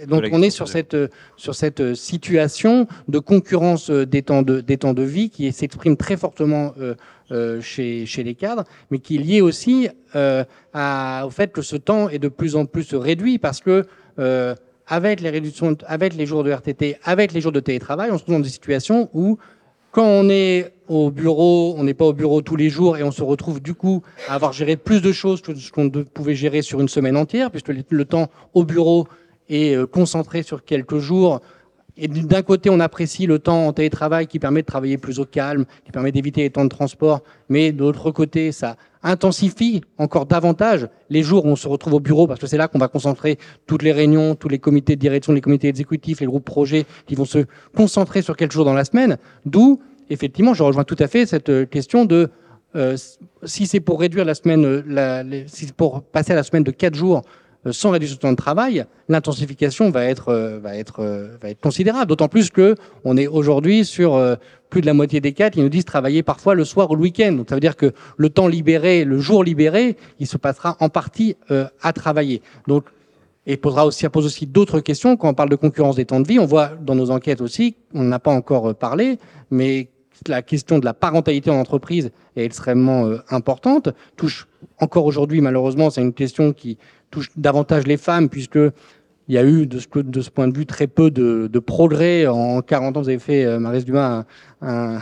Donc 0.06 0.24
on 0.32 0.42
est 0.42 0.50
sur 0.50 0.68
cette, 0.68 0.96
sur 1.36 1.54
cette 1.54 1.94
situation 1.94 2.86
de 3.08 3.18
concurrence 3.18 3.90
des 3.90 4.22
temps 4.22 4.42
de, 4.42 4.60
des 4.60 4.76
temps 4.76 4.92
de 4.92 5.02
vie 5.02 5.30
qui 5.30 5.50
s'exprime 5.52 5.96
très 5.96 6.16
fortement 6.16 6.72
euh, 6.78 6.94
euh, 7.32 7.62
chez, 7.62 8.04
chez 8.04 8.22
les 8.24 8.34
cadres, 8.34 8.64
mais 8.90 8.98
qui 8.98 9.16
est 9.16 9.18
liée 9.18 9.40
aussi 9.40 9.88
euh, 10.16 10.44
à, 10.74 11.22
au 11.26 11.30
fait 11.30 11.50
que 11.50 11.62
ce 11.62 11.76
temps 11.76 12.10
est 12.10 12.18
de 12.18 12.28
plus 12.28 12.56
en 12.56 12.66
plus 12.66 12.94
réduit 12.94 13.38
parce 13.38 13.60
que 13.60 13.86
euh, 14.18 14.54
avec 14.86 15.20
les 15.22 15.30
réductions, 15.30 15.74
avec 15.86 16.14
les 16.14 16.26
jours 16.26 16.44
de 16.44 16.52
RTT, 16.52 16.98
avec 17.04 17.32
les 17.32 17.40
jours 17.40 17.52
de 17.52 17.60
télétravail, 17.60 18.10
on 18.12 18.18
se 18.18 18.24
trouve 18.24 18.34
dans 18.34 18.42
des 18.42 18.50
situations 18.50 19.08
où 19.14 19.38
quand 19.92 20.06
on 20.06 20.28
est 20.30 20.72
au 20.88 21.10
bureau, 21.10 21.74
on 21.76 21.84
n'est 21.84 21.94
pas 21.94 22.06
au 22.06 22.14
bureau 22.14 22.40
tous 22.40 22.56
les 22.56 22.70
jours 22.70 22.96
et 22.96 23.02
on 23.02 23.12
se 23.12 23.22
retrouve 23.22 23.60
du 23.60 23.74
coup 23.74 24.02
à 24.26 24.34
avoir 24.34 24.52
géré 24.52 24.76
plus 24.76 25.02
de 25.02 25.12
choses 25.12 25.42
que 25.42 25.54
ce 25.54 25.70
qu'on 25.70 25.90
pouvait 25.90 26.34
gérer 26.34 26.62
sur 26.62 26.80
une 26.80 26.88
semaine 26.88 27.16
entière, 27.16 27.50
puisque 27.50 27.68
le 27.68 28.04
temps 28.04 28.28
au 28.54 28.64
bureau 28.64 29.06
est 29.48 29.76
euh, 29.76 29.86
concentré 29.86 30.42
sur 30.42 30.64
quelques 30.64 30.98
jours. 30.98 31.40
Et 31.96 32.08
d'un 32.08 32.42
côté, 32.42 32.70
on 32.70 32.80
apprécie 32.80 33.26
le 33.26 33.38
temps 33.38 33.66
en 33.66 33.72
télétravail 33.72 34.26
qui 34.26 34.38
permet 34.38 34.62
de 34.62 34.66
travailler 34.66 34.96
plus 34.96 35.20
au 35.20 35.26
calme, 35.26 35.66
qui 35.84 35.92
permet 35.92 36.10
d'éviter 36.10 36.42
les 36.42 36.50
temps 36.50 36.64
de 36.64 36.70
transport, 36.70 37.22
mais 37.50 37.70
de 37.72 37.80
l'autre 37.80 38.10
côté, 38.10 38.50
ça 38.50 38.76
intensifie 39.02 39.82
encore 39.98 40.26
davantage 40.26 40.88
les 41.10 41.22
jours 41.22 41.44
où 41.44 41.48
on 41.48 41.56
se 41.56 41.68
retrouve 41.68 41.94
au 41.94 42.00
bureau, 42.00 42.26
parce 42.26 42.40
que 42.40 42.46
c'est 42.46 42.56
là 42.56 42.68
qu'on 42.68 42.78
va 42.78 42.88
concentrer 42.88 43.38
toutes 43.66 43.82
les 43.82 43.92
réunions, 43.92 44.34
tous 44.34 44.48
les 44.48 44.58
comités 44.58 44.96
de 44.96 45.00
direction, 45.00 45.32
les 45.32 45.40
comités 45.40 45.68
exécutifs, 45.68 46.20
les 46.20 46.26
groupes 46.26 46.44
projets 46.44 46.86
qui 47.06 47.14
vont 47.14 47.26
se 47.26 47.44
concentrer 47.76 48.22
sur 48.22 48.36
quelques 48.36 48.52
jours 48.52 48.64
dans 48.64 48.74
la 48.74 48.84
semaine. 48.84 49.18
D'où, 49.44 49.80
effectivement, 50.08 50.54
je 50.54 50.62
rejoins 50.62 50.84
tout 50.84 50.96
à 50.98 51.08
fait 51.08 51.26
cette 51.26 51.50
euh, 51.50 51.66
question 51.66 52.04
de 52.06 52.30
euh, 52.74 52.96
si 53.44 53.66
c'est 53.66 53.80
pour 53.80 54.00
réduire 54.00 54.24
la 54.24 54.34
semaine, 54.34 54.64
euh, 54.64 54.82
la, 54.86 55.24
si 55.46 55.66
c'est 55.66 55.74
pour 55.74 56.02
passer 56.02 56.32
à 56.32 56.36
la 56.36 56.42
semaine 56.42 56.64
de 56.64 56.70
quatre 56.70 56.94
jours 56.94 57.22
sans 57.70 57.90
réduction 57.90 58.16
de 58.16 58.20
temps 58.20 58.32
de 58.32 58.36
travail, 58.36 58.84
l'intensification 59.08 59.90
va 59.90 60.04
être 60.04 60.58
va 60.62 60.76
être 60.76 61.02
va 61.40 61.50
être 61.50 61.60
considérable. 61.60 62.06
D'autant 62.06 62.28
plus 62.28 62.50
que 62.50 62.74
on 63.04 63.16
est 63.16 63.26
aujourd'hui 63.26 63.84
sur 63.84 64.18
plus 64.72 64.80
de 64.80 64.86
la 64.86 64.94
moitié 64.94 65.20
des 65.20 65.34
cas 65.34 65.50
qui 65.50 65.60
nous 65.60 65.68
disent 65.68 65.84
travailler 65.84 66.22
parfois 66.22 66.54
le 66.54 66.64
soir 66.64 66.90
ou 66.90 66.96
le 66.96 67.02
week-end. 67.02 67.32
Donc 67.32 67.50
ça 67.50 67.54
veut 67.54 67.60
dire 67.60 67.76
que 67.76 67.92
le 68.16 68.30
temps 68.30 68.48
libéré, 68.48 69.04
le 69.04 69.18
jour 69.18 69.44
libéré, 69.44 69.98
il 70.18 70.26
se 70.26 70.38
passera 70.38 70.78
en 70.80 70.88
partie 70.88 71.36
euh, 71.50 71.66
à 71.82 71.92
travailler. 71.92 72.40
Donc 72.66 72.84
et 73.44 73.58
posera 73.58 73.84
aussi, 73.84 74.00
ça 74.00 74.08
pose 74.08 74.24
aussi 74.24 74.46
d'autres 74.46 74.80
questions 74.80 75.16
quand 75.16 75.28
on 75.28 75.34
parle 75.34 75.50
de 75.50 75.56
concurrence 75.56 75.96
des 75.96 76.06
temps 76.06 76.20
de 76.20 76.26
vie. 76.26 76.38
On 76.38 76.46
voit 76.46 76.70
dans 76.80 76.94
nos 76.94 77.10
enquêtes 77.10 77.42
aussi, 77.42 77.76
on 77.92 78.02
n'a 78.02 78.18
pas 78.18 78.32
encore 78.32 78.70
euh, 78.70 78.72
parlé, 78.72 79.18
mais 79.50 79.88
la 80.28 80.42
question 80.42 80.78
de 80.78 80.84
la 80.84 80.94
parentalité 80.94 81.50
en 81.50 81.56
entreprise 81.56 82.10
est 82.36 82.44
extrêmement 82.44 83.06
euh, 83.06 83.18
importante. 83.30 83.90
Touche 84.16 84.48
encore 84.78 85.06
aujourd'hui, 85.06 85.40
malheureusement, 85.40 85.90
c'est 85.90 86.02
une 86.02 86.12
question 86.12 86.52
qui 86.52 86.78
touche 87.10 87.30
davantage 87.36 87.86
les 87.86 87.96
femmes 87.96 88.28
puisque 88.28 88.58
il 89.28 89.34
y 89.34 89.38
a 89.38 89.44
eu 89.44 89.66
de 89.66 89.78
ce, 89.78 90.30
point 90.30 90.48
de 90.48 90.56
vue 90.56 90.66
très 90.66 90.86
peu 90.86 91.10
de, 91.10 91.58
progrès. 91.58 92.26
En 92.26 92.60
40 92.60 92.96
ans, 92.96 93.00
vous 93.02 93.08
avez 93.08 93.18
fait, 93.18 93.44
euh, 93.44 93.80
Dumas, 93.80 94.24
un, 94.60 95.00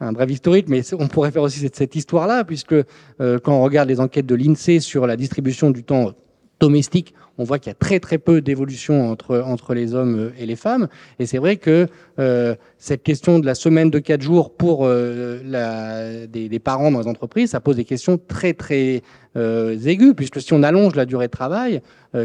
bref 0.00 0.30
historique, 0.30 0.68
mais 0.68 0.82
on 0.94 1.08
pourrait 1.08 1.30
faire 1.30 1.42
aussi 1.42 1.60
cette, 1.60 1.76
cette 1.76 1.94
histoire-là, 1.94 2.44
puisque 2.44 2.72
euh, 2.72 3.38
quand 3.38 3.52
on 3.52 3.62
regarde 3.62 3.88
les 3.88 4.00
enquêtes 4.00 4.26
de 4.26 4.34
l'INSEE 4.34 4.80
sur 4.80 5.06
la 5.06 5.16
distribution 5.16 5.70
du 5.70 5.84
temps 5.84 6.12
domestique, 6.60 7.14
on 7.38 7.44
voit 7.44 7.58
qu'il 7.58 7.70
y 7.70 7.72
a 7.72 7.74
très 7.74 8.00
très 8.00 8.18
peu 8.18 8.40
d'évolution 8.40 9.10
entre, 9.10 9.38
entre 9.38 9.72
les 9.72 9.94
hommes 9.94 10.18
euh, 10.18 10.30
et 10.38 10.46
les 10.46 10.56
femmes. 10.56 10.88
Et 11.18 11.26
c'est 11.26 11.38
vrai 11.38 11.56
que 11.56 11.86
euh, 12.18 12.54
cette 12.78 13.02
question 13.02 13.38
de 13.38 13.46
la 13.46 13.54
semaine 13.54 13.90
de 13.90 14.00
quatre 14.00 14.22
jours 14.22 14.52
pour 14.52 14.84
euh, 14.84 15.40
la, 15.44 16.26
des, 16.26 16.58
parents 16.58 16.90
dans 16.90 17.00
les 17.00 17.06
entreprises, 17.06 17.50
ça 17.50 17.60
pose 17.60 17.76
des 17.76 17.84
questions 17.84 18.18
très 18.18 18.54
très 18.54 19.02
euh, 19.36 19.78
aiguës, 19.78 20.14
puisque 20.16 20.40
si 20.40 20.52
on 20.52 20.64
allonge 20.64 20.96
la 20.96 21.06
durée 21.06 21.26
de 21.26 21.32
travail, 21.32 21.80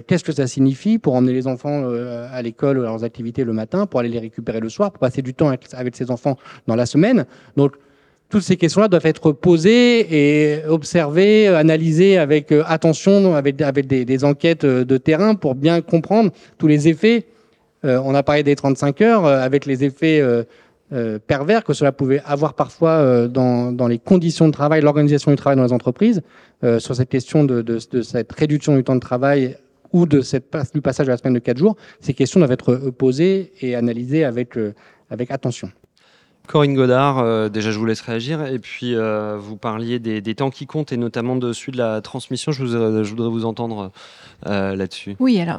qu'est-ce 0.08 0.24
que 0.24 0.32
ça 0.32 0.48
signifie 0.48 0.98
pour 0.98 1.14
emmener 1.14 1.34
les 1.34 1.46
enfants 1.46 1.84
à 2.32 2.42
l'école, 2.42 2.80
à 2.80 2.84
leurs 2.84 3.04
activités 3.04 3.44
le 3.44 3.52
matin, 3.52 3.86
pour 3.86 4.00
aller 4.00 4.08
les 4.08 4.20
récupérer 4.20 4.62
le 4.62 4.70
soir, 4.70 4.92
pour 4.92 5.00
passer 5.00 5.22
du 5.22 5.34
temps 5.34 5.50
avec, 5.50 5.68
avec 5.74 5.96
ses 5.96 6.10
enfants 6.10 6.38
dans 6.68 6.76
la 6.76 6.86
semaine? 6.86 7.26
Donc 7.58 7.76
toutes 8.34 8.42
ces 8.42 8.58
questions-là 8.58 8.88
doivent 8.88 9.06
être 9.06 9.32
posées 9.32 10.08
et 10.10 10.66
observées, 10.66 11.50
analysées 11.50 12.18
avec 12.18 12.52
euh, 12.52 12.64
attention, 12.66 13.36
avec, 13.36 13.58
des, 13.58 14.24
enquêtes 14.24 14.64
euh, 14.64 14.84
de 14.84 14.98
terrain 14.98 15.36
pour 15.36 15.54
bien 15.54 15.82
comprendre 15.82 16.32
tous 16.58 16.66
les 16.66 16.88
effets. 16.88 17.28
Euh, 17.86 18.02
on 18.04 18.16
a 18.16 18.24
parlé 18.24 18.42
des 18.42 18.56
35 18.56 19.02
heures, 19.02 19.26
avec 19.28 19.68
les 19.68 19.84
effets 19.84 20.24
pervers 21.28 21.64
que 21.64 21.74
cela 21.74 21.92
pouvait 21.92 22.24
avoir 22.26 22.56
parfois 22.56 23.28
dans, 23.28 23.88
les 23.88 24.00
conditions 24.00 24.48
de 24.48 24.52
travail, 24.52 24.82
l'organisation 24.82 25.30
du 25.30 25.38
travail 25.38 25.58
dans 25.58 25.66
les 25.66 25.74
entreprises, 25.74 26.22
sur 26.80 26.96
cette 26.96 27.10
question 27.10 27.44
de, 27.44 27.78
cette 27.78 28.32
réduction 28.32 28.76
du 28.76 28.84
temps 28.84 28.96
de 28.96 29.00
travail 29.00 29.58
ou 29.92 30.08
de 30.08 30.22
du 30.74 30.82
passage 30.82 31.08
à 31.08 31.12
la 31.12 31.18
semaine 31.18 31.34
de 31.34 31.40
4 31.40 31.58
jours. 31.58 31.76
Ces 32.00 32.14
questions 32.14 32.40
doivent 32.40 32.52
être 32.52 32.76
posées 32.90 33.52
et 33.62 33.76
analysées 33.76 34.24
avec 34.24 34.58
attention. 35.30 35.70
Corinne 36.48 36.74
Godard, 36.74 37.20
euh, 37.20 37.48
déjà 37.48 37.72
je 37.72 37.80
vous 37.80 37.86
laisse 37.86 38.02
réagir. 38.02 38.46
Et 38.46 38.60
puis 38.60 38.96
euh, 38.96 39.38
vous 39.40 39.56
parliez 39.56 40.00
des, 40.00 40.36
temps 40.36 40.50
qui 40.50 40.66
comptent 40.66 40.92
et 40.92 40.98
notamment 40.98 41.36
de 41.36 41.54
celui 41.54 41.72
de 41.72 41.78
la 41.78 42.02
transmission. 42.02 42.52
Je, 42.52 42.66
euh, 42.66 43.04
voudrais 43.04 43.30
vous 43.30 43.46
entendre 43.46 43.92
là-dessus. 44.46 45.16
Oui, 45.22 45.40
alors 45.40 45.58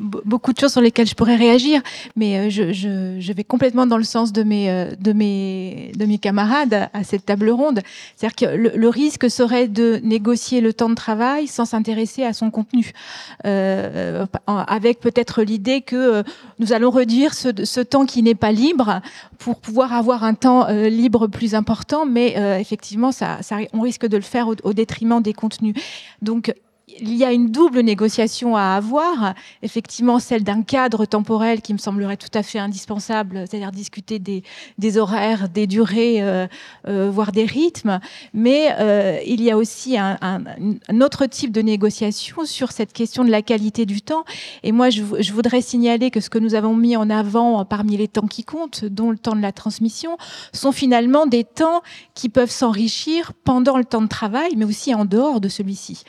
beaucoup 0.00 0.54
de 0.54 0.58
choses 0.58 0.72
sur 0.72 0.80
lesquelles 0.80 1.06
je 1.06 1.14
pourrais 1.14 1.36
réagir, 1.36 1.82
mais 2.16 2.50
je, 2.50 3.32
vais 3.32 3.44
complètement 3.44 3.84
dans 3.84 3.98
le 3.98 4.04
sens 4.04 4.32
de 4.32 4.42
mes, 4.42 4.96
de 4.98 5.12
mes, 5.12 5.92
de 5.94 6.06
mes 6.06 6.16
camarades 6.16 6.88
à 6.94 7.04
cette 7.04 7.26
table 7.26 7.50
ronde. 7.50 7.80
C'est-à-dire 8.16 8.34
que 8.34 8.56
le, 8.56 8.70
le, 8.74 8.88
risque 8.88 9.28
serait 9.28 9.68
de 9.68 10.00
négocier 10.02 10.62
le 10.62 10.72
temps 10.72 10.88
de 10.88 10.94
travail 10.94 11.48
sans 11.48 11.66
s'intéresser 11.66 12.22
à 12.22 12.32
son 12.32 12.50
contenu, 12.50 12.92
avec 13.44 15.00
peut-être 15.00 15.42
l'idée 15.42 15.82
que 15.82 16.22
nous 16.58 16.72
allons 16.72 16.90
réduire 16.90 17.34
ce, 17.34 17.48
ce 17.62 17.80
temps 17.82 18.06
qui 18.06 18.22
n'est 18.22 18.34
pas 18.34 18.52
libre 18.52 19.02
pour 19.38 19.60
pouvoir 19.66 19.92
avoir 19.92 20.22
un 20.22 20.34
temps 20.34 20.68
euh, 20.68 20.88
libre 20.88 21.26
plus 21.26 21.56
important, 21.56 22.06
mais 22.06 22.34
euh, 22.36 22.58
effectivement, 22.58 23.10
ça, 23.10 23.40
on 23.72 23.80
risque 23.80 24.06
de 24.06 24.16
le 24.16 24.22
faire 24.22 24.46
au, 24.46 24.54
au 24.62 24.72
détriment 24.72 25.20
des 25.20 25.32
contenus. 25.32 25.74
Donc, 26.22 26.54
il 26.88 27.16
y 27.16 27.24
a 27.24 27.32
une 27.32 27.50
double 27.50 27.80
négociation 27.80 28.56
à 28.56 28.76
avoir, 28.76 29.34
effectivement 29.62 30.20
celle 30.20 30.44
d'un 30.44 30.62
cadre 30.62 31.04
temporel 31.04 31.60
qui 31.60 31.72
me 31.72 31.78
semblerait 31.78 32.16
tout 32.16 32.30
à 32.32 32.44
fait 32.44 32.60
indispensable, 32.60 33.44
c'est-à-dire 33.48 33.72
discuter 33.72 34.20
des, 34.20 34.98
horaires, 34.98 35.48
des 35.48 35.66
durées, 35.66 36.22
euh, 36.22 36.46
euh, 36.86 37.10
voire 37.10 37.32
des 37.32 37.44
rythmes, 37.44 37.98
mais 38.32 38.68
euh, 38.78 39.18
il 39.26 39.42
y 39.42 39.50
a 39.50 39.56
aussi 39.56 39.98
un, 39.98 40.44
autre 41.00 41.26
type 41.26 41.50
de 41.50 41.60
négociation 41.60 42.44
sur 42.44 42.70
cette 42.70 42.92
question 42.92 43.24
de 43.24 43.30
la 43.30 43.42
qualité 43.42 43.84
du 43.84 44.00
temps. 44.00 44.24
Et 44.62 44.70
moi, 44.70 44.88
je, 44.90 45.02
voudrais 45.32 45.62
signaler 45.62 46.12
que 46.12 46.20
ce 46.20 46.30
que 46.30 46.38
nous 46.38 46.54
avons 46.54 46.76
mis 46.76 46.96
en 46.96 47.10
avant 47.10 47.64
parmi 47.64 47.96
les 47.96 48.06
temps 48.06 48.28
qui 48.28 48.44
comptent, 48.44 48.84
dont 48.84 49.10
le 49.10 49.18
temps 49.18 49.34
de 49.34 49.42
la 49.42 49.52
transmission, 49.52 50.16
sont 50.52 50.70
finalement 50.70 51.26
des 51.26 51.42
temps 51.42 51.82
qui 52.14 52.28
peuvent 52.28 52.50
s'enrichir 52.50 53.32
pendant 53.44 53.76
le 53.76 53.84
temps 53.84 54.02
de 54.02 54.06
travail, 54.06 54.54
mais 54.56 54.64
aussi 54.64 54.94
en 54.94 55.04
dehors 55.04 55.40
de 55.40 55.48
celui-ci. 55.48 56.04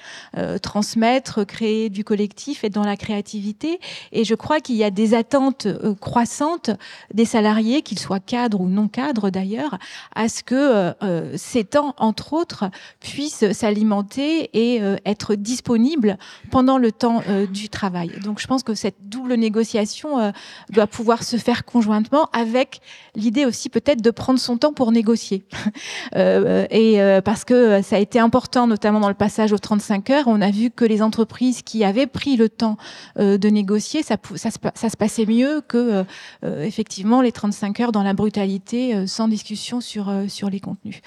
Transmettre, 0.68 1.46
créer 1.46 1.90
du 1.90 2.04
collectif 2.04 2.66
et 2.66 2.70
dans 2.70 2.84
la 2.84 2.98
créativité. 2.98 3.80
Et 4.12 4.26
je 4.26 4.36
crois 4.36 4.60
qu'il 4.60 4.76
y 4.76 4.84
a 4.84 4.90
des 4.90 5.14
attentes 5.14 5.66
euh, 5.66 5.96
croissantes 5.96 6.72
des 7.14 7.24
salariés, 7.24 7.84
qu'ils 7.84 8.00
soient 8.00 8.20
cadres 8.20 8.60
ou 8.60 8.68
non 8.68 8.90
cadres 8.90 9.30
d'ailleurs, 9.30 9.78
à 10.14 10.28
ce 10.28 10.44
que 10.44 10.56
euh, 10.56 10.94
euh, 11.04 11.34
ces 11.38 11.64
temps, 11.64 11.96
entre 11.98 12.34
autres, 12.34 12.66
puissent 13.00 13.50
s'alimenter 13.54 14.50
et 14.52 14.82
être 15.06 15.36
disponibles 15.36 16.18
pendant 16.52 16.78
le 16.78 16.92
temps 16.92 17.22
du 17.50 17.70
travail. 17.70 18.12
Donc 18.24 18.42
je 18.42 18.48
pense 18.48 18.64
que 18.64 18.76
cette 18.76 19.08
double 19.08 19.36
négociation 19.36 20.34
doit 20.70 20.88
pouvoir 20.88 21.24
se 21.24 21.38
faire 21.38 21.64
conjointement 21.64 22.28
avec 22.34 22.82
l'idée 23.16 23.46
aussi 23.46 23.70
peut-être 23.70 24.02
de 24.02 24.12
prendre 24.12 24.40
son 24.40 24.58
temps 24.58 24.74
pour 24.74 24.92
négocier. 24.92 25.46
et 26.16 27.20
parce 27.24 27.46
que 27.46 27.82
ça 27.82 27.96
a 27.96 28.00
été 28.00 28.20
important, 28.20 28.68
notamment 28.68 29.00
dans 29.00 29.08
le 29.08 29.14
passage 29.14 29.54
aux 29.54 29.58
35 29.58 30.10
heures, 30.10 30.28
on 30.28 30.42
a 30.42 30.52
vu 30.58 30.72
que 30.72 30.84
les 30.84 31.02
entreprises 31.02 31.62
qui 31.62 31.84
avaient 31.84 32.08
pris 32.08 32.36
le 32.36 32.50
temps 32.50 32.78
euh, 33.20 33.38
de 33.38 33.50
négocier, 33.50 34.04
ça, 34.04 34.18
se, 34.18 34.98
passait 34.98 35.26
mieux 35.26 35.62
que 35.68 36.04
euh, 36.44 36.64
effectivement 36.64 37.22
les 37.22 37.32
35 37.32 37.80
heures 37.80 37.92
dans 37.92 38.04
la 38.04 38.14
brutalité, 38.14 38.96
euh, 38.96 39.08
sans 39.08 39.28
discussion 39.28 39.80
sur, 39.80 40.12
sur 40.28 40.50
les 40.50 40.60
contenus. 40.60 41.02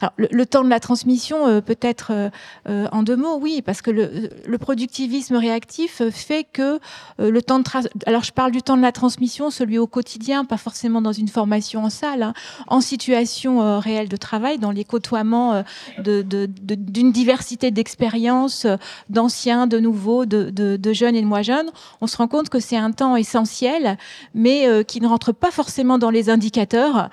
Alors, 0.00 0.12
le, 0.16 0.46
temps 0.46 0.64
de 0.64 0.68
la 0.68 0.80
transmission, 0.80 1.60
peut-être 1.60 2.30
en 2.66 3.02
deux 3.02 3.16
mots, 3.16 3.38
oui, 3.40 3.62
parce 3.62 3.82
que 3.82 3.90
le, 3.90 4.58
productivisme 4.58 5.36
réactif 5.36 6.02
fait 6.10 6.44
que 6.44 6.80
le 7.18 7.42
temps 7.42 7.58
de... 7.58 7.64
Alors, 8.06 8.24
je 8.24 8.32
parle 8.32 8.50
du 8.50 8.62
temps 8.62 8.76
de 8.76 8.82
la 8.82 8.92
transmission, 8.92 9.50
celui 9.50 9.78
au 9.78 9.86
quotidien, 9.86 10.44
pas 10.44 10.56
forcément 10.56 11.02
dans 11.02 11.12
une 11.12 11.28
formation 11.28 11.84
en 11.84 11.90
salle, 11.90 12.22
hein, 12.22 12.34
en 12.66 12.80
situation 12.80 13.78
réelle 13.78 14.08
de 14.08 14.16
travail, 14.16 14.58
dans 14.58 14.70
les 14.70 14.84
côtoiements 14.84 15.62
d'une 15.98 17.12
diversité 17.12 17.70
d'expériences 17.70 18.66
d'anciens, 19.08 19.66
de 19.66 19.78
nouveaux, 19.78 20.26
de, 20.26 20.92
jeunes 20.92 21.16
et 21.16 21.20
de 21.20 21.26
moins 21.26 21.42
jeunes, 21.42 21.70
on 22.00 22.06
se 22.06 22.16
rend 22.16 22.28
compte 22.28 22.48
que 22.48 22.60
c'est 22.60 22.76
un 22.76 22.90
temps 22.92 23.16
essentiel, 23.16 23.98
mais 24.34 24.84
qui 24.86 25.00
ne 25.00 25.08
rentre 25.08 25.32
pas 25.32 25.50
forcément 25.50 25.98
dans 25.98 26.10
les 26.10 26.30
indicateurs 26.30 27.08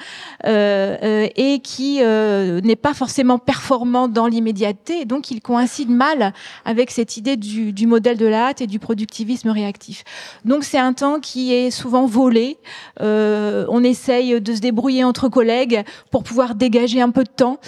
et 0.46 1.60
qui 1.64 2.00
n'est 2.00 2.76
pas 2.76 2.94
forcément 2.94 3.38
performant 3.38 4.08
dans 4.08 4.28
l'immédiateté. 4.28 5.06
Donc, 5.06 5.32
il 5.32 5.42
coïncide 5.42 5.90
mal 5.90 6.34
avec 6.66 6.92
cette 6.92 7.18
idée 7.18 7.38
du, 7.38 7.88
modèle 7.88 8.18
de 8.18 8.26
la 8.26 8.48
hâte 8.48 8.62
et 8.62 8.68
du 8.68 8.80
productivisme 8.80 9.50
réactif. 9.50 10.04
Donc, 10.46 10.64
c'est 10.64 10.80
un 10.80 10.94
temps 10.94 11.20
qui 11.20 11.54
est 11.54 11.72
souvent 11.72 12.06
volé. 12.06 12.58
on 13.00 13.84
essaye 13.84 14.40
de 14.42 14.56
se 14.56 14.60
débrouiller 14.60 15.04
entre 15.04 15.30
collègues 15.30 15.84
pour 16.12 16.24
pouvoir 16.24 16.56
dégager 16.56 17.02
un 17.02 17.10
peu 17.10 17.24
de 17.24 17.30
temps. 17.30 17.60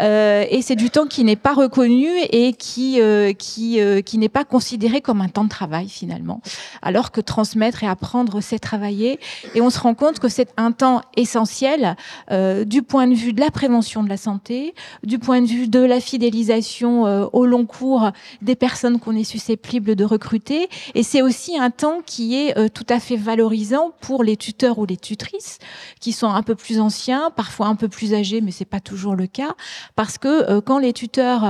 Euh, 0.00 0.44
et 0.50 0.62
c'est 0.62 0.76
du 0.76 0.90
temps 0.90 1.06
qui 1.06 1.24
n'est 1.24 1.36
pas 1.36 1.54
reconnu 1.54 2.08
et 2.30 2.52
qui, 2.52 3.00
euh, 3.00 3.32
euh, 3.78 4.00
n'est 4.14 4.28
pas 4.28 4.44
considéré 4.44 5.00
comme 5.00 5.20
un 5.20 5.28
temps 5.28 5.44
de 5.44 5.48
travail 5.48 5.88
finalement. 5.88 6.40
Alors 6.82 7.10
que 7.10 7.20
transmettre 7.20 7.82
et 7.82 7.88
apprendre, 7.88 8.40
c'est 8.40 8.58
travailler. 8.58 9.18
Et 9.54 9.60
on 9.60 9.70
se 9.70 9.80
rend 9.80 9.94
compte 9.94 10.20
que 10.20 10.28
c'est 10.28 10.52
un 10.56 10.70
temps 10.72 11.00
essentiel 11.16 11.96
du 12.30 12.82
point 12.82 13.08
de 13.08 13.14
vue 13.14 13.32
de 13.32 13.40
la 13.40 13.50
prévention 13.50 14.04
de 14.04 14.08
la 14.08 14.16
santé, 14.16 14.74
du 15.02 15.18
point 15.18 15.40
de 15.42 15.46
vue 15.46 15.68
de 15.68 15.80
la 15.80 16.00
fidélisation 16.00 17.02
au 17.32 17.46
long 17.46 17.66
cours 17.66 18.10
des 18.40 18.54
personnes 18.54 19.00
qu'on 19.00 19.16
est 19.16 19.24
susceptible 19.24 19.96
de 19.96 20.04
recruter. 20.04 20.68
Et 20.94 21.02
c'est 21.02 21.22
aussi 21.22 21.58
un 21.58 21.70
temps 21.70 22.00
qui 22.06 22.36
est 22.36 22.70
tout 22.70 22.86
à 22.88 23.00
fait 23.00 23.16
valorisant 23.16 23.92
pour 24.00 24.22
les 24.22 24.36
tuteurs 24.36 24.78
ou 24.78 24.86
les 24.86 24.96
tutrices 24.96 25.58
qui 26.00 26.12
sont 26.12 26.28
un 26.28 26.42
peu 26.42 26.54
plus 26.54 26.80
anciens, 26.80 27.30
parfois 27.34 27.66
un 27.66 27.76
peu 27.76 27.88
plus 27.88 28.14
âgés, 28.14 28.40
mais 28.40 28.50
c'est 28.50 28.64
pas 28.64 28.80
toujours 28.80 29.16
le 29.16 29.26
cas, 29.26 29.54
parce 29.96 30.18
que 30.18 30.50
euh, 30.50 30.60
quand 30.60 30.78
les 30.78 30.92
tuteurs 30.92 31.44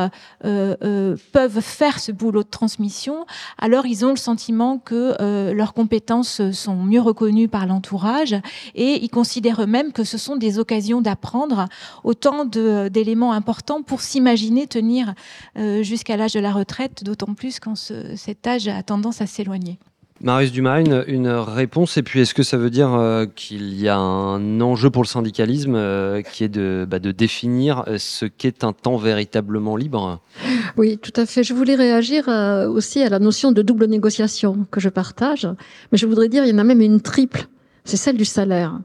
euh, 0.45 0.77
euh, 0.83 1.17
peuvent 1.33 1.61
faire 1.61 1.99
ce 2.05 2.13
boulot 2.13 2.43
de 2.43 2.49
transmission, 2.49 3.27
alors 3.59 3.87
ils 3.87 4.05
ont 4.05 4.11
le 4.11 4.17
sentiment 4.17 4.79
que 4.79 5.53
leurs 5.53 5.75
compétences 5.75 6.51
sont 6.53 6.77
mieux 6.77 7.01
reconnues 7.01 7.49
par 7.49 7.67
l'entourage 7.67 8.35
et 8.75 9.03
ils 9.03 9.09
considèrent 9.09 9.63
eux-mêmes 9.63 9.93
que 9.93 10.05
ce 10.05 10.19
sont 10.19 10.37
des 10.37 10.59
occasions 10.59 11.01
d'apprendre 11.01 11.67
autant 12.03 12.45
d'éléments 12.45 13.33
importants 13.33 13.83
pour 13.83 14.01
s'imaginer 14.01 14.67
tenir 14.67 15.15
jusqu'à 15.83 16.17
l'âge 16.17 16.33
de 16.33 16.41
la 16.41 16.53
retraite, 16.53 17.05
d'autant 17.05 17.35
plus 17.35 17.61
quand 17.61 17.75
cet 17.77 18.47
âge 18.47 18.69
a 18.69 18.83
tendance 18.83 19.21
à 19.21 19.27
s'éloigner. 19.27 19.79
Marius 20.25 20.53
Dumas, 20.53 20.81
une, 21.07 21.29
réponse. 21.29 21.99
Et 21.99 22.03
puis, 22.03 22.21
est-ce 22.21 22.33
que 22.33 22.43
ça 22.43 22.57
veut 22.57 22.71
dire 22.71 22.95
euh, 22.95 23.27
qu'il 23.27 23.79
y 23.79 23.91
a 23.91 23.99
un 23.99 24.59
enjeu 24.63 24.89
pour 24.89 25.03
le 25.03 25.07
syndicalisme 25.07 25.75
euh, 25.75 26.23
qui 26.23 26.45
est 26.45 26.49
de, 26.49 26.87
bah, 26.89 26.99
définir 26.99 27.85
euh, 27.89 27.99
ce 27.99 28.25
qu'est 28.25 28.65
un 28.65 28.73
temps 28.73 28.97
véritablement 28.97 29.77
libre? 29.77 30.23
Oui, 30.79 30.97
tout 30.97 31.13
à 31.17 31.27
fait. 31.27 31.45
Je 31.45 31.53
voulais 31.53 31.75
réagir 31.75 32.29
aussi 32.71 33.03
à 33.03 33.11
la 33.11 33.19
notion 33.19 33.53
de 33.53 33.61
double 33.61 33.85
négociation 33.85 34.67
que 34.71 34.81
je 34.81 34.89
partage. 34.89 35.47
Mais 35.93 35.99
je 35.99 36.07
voudrais 36.07 36.31
dire, 36.31 36.43
il 36.47 36.53
y 36.53 36.55
en 36.55 36.59
a 36.59 36.65
même 36.65 36.81
une 36.81 37.03
triple. 37.03 37.47
C'est 37.85 37.99
celle 37.99 38.17
du 38.17 38.25
salaire. 38.25 38.81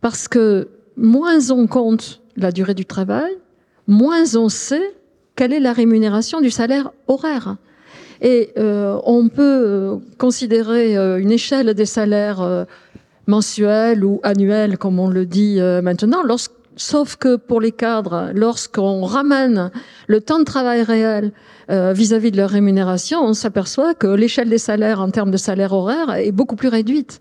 Parce 0.00 0.28
que 0.28 0.68
moins 0.96 1.50
on 1.50 1.66
compte 1.66 2.22
la 2.36 2.52
durée 2.52 2.74
du 2.74 2.86
travail, 2.86 3.32
moins 3.88 4.36
on 4.36 4.48
sait 4.48 4.94
quelle 5.34 5.52
est 5.52 5.58
la 5.58 5.72
rémunération 5.72 6.40
du 6.40 6.50
salaire 6.50 6.92
horaire. 7.08 7.56
Et 8.20 8.50
euh, 8.58 8.98
on 9.04 9.28
peut 9.28 9.42
euh, 9.42 9.96
considérer 10.18 10.96
euh, 10.96 11.18
une 11.18 11.32
échelle 11.32 11.72
des 11.74 11.86
salaires 11.86 12.66
mensuels 13.26 14.04
ou 14.04 14.20
annuels, 14.22 14.76
comme 14.76 14.98
on 14.98 15.08
le 15.08 15.24
dit 15.24 15.60
maintenant, 15.82 16.22
sauf 16.76 17.16
que 17.16 17.36
pour 17.36 17.60
les 17.60 17.70
cadres, 17.70 18.30
lorsqu'on 18.34 19.04
ramène 19.04 19.70
le 20.08 20.20
temps 20.20 20.40
de 20.40 20.44
travail 20.44 20.82
réel 20.82 21.32
vis-à-vis 21.68 22.32
de 22.32 22.36
leur 22.36 22.50
rémunération, 22.50 23.22
on 23.22 23.32
s'aperçoit 23.32 23.94
que 23.94 24.08
l'échelle 24.08 24.48
des 24.48 24.58
salaires 24.58 25.00
en 25.00 25.10
termes 25.10 25.30
de 25.30 25.36
salaire 25.36 25.72
horaire 25.72 26.14
est 26.14 26.32
beaucoup 26.32 26.56
plus 26.56 26.66
réduite. 26.66 27.20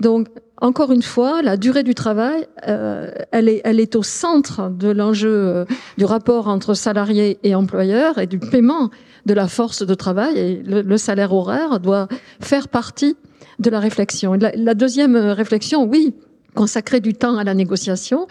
Donc, 0.00 0.28
encore 0.60 0.92
une 0.92 1.02
fois, 1.02 1.40
la 1.40 1.56
durée 1.56 1.84
du 1.84 1.94
travail, 1.94 2.46
elle, 2.62 3.48
est, 3.48 3.62
elle 3.64 3.80
est 3.80 3.96
au 3.96 4.02
centre 4.02 4.68
de 4.68 4.88
l'enjeu 4.88 5.64
du 5.96 6.04
rapport 6.04 6.48
entre 6.48 6.74
salarié 6.74 7.38
et 7.44 7.54
employeur 7.54 8.18
et 8.18 8.26
du 8.26 8.38
paiement 8.38 8.90
de 9.26 9.34
la 9.34 9.48
force 9.48 9.84
de 9.84 9.94
travail 9.94 10.38
et 10.38 10.62
le, 10.64 10.96
salaire 10.96 11.34
horaire 11.34 11.80
doit 11.80 12.08
faire 12.40 12.68
partie 12.68 13.16
de 13.58 13.68
la 13.68 13.80
réflexion. 13.80 14.34
La, 14.34 14.74
deuxième 14.74 15.16
réflexion, 15.16 15.84
oui, 15.84 16.14
consacrer 16.54 17.00
du 17.00 17.12
temps 17.12 17.36
à 17.36 17.44
la 17.44 17.52
négociation, 17.52 18.28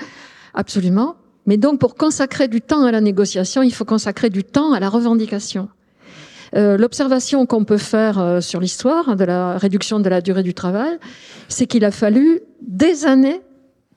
absolument. 0.53 1.15
Mais 1.45 1.57
donc, 1.57 1.79
pour 1.79 1.95
consacrer 1.95 2.47
du 2.47 2.61
temps 2.61 2.85
à 2.85 2.91
la 2.91 3.01
négociation, 3.01 3.61
il 3.61 3.73
faut 3.73 3.85
consacrer 3.85 4.29
du 4.29 4.43
temps 4.43 4.73
à 4.73 4.79
la 4.79 4.89
revendication. 4.89 5.69
Euh, 6.55 6.77
l'observation 6.77 7.45
qu'on 7.45 7.65
peut 7.65 7.77
faire 7.77 8.17
euh, 8.17 8.39
sur 8.39 8.61
l'histoire 8.61 9.15
de 9.17 9.25
la 9.25 9.57
réduction 9.57 9.99
de 9.99 10.09
la 10.09 10.21
durée 10.21 10.43
du 10.43 10.53
travail, 10.53 10.97
c'est 11.49 11.65
qu'il 11.65 11.83
a 11.83 11.91
fallu 11.91 12.39
des 12.61 13.05
années 13.05 13.41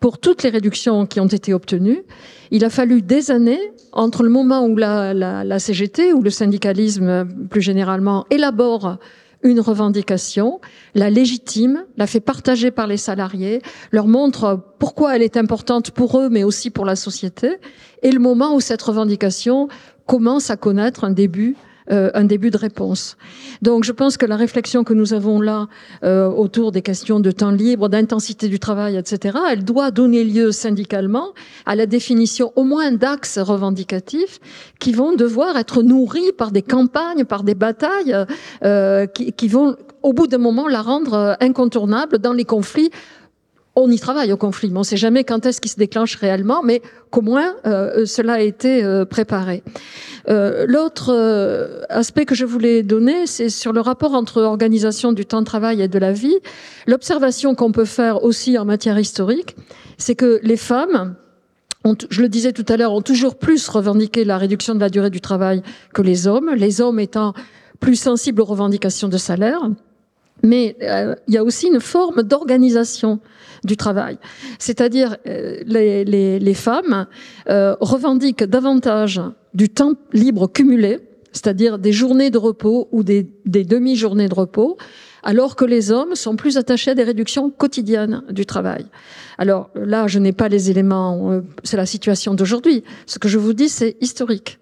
pour 0.01 0.19
toutes 0.19 0.43
les 0.43 0.51
réductions 0.51 1.07
qui 1.07 1.21
ont 1.21 1.27
été 1.27 1.55
obtenues, 1.55 2.03
il 2.51 2.65
a 2.65 2.71
fallu 2.71 3.03
des 3.03 3.31
années 3.31 3.73
entre 3.93 4.23
le 4.23 4.31
moment 4.31 4.65
où 4.67 4.77
la, 4.77 5.59
CGT 5.59 6.13
ou 6.13 6.23
le 6.23 6.31
syndicalisme 6.31 7.27
plus 7.51 7.61
généralement 7.61 8.27
élabore 8.31 8.99
une 9.45 9.61
revendication, 9.61 10.61
la 10.95 11.11
légitime, 11.11 11.85
la 11.97 12.09
fait 12.09 12.21
partager 12.21 12.73
par 12.73 12.89
les 12.89 12.97
salariés, 12.97 13.63
leur 13.93 14.09
montre 14.09 14.61
pourquoi 14.81 15.15
elle 15.15 15.23
est 15.23 15.37
importante 15.37 15.93
pour 15.93 16.19
eux, 16.19 16.29
mais 16.29 16.43
aussi 16.43 16.71
pour 16.71 16.85
la 16.85 16.97
société, 16.97 17.53
et 18.03 18.11
le 18.11 18.19
moment 18.19 18.57
où 18.57 18.61
cette 18.61 18.83
revendication 18.83 19.69
commence 20.07 20.51
à 20.51 20.57
connaître 20.57 21.05
un 21.05 21.11
début 21.11 21.55
euh, 21.91 22.11
un 22.15 22.25
début 22.25 22.51
de 22.51 22.59
réponse. 22.59 23.17
Donc 23.63 23.85
je 23.85 23.93
pense 23.93 24.17
que 24.17 24.27
la 24.27 24.37
réflexion 24.37 24.85
que 24.85 24.93
nous 24.95 25.15
avons 25.15 25.41
là 25.41 25.69
euh, 26.05 26.29
autour 26.29 26.71
des 26.73 26.83
questions 26.83 27.21
de 27.21 27.31
temps 27.31 27.51
libre, 27.51 27.89
d'intensité 27.89 28.49
du 28.49 28.59
travail, 28.59 28.97
etc., 28.97 29.39
elle 29.51 29.65
doit 29.65 29.91
donner 29.91 30.25
lieu 30.25 30.53
syndicalement 30.53 31.33
à 31.67 31.75
la 31.77 31.87
définition 31.87 32.53
au 32.57 32.65
moins 32.65 32.93
d'axes 32.93 33.39
revendicatifs 33.39 34.39
qui 34.79 34.93
vont 34.93 35.15
devoir 35.15 35.57
être 35.57 35.83
nourris 35.83 36.33
par 36.37 36.51
des 36.51 36.63
campagnes, 36.63 37.25
par 37.25 37.43
des 37.43 37.55
batailles 37.55 38.17
euh, 38.65 39.07
qui, 39.07 39.33
qui 39.33 39.49
vont 39.49 39.77
au 40.03 40.13
bout 40.13 40.27
d'un 40.27 40.39
moment 40.39 40.69
la 40.69 40.83
rendre 40.83 41.37
incontournable 41.41 42.19
dans 42.19 42.33
les 42.33 42.45
conflits 42.45 42.91
on 43.79 43.91
y 43.91 43.99
travaille 43.99 44.33
au 44.33 44.37
conflit, 44.37 44.71
mais 44.71 44.77
on 44.77 44.81
ne 44.81 44.85
sait 44.85 44.97
jamais 44.97 45.25
quand 45.25 45.47
est-ce 45.47 45.61
qu'il 45.61 45.71
se 45.71 45.77
déclenche 45.77 46.17
réellement, 46.17 46.63
mais 46.63 46.83
qu'au 47.11 47.23
moins 47.23 47.55
euh, 47.67 48.07
cela 48.07 48.35
a 48.35 48.41
été 48.41 48.83
euh, 48.83 49.05
préparé. 49.05 49.63
Euh, 50.29 50.67
l'autre 50.69 51.13
aspect 51.89 52.27
que 52.27 52.35
je 52.35 52.45
voulais 52.45 52.83
donner, 52.83 53.27
c'est 53.27 53.49
sur 53.49 53.73
le 53.73 53.81
rapport 53.81 54.15
entre 54.15 54.43
organisation 54.43 55.13
du 55.13 55.25
temps 55.25 55.41
de 55.41 55.47
travail 55.47 55.81
et 55.81 55.89
de 55.89 55.99
la 55.99 56.13
vie. 56.13 56.37
L'observation 56.87 57.55
qu'on 57.55 57.73
peut 57.73 57.85
faire 57.85 58.25
aussi 58.25 58.59
en 58.59 58.65
matière 58.65 58.99
historique, 58.99 59.57
c'est 59.97 60.15
que 60.15 60.41
les 60.43 60.57
femmes, 60.57 61.15
ont, 61.85 61.97
je 62.11 62.21
le 62.21 62.29
disais 62.29 62.53
tout 62.53 62.67
à 62.69 62.77
l'heure, 62.77 62.93
ont 62.93 63.03
toujours 63.03 63.37
plus 63.37 63.69
revendiqué 63.69 64.25
la 64.25 64.39
réduction 64.39 64.75
de 64.75 64.81
la 64.81 64.91
durée 64.91 65.11
du 65.11 65.21
travail 65.21 65.63
que 65.95 66.03
les 66.03 66.27
hommes, 66.27 66.51
les 66.55 66.81
hommes 66.81 66.99
étant 67.01 67.33
plus 67.81 67.97
sensibles 67.97 68.43
aux 68.43 68.47
revendications 68.47 69.09
de 69.09 69.19
salaire. 69.19 69.61
Mais 70.43 70.77
il 71.27 71.35
y 71.35 71.37
a 71.37 71.45
aussi 71.45 71.67
une 71.67 71.81
forme 71.81 72.23
d'organisation 72.23 73.21
du 73.65 73.77
travail. 73.77 74.19
C'est-à-dire 74.59 75.17
euh, 75.27 75.63
les, 75.67 76.05
les, 76.05 76.39
les, 76.39 76.55
femmes 76.55 77.07
euh, 77.49 77.75
revendiquent 77.81 78.45
davantage 78.45 79.21
du 79.55 79.69
temps 79.69 79.95
libre 80.13 80.47
cumulé, 80.47 81.01
c'est-à-dire 81.33 81.79
des 81.79 81.93
journées 81.93 82.31
de 82.31 82.39
repos 82.39 82.89
ou 82.93 83.03
des, 83.03 83.31
des 83.45 83.65
demi-journées 83.65 84.29
de 84.29 84.35
repos, 84.35 84.77
alors 85.23 85.57
que 85.57 85.65
les 85.65 85.91
hommes 85.91 86.15
sont 86.15 86.37
plus 86.37 86.57
attachés 86.57 86.93
à 86.93 86.95
des 86.95 87.03
réductions 87.03 87.51
quotidiennes 87.51 88.23
du 88.31 88.47
travail. 88.47 88.87
Alors 89.37 89.71
là, 89.75 90.07
je 90.07 90.19
n'ai 90.19 90.33
pas 90.33 90.49
les 90.49 90.71
éléments, 90.71 91.33
euh, 91.33 91.41
c'est 91.65 91.77
la 91.77 91.87
situation 91.87 92.35
d'aujourd'hui. 92.35 92.85
Ce 93.07 93.19
que 93.19 93.29
je 93.29 93.39
vous 93.39 93.53
dis, 93.53 93.69
c'est 93.69 93.97
historique. 94.01 94.59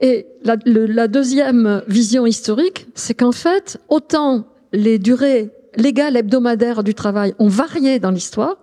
Et 0.00 0.26
la, 0.44 0.56
la 0.64 1.08
deuxième 1.08 1.82
vision 1.88 2.24
historique, 2.24 2.86
c'est 2.94 3.14
qu'en 3.14 3.32
fait, 3.32 3.78
autant 3.88 4.46
les 4.72 4.98
durées 4.98 5.50
légales 5.76 6.16
hebdomadaires 6.16 6.82
du 6.82 6.94
travail 6.94 7.34
ont 7.38 7.48
varié 7.48 7.98
dans 7.98 8.10
l'histoire, 8.10 8.56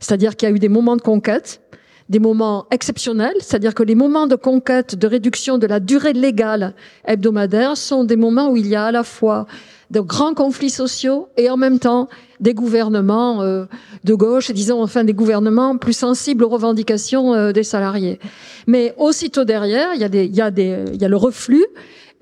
c'est-à-dire 0.00 0.36
qu'il 0.36 0.48
y 0.48 0.52
a 0.52 0.54
eu 0.54 0.58
des 0.58 0.68
moments 0.68 0.96
de 0.96 1.02
conquête, 1.02 1.60
des 2.08 2.18
moments 2.18 2.66
exceptionnels, 2.70 3.36
c'est-à-dire 3.40 3.74
que 3.74 3.82
les 3.82 3.94
moments 3.94 4.26
de 4.26 4.36
conquête, 4.36 4.94
de 4.94 5.06
réduction 5.06 5.58
de 5.58 5.66
la 5.66 5.80
durée 5.80 6.12
légale 6.12 6.74
hebdomadaire 7.06 7.76
sont 7.76 8.04
des 8.04 8.16
moments 8.16 8.50
où 8.50 8.56
il 8.56 8.66
y 8.66 8.76
a 8.76 8.86
à 8.86 8.92
la 8.92 9.04
fois 9.04 9.46
de 9.90 10.00
grands 10.00 10.34
conflits 10.34 10.70
sociaux 10.70 11.28
et 11.36 11.48
en 11.48 11.56
même 11.56 11.78
temps 11.78 12.08
des 12.40 12.52
gouvernements 12.52 13.42
euh, 13.42 13.64
de 14.02 14.14
gauche, 14.14 14.50
disons 14.50 14.82
enfin 14.82 15.04
des 15.04 15.14
gouvernements 15.14 15.76
plus 15.78 15.92
sensibles 15.92 16.44
aux 16.44 16.48
revendications 16.48 17.34
euh, 17.34 17.52
des 17.52 17.62
salariés. 17.62 18.18
Mais 18.66 18.94
aussitôt 18.98 19.44
derrière, 19.44 19.94
il 19.94 20.00
y 20.00 20.04
a, 20.04 20.08
des, 20.08 20.24
il 20.24 20.34
y 20.34 20.40
a, 20.40 20.50
des, 20.50 20.84
il 20.92 21.00
y 21.00 21.04
a 21.04 21.08
le 21.08 21.16
reflux 21.16 21.64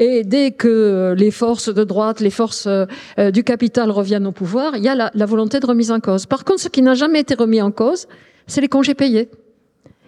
et 0.05 0.25
dès 0.25 0.51
que 0.51 1.15
les 1.17 1.31
forces 1.31 1.73
de 1.73 1.85
droite, 1.85 2.19
les 2.19 2.31
forces 2.31 2.67
euh, 2.67 3.31
du 3.31 3.45
capital 3.45 3.89
reviennent 3.89 4.27
au 4.27 4.33
pouvoir, 4.33 4.77
il 4.77 4.83
y 4.83 4.89
a 4.89 5.11
la, 5.15 5.27
volonté 5.27 5.61
de 5.61 5.67
remise 5.67 5.93
en 5.93 6.01
cause. 6.01 6.27
Par 6.27 6.45
contre, 6.45 6.61
ce 6.61 6.69
qui 6.69 6.83
n'a 6.83 6.95
jamais 6.95 7.21
été 7.21 7.35
remis 7.35 7.63
en 7.63 7.71
cause, 7.71 8.09
c'est 8.49 8.61
les 8.61 8.69
congés 8.69 8.95
payés. 8.95 9.31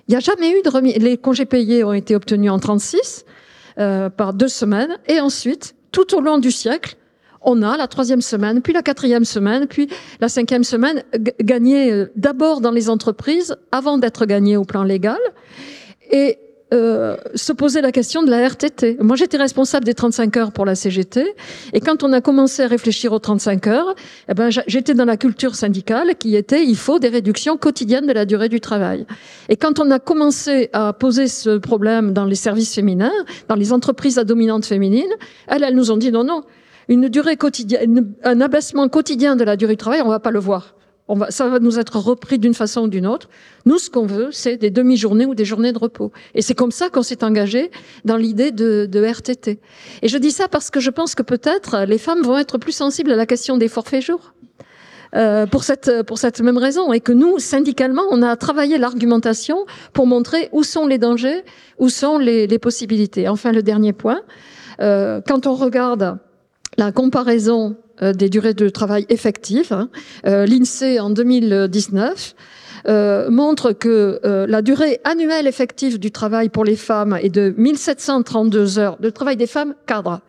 Il 0.09 0.11
n'y 0.11 0.17
a 0.17 0.21
jamais 0.21 0.51
eu 0.51 0.63
de 0.63 0.69
remise. 0.69 0.97
Les 0.97 1.17
congés 1.17 1.45
payés 1.45 1.85
ont 1.85 1.93
été 1.93 2.17
obtenus 2.17 2.51
en 2.51 2.59
36. 2.59 3.25
euh, 3.79 4.11
par 4.11 4.35
deux 4.35 4.49
semaines. 4.49 4.99
Et 5.09 5.21
ensuite, 5.21 5.75
tout 5.93 6.17
au 6.17 6.21
long 6.21 6.39
du 6.39 6.51
siècle, 6.51 6.97
on 7.41 7.63
a 7.63 7.77
la 7.77 7.87
troisième 7.87 8.21
semaine, 8.21 8.63
puis 8.63 8.73
la 8.73 8.83
quatrième 8.83 9.25
semaine, 9.25 9.67
puis 9.67 9.89
la 10.21 10.29
cinquième 10.29 10.65
semaine, 10.65 11.03
gagnée 11.41 11.93
euh, 11.93 12.13
d'abord 12.17 12.61
dans 12.61 12.71
les 12.71 12.89
entreprises, 12.89 13.57
avant 13.71 13.99
d'être 13.99 14.27
gagnée 14.27 14.57
au 14.57 14.65
plan 14.65 14.83
légal. 14.83 15.19
Et 16.11 16.39
euh, 16.73 17.17
se 17.35 17.53
poser 17.53 17.83
la 17.83 17.93
question 17.93 18.23
de 18.23 18.31
la 18.31 18.49
RTT. 18.49 18.97
Moi, 19.01 19.17
j'étais 19.17 19.37
responsable 19.37 19.85
des 19.85 19.95
35 19.95 20.37
heures 20.39 20.53
pour 20.53 20.65
la 20.65 20.75
CGT, 20.75 21.35
et 21.73 21.81
quand 21.81 22.03
on 22.03 22.13
a 22.13 22.21
commencé 22.21 22.63
à 22.63 22.67
réfléchir 22.67 23.13
aux 23.13 23.19
35 23.19 23.67
heures, 23.67 23.95
eh 24.29 24.35
ben, 24.35 24.49
j'étais 24.67 24.95
dans 24.95 25.05
la 25.05 25.17
culture 25.17 25.55
syndicale 25.55 26.17
qui 26.19 26.37
était 26.37 26.65
il 26.65 26.77
faut 26.77 26.99
des 26.99 27.09
réductions 27.09 27.57
quotidiennes 27.57 28.07
de 28.07 28.13
la 28.13 28.25
durée 28.25 28.49
du 28.49 28.61
travail. 28.61 29.07
Et 29.49 29.57
quand 29.57 29.79
on 29.79 29.91
a 29.91 29.99
commencé 29.99 30.71
à 30.73 30.93
poser 30.95 31.29
ce 31.29 31.59
problème 31.59 32.13
dans 32.13 32.25
les 32.25 32.35
services 32.35 32.75
féminins, 32.75 33.13
dans 33.49 33.57
les 33.57 33.73
entreprises 33.73 34.19
à 34.19 34.25
dominante 34.25 34.65
féminine, 34.65 35.13
elles, 35.49 35.63
elles 35.63 35.77
nous 35.77 35.91
ont 35.91 35.97
dit 35.99 36.11
non, 36.11 36.25
non, 36.25 36.45
une 36.89 37.09
durée 37.09 37.37
quotidienne, 37.37 38.15
un 38.25 38.41
abaissement 38.41 38.89
quotidien 38.89 39.37
de 39.37 39.45
la 39.45 39.57
durée 39.57 39.75
du 39.75 39.79
travail, 39.79 40.01
on 40.03 40.09
va 40.09 40.21
pas 40.21 40.31
le 40.31 40.41
voir 40.41 40.75
on 41.07 41.17
va, 41.17 41.31
ça 41.31 41.49
va 41.49 41.59
nous 41.59 41.79
être 41.79 41.99
repris 41.99 42.39
d'une 42.39 42.55
façon 42.55 42.83
ou 42.83 42.89
d'une 42.89 43.07
autre. 43.07 43.29
Nous, 43.67 43.79
ce 43.79 43.91
qu'on 43.91 44.07
veut, 44.07 44.31
c'est 44.33 44.57
des 44.57 44.71
demi-journées 44.71 45.27
ou 45.27 45.35
des 45.35 45.45
journées 45.45 45.73
de 45.73 45.79
repos. 45.79 46.13
Et 46.35 46.41
c'est 46.41 46.55
comme 46.55 46.71
ça 46.71 46.89
qu'on 46.89 47.03
s'est 47.03 47.23
engagé 47.23 47.71
dans 48.05 48.17
l'idée 48.17 48.53
de, 48.53 48.87
de, 48.91 49.05
RTT. 49.05 49.61
Et 50.03 50.09
je 50.09 50.19
dis 50.19 50.31
ça 50.31 50.49
parce 50.49 50.71
que 50.71 50.81
je 50.81 50.91
pense 50.91 51.15
que 51.15 51.23
peut-être 51.23 51.85
les 51.87 51.99
femmes 51.99 52.23
vont 52.23 52.39
être 52.39 52.57
plus 52.59 52.73
sensibles 52.73 53.13
à 53.13 53.17
la 53.17 53.27
question 53.27 53.59
des 53.59 53.69
forfaits 53.69 54.03
jours. 54.03 54.33
Euh, 55.15 55.47
pour 55.47 55.63
cette 55.63 56.03
pour 56.03 56.19
cette 56.19 56.41
même 56.41 56.59
raison 56.59 56.93
et 56.93 56.99
que 56.99 57.13
nous 57.13 57.39
syndicalement 57.39 58.03
on 58.11 58.21
a 58.21 58.35
travaillé 58.35 58.79
l'argumentation 58.79 59.65
pour 59.93 60.09
montrer 60.09 60.49
où 60.51 60.65
sont 60.65 60.89
les 60.89 60.99
dangers 60.99 61.45
où 61.79 61.89
sont 61.89 62.19
les, 62.19 62.49
les 62.49 62.59
possibilités 62.59 63.29
enfin 63.29 63.53
le 63.53 63.63
dernier 63.63 63.93
point 63.93 64.23
euh, 64.81 65.21
quand 65.25 65.47
on 65.47 65.55
regarde 65.55 66.19
la 66.79 66.91
comparaison 66.91 67.77
des 68.03 68.29
durées 68.29 68.55
de 68.55 68.69
travail 68.69 69.07
effectives. 69.09 69.73
Hein. 69.73 69.89
Euh, 70.27 70.47
L'INSEE 70.47 71.01
en 71.01 71.11
2019 71.11 72.35
euh, 72.87 73.31
montre 73.31 73.73
que 73.73 74.21
euh, 74.25 74.47
la 74.47 74.61
durée 74.61 75.01
annuelle 75.05 75.47
effective 75.47 75.99
du 75.99 76.11
travail 76.11 76.51
pour 76.51 76.65
les 76.65 76.77
femmes 76.77 77.19
est 77.21 77.31
de 77.31 77.55
1732 77.57 78.79
heures, 78.79 78.99
de 78.99 79.09
travail 79.09 79.37
des 79.37 79.47
femmes 79.47 79.75
cadres, 79.87 80.21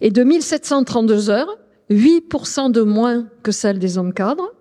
et 0.00 0.10
de 0.10 0.22
1732 0.22 1.28
heures, 1.28 1.58
8% 1.90 2.70
de 2.70 2.80
moins 2.80 3.26
que 3.42 3.52
celle 3.52 3.78
des 3.78 3.98
hommes 3.98 4.14
cadres. 4.14 4.54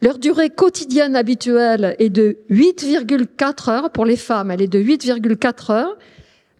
Leur 0.00 0.18
durée 0.18 0.48
quotidienne 0.48 1.16
habituelle 1.16 1.96
est 1.98 2.10
de 2.10 2.38
8,4 2.50 3.70
heures 3.70 3.90
pour 3.90 4.06
les 4.06 4.16
femmes, 4.16 4.50
elle 4.50 4.62
est 4.62 4.66
de 4.66 4.80
8,4 4.80 5.72
heures, 5.72 5.96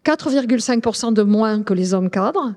4,5% 0.04 1.14
de 1.14 1.22
moins 1.22 1.62
que 1.62 1.72
les 1.72 1.94
hommes 1.94 2.10
cadres. 2.10 2.54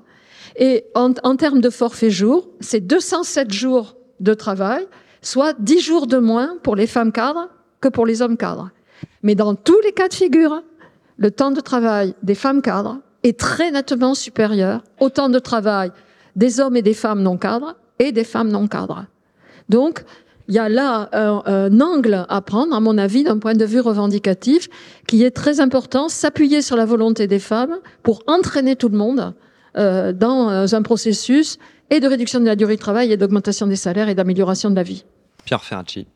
Et 0.60 0.84
en, 0.94 1.12
en 1.24 1.36
termes 1.36 1.62
de 1.62 1.70
forfait 1.70 2.10
jour, 2.10 2.48
c'est 2.60 2.80
207 2.80 3.50
jours 3.50 3.96
de 4.20 4.34
travail, 4.34 4.86
soit 5.22 5.54
10 5.58 5.80
jours 5.80 6.06
de 6.06 6.18
moins 6.18 6.56
pour 6.62 6.76
les 6.76 6.86
femmes 6.86 7.12
cadres 7.12 7.48
que 7.80 7.88
pour 7.88 8.04
les 8.04 8.20
hommes 8.20 8.36
cadres. 8.36 8.70
Mais 9.22 9.34
dans 9.34 9.54
tous 9.54 9.80
les 9.80 9.92
cas 9.92 10.08
de 10.08 10.14
figure, 10.14 10.62
le 11.16 11.30
temps 11.30 11.50
de 11.50 11.60
travail 11.60 12.14
des 12.22 12.34
femmes 12.34 12.60
cadres 12.60 12.98
est 13.22 13.38
très 13.38 13.70
nettement 13.70 14.14
supérieur 14.14 14.82
au 15.00 15.08
temps 15.08 15.30
de 15.30 15.38
travail 15.38 15.92
des 16.36 16.60
hommes 16.60 16.76
et 16.76 16.82
des 16.82 16.94
femmes 16.94 17.22
non 17.22 17.38
cadres 17.38 17.76
et 17.98 18.12
des 18.12 18.24
femmes 18.24 18.50
non 18.50 18.68
cadres. 18.68 19.06
Donc, 19.70 20.04
il 20.48 20.54
y 20.54 20.58
a 20.58 20.68
là 20.68 21.08
un, 21.12 21.42
un, 21.46 21.80
angle 21.80 22.26
à 22.28 22.40
prendre, 22.40 22.74
à 22.74 22.80
mon 22.80 22.98
avis, 22.98 23.24
d'un 23.24 23.38
point 23.38 23.54
de 23.54 23.64
vue 23.64 23.80
revendicatif, 23.80 24.68
qui 25.06 25.22
est 25.22 25.30
très 25.30 25.60
important, 25.60 26.08
s'appuyer 26.08 26.60
sur 26.60 26.76
la 26.76 26.86
volonté 26.86 27.26
des 27.26 27.38
femmes 27.38 27.78
pour 28.02 28.22
entraîner 28.26 28.74
tout 28.74 28.88
le 28.88 28.98
monde 28.98 29.32
euh, 29.76 30.12
dans 30.12 30.50
euh, 30.50 30.66
un 30.72 30.82
processus 30.82 31.58
et 31.90 32.00
de 32.00 32.06
réduction 32.06 32.40
de 32.40 32.46
la 32.46 32.56
durée 32.56 32.76
de 32.76 32.80
travail 32.80 33.12
et 33.12 33.16
d'augmentation 33.16 33.66
des 33.66 33.76
salaires 33.76 34.08
et 34.08 34.14
d'amélioration 34.14 34.70
de 34.70 34.76
la 34.76 34.82
vie. 34.82 35.04
Pierre 35.44 35.64
Ferracci. 35.64 36.06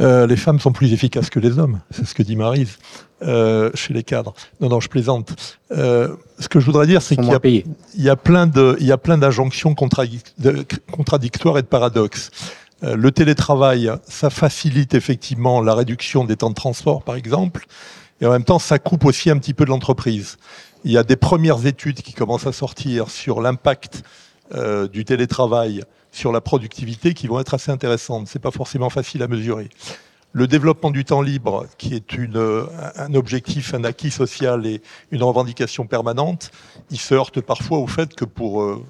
Euh, 0.00 0.26
les 0.26 0.36
femmes 0.36 0.58
sont 0.58 0.72
plus 0.72 0.92
efficaces 0.92 1.30
que 1.30 1.38
les 1.38 1.58
hommes, 1.58 1.80
c'est 1.90 2.04
ce 2.04 2.14
que 2.14 2.22
dit 2.22 2.36
Marise, 2.36 2.78
euh, 3.22 3.70
chez 3.74 3.94
les 3.94 4.02
cadres. 4.02 4.34
Non, 4.60 4.68
non, 4.68 4.80
je 4.80 4.88
plaisante. 4.88 5.34
Euh, 5.70 6.16
ce 6.38 6.48
que 6.48 6.58
je 6.58 6.66
voudrais 6.66 6.86
dire, 6.86 7.00
c'est 7.00 7.16
qu'il 7.16 7.24
y, 7.24 8.02
y, 8.02 8.08
a 8.08 8.16
plein 8.16 8.46
de, 8.46 8.76
il 8.80 8.86
y 8.86 8.92
a 8.92 8.98
plein 8.98 9.18
d'injonctions 9.18 9.74
contradictoires 9.74 11.58
et 11.58 11.62
de 11.62 11.66
paradoxes. 11.66 12.30
Le 12.82 13.10
télétravail, 13.12 13.90
ça 14.06 14.28
facilite 14.28 14.94
effectivement 14.94 15.62
la 15.62 15.74
réduction 15.74 16.24
des 16.24 16.36
temps 16.36 16.50
de 16.50 16.54
transport, 16.54 17.02
par 17.02 17.14
exemple, 17.14 17.66
et 18.20 18.26
en 18.26 18.30
même 18.30 18.44
temps, 18.44 18.58
ça 18.58 18.78
coupe 18.78 19.04
aussi 19.06 19.30
un 19.30 19.38
petit 19.38 19.54
peu 19.54 19.64
de 19.64 19.70
l'entreprise. 19.70 20.36
Il 20.86 20.92
y 20.92 20.98
a 20.98 21.02
des 21.02 21.16
premières 21.16 21.66
études 21.66 22.02
qui 22.02 22.12
commencent 22.12 22.46
à 22.46 22.52
sortir 22.52 23.08
sur 23.08 23.40
l'impact 23.40 24.02
euh, 24.54 24.86
du 24.86 25.06
télétravail 25.06 25.82
sur 26.12 26.30
la 26.30 26.42
productivité 26.42 27.14
qui 27.14 27.26
vont 27.26 27.40
être 27.40 27.54
assez 27.54 27.70
intéressantes. 27.70 28.28
C'est 28.28 28.38
pas 28.38 28.50
forcément 28.50 28.90
facile 28.90 29.22
à 29.22 29.26
mesurer. 29.26 29.70
Le 30.32 30.46
développement 30.46 30.90
du 30.90 31.06
temps 31.06 31.22
libre, 31.22 31.66
qui 31.78 31.94
est 31.94 32.04
un 32.98 33.14
objectif, 33.14 33.72
un 33.72 33.84
acquis 33.84 34.10
social 34.10 34.66
et 34.66 34.82
une 35.10 35.22
revendication 35.22 35.86
permanente, 35.86 36.50
il 36.90 37.00
se 37.00 37.14
heurte 37.14 37.40
parfois 37.40 37.78
au 37.78 37.86
fait 37.86 38.14
que 38.14 38.26
pour 38.26 38.62
euh, 38.62 38.84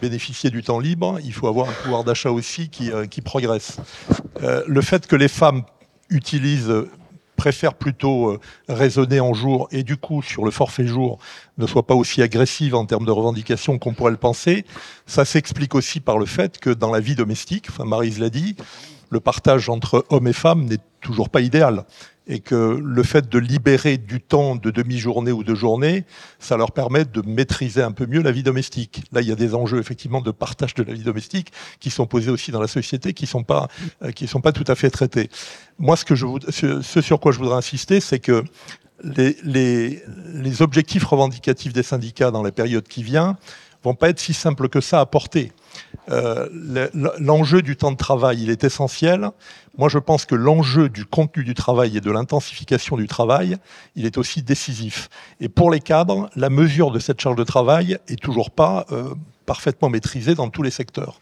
bénéficier 0.00 0.50
du 0.50 0.62
temps 0.62 0.78
libre, 0.78 1.18
il 1.24 1.32
faut 1.32 1.48
avoir 1.48 1.68
un 1.68 1.74
pouvoir 1.82 2.04
d'achat 2.04 2.30
aussi 2.30 2.68
qui, 2.68 2.92
euh, 2.92 3.06
progresse. 3.24 3.78
Le 4.40 4.80
fait 4.82 5.06
que 5.08 5.16
les 5.16 5.28
femmes 5.28 5.64
utilisent 6.10 6.72
préfère 7.40 7.72
plutôt 7.72 8.32
euh, 8.32 8.40
raisonner 8.68 9.18
en 9.18 9.32
jour 9.32 9.66
et 9.72 9.82
du 9.82 9.96
coup 9.96 10.20
sur 10.20 10.44
le 10.44 10.50
forfait 10.50 10.86
jour 10.86 11.18
ne 11.56 11.66
soit 11.66 11.86
pas 11.86 11.94
aussi 11.94 12.20
agressive 12.20 12.74
en 12.74 12.84
termes 12.84 13.06
de 13.06 13.10
revendication 13.10 13.78
qu'on 13.78 13.94
pourrait 13.94 14.10
le 14.10 14.18
penser. 14.18 14.66
Ça 15.06 15.24
s'explique 15.24 15.74
aussi 15.74 16.00
par 16.00 16.18
le 16.18 16.26
fait 16.26 16.58
que 16.58 16.68
dans 16.68 16.90
la 16.92 17.00
vie 17.00 17.14
domestique, 17.14 17.68
enfin 17.70 17.86
Marise 17.86 18.18
l'a 18.18 18.28
dit, 18.28 18.56
le 19.08 19.20
partage 19.20 19.70
entre 19.70 20.04
hommes 20.10 20.28
et 20.28 20.34
femmes 20.34 20.66
n'est 20.66 20.84
toujours 21.00 21.30
pas 21.30 21.40
idéal 21.40 21.86
et 22.26 22.40
que 22.40 22.80
le 22.82 23.02
fait 23.02 23.28
de 23.28 23.38
libérer 23.38 23.98
du 23.98 24.20
temps 24.20 24.54
de 24.56 24.70
demi-journée 24.70 25.32
ou 25.32 25.42
de 25.42 25.54
journée, 25.54 26.04
ça 26.38 26.56
leur 26.56 26.72
permet 26.72 27.04
de 27.04 27.22
maîtriser 27.22 27.82
un 27.82 27.92
peu 27.92 28.06
mieux 28.06 28.22
la 28.22 28.30
vie 28.30 28.42
domestique. 28.42 29.02
Là, 29.12 29.20
il 29.20 29.28
y 29.28 29.32
a 29.32 29.36
des 29.36 29.54
enjeux 29.54 29.78
effectivement 29.78 30.20
de 30.20 30.30
partage 30.30 30.74
de 30.74 30.82
la 30.82 30.92
vie 30.92 31.02
domestique 31.02 31.52
qui 31.80 31.90
sont 31.90 32.06
posés 32.06 32.30
aussi 32.30 32.52
dans 32.52 32.60
la 32.60 32.68
société, 32.68 33.14
qui 33.14 33.26
sont 33.26 33.42
pas 33.42 33.68
euh, 34.02 34.12
qui 34.12 34.26
sont 34.26 34.40
pas 34.40 34.52
tout 34.52 34.64
à 34.68 34.74
fait 34.74 34.90
traités. 34.90 35.28
Moi, 35.78 35.96
ce 35.96 37.00
sur 37.00 37.20
quoi 37.20 37.32
je 37.32 37.38
voudrais 37.38 37.56
insister, 37.56 38.00
c'est 38.00 38.20
que 38.20 38.44
les, 39.02 39.36
les, 39.42 40.02
les 40.34 40.62
objectifs 40.62 41.04
revendicatifs 41.04 41.72
des 41.72 41.82
syndicats 41.82 42.30
dans 42.30 42.42
la 42.42 42.52
période 42.52 42.86
qui 42.86 43.02
vient 43.02 43.38
vont 43.82 43.94
pas 43.94 44.10
être 44.10 44.20
si 44.20 44.34
simples 44.34 44.68
que 44.68 44.80
ça 44.80 45.00
à 45.00 45.06
porter. 45.06 45.52
Euh, 46.10 46.48
l'enjeu 47.18 47.62
du 47.62 47.76
temps 47.76 47.92
de 47.92 47.96
travail, 47.96 48.42
il 48.42 48.50
est 48.50 48.64
essentiel. 48.64 49.30
Moi, 49.78 49.88
je 49.88 49.98
pense 49.98 50.24
que 50.24 50.34
l'enjeu 50.34 50.88
du 50.88 51.04
contenu 51.04 51.44
du 51.44 51.54
travail 51.54 51.96
et 51.96 52.00
de 52.00 52.10
l'intensification 52.10 52.96
du 52.96 53.06
travail, 53.06 53.56
il 53.94 54.06
est 54.06 54.18
aussi 54.18 54.42
décisif. 54.42 55.08
Et 55.40 55.48
pour 55.48 55.70
les 55.70 55.80
cadres, 55.80 56.28
la 56.36 56.50
mesure 56.50 56.90
de 56.90 56.98
cette 56.98 57.20
charge 57.20 57.36
de 57.36 57.44
travail 57.44 57.98
est 58.08 58.20
toujours 58.20 58.50
pas 58.50 58.86
euh, 58.90 59.14
parfaitement 59.46 59.88
maîtrisée 59.88 60.34
dans 60.34 60.50
tous 60.50 60.62
les 60.62 60.70
secteurs. 60.70 61.18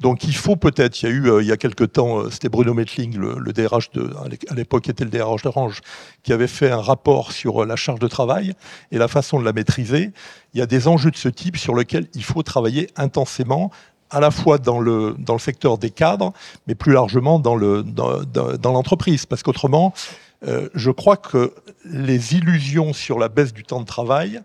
Donc 0.00 0.22
il 0.22 0.34
faut 0.34 0.54
peut-être, 0.54 1.02
il 1.02 1.06
y 1.06 1.08
a 1.08 1.12
eu 1.12 1.28
euh, 1.28 1.42
il 1.42 1.48
y 1.48 1.52
a 1.52 1.56
quelque 1.56 1.82
temps, 1.82 2.30
c'était 2.30 2.48
Bruno 2.48 2.72
Metling, 2.72 3.16
le, 3.16 3.52
DRH 3.52 3.90
de, 3.90 4.12
à 4.48 4.54
l'époque 4.54 4.88
était 4.88 5.02
le 5.02 5.10
DRH 5.10 5.42
d'Orange, 5.42 5.80
qui 6.22 6.32
avait 6.32 6.46
fait 6.46 6.70
un 6.70 6.80
rapport 6.80 7.32
sur 7.32 7.66
la 7.66 7.74
charge 7.74 7.98
de 7.98 8.06
travail 8.06 8.54
et 8.92 8.98
la 8.98 9.08
façon 9.08 9.40
de 9.40 9.44
la 9.44 9.52
maîtriser. 9.52 10.12
Il 10.54 10.60
y 10.60 10.62
a 10.62 10.66
des 10.66 10.86
enjeux 10.86 11.10
de 11.10 11.16
ce 11.16 11.28
type 11.28 11.56
sur 11.56 11.74
lesquels 11.74 12.06
il 12.14 12.22
faut 12.22 12.44
travailler 12.44 12.88
intensément 12.96 13.72
à 14.10 14.20
la 14.20 14.30
fois 14.30 14.58
dans 14.58 14.80
le, 14.80 15.14
dans 15.18 15.34
le 15.34 15.38
secteur 15.38 15.78
des 15.78 15.90
cadres, 15.90 16.32
mais 16.66 16.74
plus 16.74 16.92
largement 16.92 17.38
dans 17.38 17.56
l'entreprise. 17.56 17.92
Dans, 18.62 18.72
dans 18.72 18.82
parce 19.28 19.42
qu'autrement, 19.42 19.92
euh, 20.46 20.68
je 20.74 20.90
crois 20.90 21.16
que 21.16 21.52
les 21.84 22.34
illusions 22.34 22.92
sur 22.92 23.18
la 23.18 23.28
baisse 23.28 23.52
du 23.52 23.64
temps 23.64 23.80
de 23.80 23.86
travail 23.86 24.40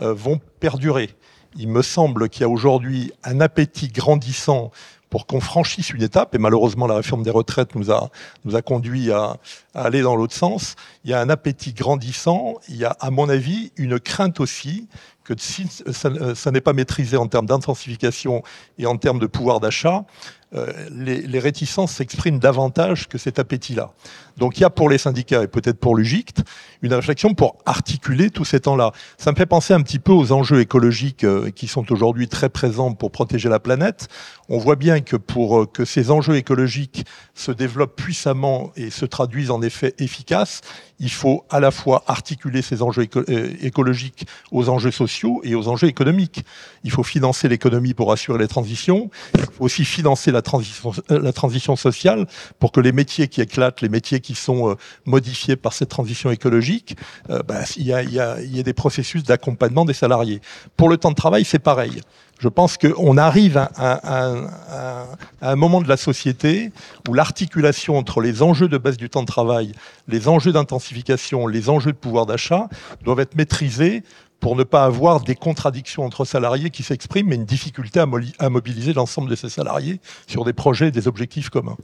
euh, 0.00 0.14
vont 0.14 0.40
perdurer. 0.60 1.10
Il 1.56 1.68
me 1.68 1.82
semble 1.82 2.28
qu'il 2.28 2.42
y 2.42 2.44
a 2.44 2.48
aujourd'hui 2.48 3.12
un 3.24 3.40
appétit 3.40 3.88
grandissant 3.88 4.70
pour 5.10 5.26
qu'on 5.26 5.40
franchisse 5.40 5.90
une 5.90 6.02
étape, 6.02 6.34
et 6.34 6.38
malheureusement 6.38 6.86
la 6.86 6.94
réforme 6.94 7.22
des 7.22 7.30
retraites 7.30 7.74
nous 7.74 7.90
a, 7.90 8.08
nous 8.46 8.56
a 8.56 8.62
conduit 8.62 9.12
à, 9.12 9.36
à 9.74 9.82
aller 9.82 10.00
dans 10.00 10.16
l'autre 10.16 10.32
sens, 10.32 10.74
il 11.04 11.10
y 11.10 11.12
a 11.12 11.20
un 11.20 11.28
appétit 11.28 11.74
grandissant, 11.74 12.54
il 12.70 12.76
y 12.76 12.86
a 12.86 12.96
à 12.98 13.10
mon 13.10 13.28
avis 13.28 13.72
une 13.76 14.00
crainte 14.00 14.40
aussi 14.40 14.88
que 15.24 15.34
si 15.36 15.66
ça, 15.68 16.34
ça 16.34 16.50
n'est 16.50 16.60
pas 16.60 16.72
maîtrisé 16.72 17.16
en 17.16 17.28
termes 17.28 17.46
d'intensification 17.46 18.42
et 18.78 18.86
en 18.86 18.96
termes 18.96 19.18
de 19.18 19.26
pouvoir 19.26 19.60
d'achat, 19.60 19.98
euh, 19.98 20.41
les, 20.90 21.22
les, 21.22 21.38
réticences 21.38 21.92
s'expriment 21.92 22.38
davantage 22.38 23.08
que 23.08 23.16
cet 23.16 23.38
appétit-là. 23.38 23.92
Donc 24.36 24.58
il 24.58 24.62
y 24.62 24.64
a 24.64 24.70
pour 24.70 24.88
les 24.88 24.98
syndicats 24.98 25.42
et 25.42 25.48
peut-être 25.48 25.78
pour 25.78 25.96
l'UGICT 25.96 26.42
une 26.82 26.94
réflexion 26.94 27.34
pour 27.34 27.58
articuler 27.64 28.30
tous 28.30 28.44
ces 28.44 28.60
temps-là. 28.60 28.92
Ça 29.16 29.30
me 29.30 29.36
fait 29.36 29.46
penser 29.46 29.72
un 29.72 29.80
petit 29.82 29.98
peu 29.98 30.12
aux 30.12 30.32
enjeux 30.32 30.60
écologiques 30.60 31.24
euh, 31.24 31.50
qui 31.50 31.68
sont 31.68 31.90
aujourd'hui 31.92 32.28
très 32.28 32.48
présents 32.48 32.92
pour 32.92 33.12
protéger 33.12 33.48
la 33.48 33.60
planète. 33.60 34.08
On 34.48 34.58
voit 34.58 34.76
bien 34.76 35.00
que 35.00 35.16
pour 35.16 35.60
euh, 35.60 35.66
que 35.66 35.84
ces 35.84 36.10
enjeux 36.10 36.36
écologiques 36.36 37.06
se 37.34 37.52
développent 37.52 37.96
puissamment 37.96 38.72
et 38.76 38.90
se 38.90 39.04
traduisent 39.04 39.50
en 39.50 39.62
effet 39.62 39.94
efficaces, 39.98 40.60
il 40.98 41.10
faut 41.10 41.44
à 41.50 41.60
la 41.60 41.70
fois 41.70 42.04
articuler 42.06 42.62
ces 42.62 42.82
enjeux 42.82 43.02
éco 43.02 43.22
écologiques 43.62 44.26
aux 44.50 44.68
enjeux 44.68 44.90
sociaux 44.90 45.40
et 45.44 45.54
aux 45.54 45.68
enjeux 45.68 45.88
économiques. 45.88 46.44
Il 46.84 46.90
faut 46.90 47.02
financer 47.02 47.48
l'économie 47.48 47.94
pour 47.94 48.12
assurer 48.12 48.38
les 48.38 48.48
transitions. 48.48 49.10
Il 49.34 49.42
faut 49.42 49.64
aussi 49.64 49.84
financer 49.84 50.30
la 50.30 50.41
transition, 50.42 50.92
euh, 51.10 51.20
la 51.20 51.32
transition 51.32 51.76
sociale 51.76 52.26
pour 52.58 52.72
que 52.72 52.80
les 52.80 52.92
métiers 52.92 53.28
qui 53.28 53.40
éclatent, 53.40 53.80
les 53.80 53.88
métiers 53.88 54.20
qui 54.20 54.34
sont 54.34 54.70
euh, 54.70 54.74
modifiés 55.06 55.56
par 55.56 55.72
cette 55.72 55.88
transition 55.88 56.30
écologique, 56.30 56.96
euh, 57.30 57.42
bah, 57.42 57.60
il, 57.76 57.86
y 57.86 57.92
a, 57.92 58.62
des 58.62 58.72
processus 58.72 59.22
d'accompagnement 59.22 59.84
des 59.84 59.94
salariés. 59.94 60.40
Pour 60.76 60.88
le 60.88 60.96
temps 60.96 61.10
de 61.10 61.16
travail, 61.16 61.44
c'est 61.44 61.58
pareil. 61.58 62.00
Je 62.38 62.48
pense 62.48 62.76
qu'on 62.76 63.16
arrive 63.16 63.56
à, 63.56 63.68
à, 63.76 65.06
un 65.42 65.56
moment 65.56 65.80
de 65.80 65.88
la 65.88 65.96
société 65.96 66.72
où 67.08 67.14
l'articulation 67.14 67.96
entre 67.96 68.20
les 68.20 68.42
enjeux 68.42 68.68
de 68.68 68.78
baisse 68.78 68.96
du 68.96 69.08
temps 69.08 69.20
de 69.20 69.26
travail, 69.26 69.72
les 70.08 70.26
enjeux 70.26 70.50
d'intensification, 70.50 71.46
les 71.46 71.70
enjeux 71.70 71.92
de 71.92 71.96
pouvoir 71.96 72.26
d'achat 72.26 72.68
doivent 73.04 73.20
être 73.20 73.36
maîtrisés 73.36 74.02
pour 74.42 74.56
ne 74.56 74.64
pas 74.64 74.84
avoir 74.84 75.20
des 75.20 75.36
contradictions 75.36 76.04
entre 76.04 76.24
salariés 76.24 76.70
qui 76.70 76.82
s'expriment, 76.82 77.28
mais 77.28 77.36
une 77.36 77.44
difficulté 77.44 78.00
à, 78.00 78.48
mobiliser 78.50 78.92
l'ensemble 78.92 79.30
de 79.30 79.36
ces 79.36 79.48
salariés 79.48 80.00
sur 80.26 80.44
des 80.44 80.52
projets 80.52 80.88
et 80.88 80.90
des 80.90 81.06
objectifs 81.06 81.48
communs. 81.48 81.76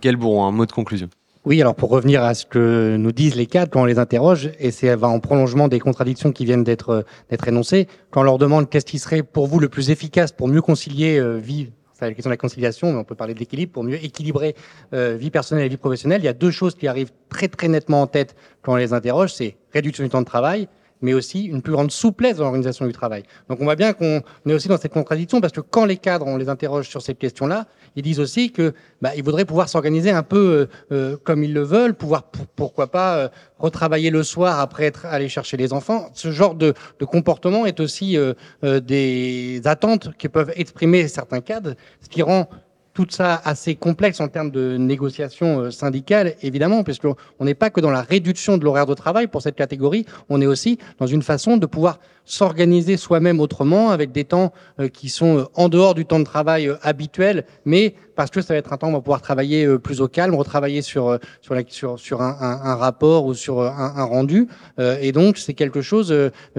Quel 0.00 0.14
bon, 0.14 0.44
un 0.44 0.52
mot 0.52 0.64
de 0.64 0.70
conclusion. 0.70 1.08
Oui, 1.44 1.60
alors 1.60 1.74
pour 1.74 1.90
revenir 1.90 2.22
à 2.22 2.34
ce 2.34 2.46
que 2.46 2.96
nous 2.96 3.10
disent 3.10 3.34
les 3.34 3.46
cadres 3.46 3.72
quand 3.72 3.82
on 3.82 3.84
les 3.84 3.98
interroge, 3.98 4.52
et 4.60 4.70
c'est 4.70 4.94
en 4.94 5.18
prolongement 5.18 5.66
des 5.66 5.80
contradictions 5.80 6.30
qui 6.30 6.44
viennent 6.44 6.62
d'être 6.62 7.04
d'être 7.30 7.48
énoncées, 7.48 7.88
quand 8.12 8.20
on 8.20 8.24
leur 8.24 8.38
demande 8.38 8.70
qu'est-ce 8.70 8.86
qui 8.86 9.00
serait 9.00 9.24
pour 9.24 9.48
vous 9.48 9.58
le 9.58 9.68
plus 9.68 9.90
efficace 9.90 10.30
pour 10.30 10.46
mieux 10.46 10.62
concilier 10.62 11.18
euh, 11.18 11.38
vie, 11.38 11.72
c'est 11.94 12.04
la 12.04 12.14
question 12.14 12.30
de 12.30 12.34
la 12.34 12.38
conciliation, 12.38 12.92
mais 12.92 12.98
on 12.98 13.04
peut 13.04 13.16
parler 13.16 13.34
de 13.34 13.40
l'équilibre, 13.40 13.72
pour 13.72 13.82
mieux 13.82 14.02
équilibrer 14.04 14.54
euh, 14.94 15.16
vie 15.18 15.32
personnelle 15.32 15.66
et 15.66 15.68
vie 15.68 15.76
professionnelle, 15.78 16.20
il 16.20 16.26
y 16.26 16.28
a 16.28 16.32
deux 16.32 16.52
choses 16.52 16.76
qui 16.76 16.86
arrivent 16.86 17.10
très 17.28 17.48
très 17.48 17.66
nettement 17.66 18.02
en 18.02 18.06
tête 18.06 18.36
quand 18.62 18.74
on 18.74 18.76
les 18.76 18.92
interroge, 18.92 19.34
c'est 19.34 19.56
réduction 19.72 20.04
du 20.04 20.10
temps 20.10 20.20
de 20.20 20.26
travail 20.26 20.68
mais 21.02 21.12
aussi 21.12 21.44
une 21.44 21.62
plus 21.62 21.72
grande 21.72 21.90
souplesse 21.90 22.36
dans 22.36 22.44
l'organisation 22.44 22.86
du 22.86 22.92
travail. 22.92 23.24
Donc 23.48 23.60
on 23.60 23.64
voit 23.64 23.76
bien 23.76 23.92
qu'on 23.92 24.22
est 24.46 24.54
aussi 24.54 24.68
dans 24.68 24.78
cette 24.78 24.92
contradiction 24.92 25.40
parce 25.40 25.52
que 25.52 25.60
quand 25.60 25.84
les 25.84 25.96
cadres, 25.96 26.26
on 26.26 26.36
les 26.36 26.48
interroge 26.48 26.88
sur 26.88 27.02
cette 27.02 27.18
question-là, 27.18 27.66
ils 27.96 28.02
disent 28.02 28.20
aussi 28.20 28.52
que 28.52 28.72
bah, 29.02 29.10
ils 29.16 29.22
voudraient 29.22 29.44
pouvoir 29.44 29.68
s'organiser 29.68 30.10
un 30.10 30.22
peu 30.22 30.68
euh, 30.92 30.94
euh 30.94 31.16
comme 31.22 31.44
ils 31.44 31.52
le 31.52 31.62
veulent, 31.62 31.94
pouvoir 31.94 32.24
pourquoi 32.56 32.86
pas 32.86 33.16
euh, 33.16 33.28
retravailler 33.58 34.10
le 34.10 34.22
soir 34.22 34.60
après 34.60 34.84
être 34.84 35.06
allé 35.06 35.28
chercher 35.28 35.56
les 35.56 35.72
enfants. 35.72 36.08
Ce 36.14 36.30
genre 36.30 36.54
de, 36.54 36.74
de 36.98 37.04
comportement 37.04 37.66
est 37.66 37.80
aussi 37.80 38.16
euh, 38.16 38.34
euh 38.64 38.80
des 38.80 39.60
attentes 39.64 40.16
que 40.16 40.28
peuvent 40.28 40.52
exprimer 40.56 41.08
certains 41.08 41.40
cadres, 41.40 41.74
ce 42.00 42.08
qui 42.08 42.22
rend 42.22 42.48
tout 42.94 43.06
ça 43.08 43.40
assez 43.44 43.74
complexe 43.74 44.20
en 44.20 44.28
termes 44.28 44.50
de 44.50 44.76
négociation 44.76 45.60
euh, 45.60 45.70
syndicale, 45.70 46.34
évidemment, 46.42 46.84
puisqu'on 46.84 47.16
n'est 47.40 47.54
pas 47.54 47.70
que 47.70 47.80
dans 47.80 47.90
la 47.90 48.02
réduction 48.02 48.58
de 48.58 48.64
l'horaire 48.64 48.86
de 48.86 48.94
travail 48.94 49.26
pour 49.28 49.42
cette 49.42 49.56
catégorie, 49.56 50.04
on 50.28 50.40
est 50.40 50.46
aussi 50.46 50.78
dans 50.98 51.06
une 51.06 51.22
façon 51.22 51.56
de 51.56 51.66
pouvoir 51.66 51.98
s'organiser 52.24 52.96
soi-même 52.96 53.40
autrement, 53.40 53.90
avec 53.90 54.12
des 54.12 54.24
temps 54.24 54.52
euh, 54.78 54.88
qui 54.88 55.08
sont 55.08 55.38
euh, 55.38 55.44
en 55.54 55.68
dehors 55.68 55.94
du 55.94 56.04
temps 56.04 56.20
de 56.20 56.24
travail 56.24 56.70
habituel, 56.82 57.44
mais 57.64 57.94
parce 58.14 58.30
que 58.30 58.42
ça 58.42 58.54
va 58.54 58.58
être 58.58 58.72
un 58.72 58.76
temps 58.76 58.88
où 58.88 58.90
on 58.90 58.94
va 58.94 59.00
pouvoir 59.00 59.22
travailler 59.22 59.78
plus 59.78 60.02
au 60.02 60.08
calme, 60.08 60.34
retravailler 60.34 60.82
sur 60.82 61.18
sur, 61.40 61.56
sur, 61.68 61.98
sur 61.98 62.20
un, 62.20 62.74
rapport 62.76 63.24
ou 63.24 63.32
sur 63.32 63.62
un 63.62 64.04
rendu, 64.04 64.48
et 64.78 65.12
donc 65.12 65.38
c'est 65.38 65.54
quelque 65.54 65.80
chose 65.80 66.14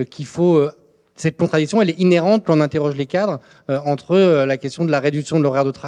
qu'il 0.10 0.26
faut 0.26 0.68
cette 1.16 1.38
contradiction, 1.38 1.82
elle 1.82 1.92
est 1.92 2.00
inhérente 2.00 2.44
quand 2.46 2.58
on 2.58 2.62
interroge 2.62 2.96
les 2.96 3.06
cadres 3.06 3.40
euh, 3.70 3.80
entre 3.86 4.16
euh, 4.16 4.46
la 4.46 4.58
question 4.58 4.84
de 4.86 4.92
la 4.92 5.00
réduction 5.00 5.40
de 5.40 5.44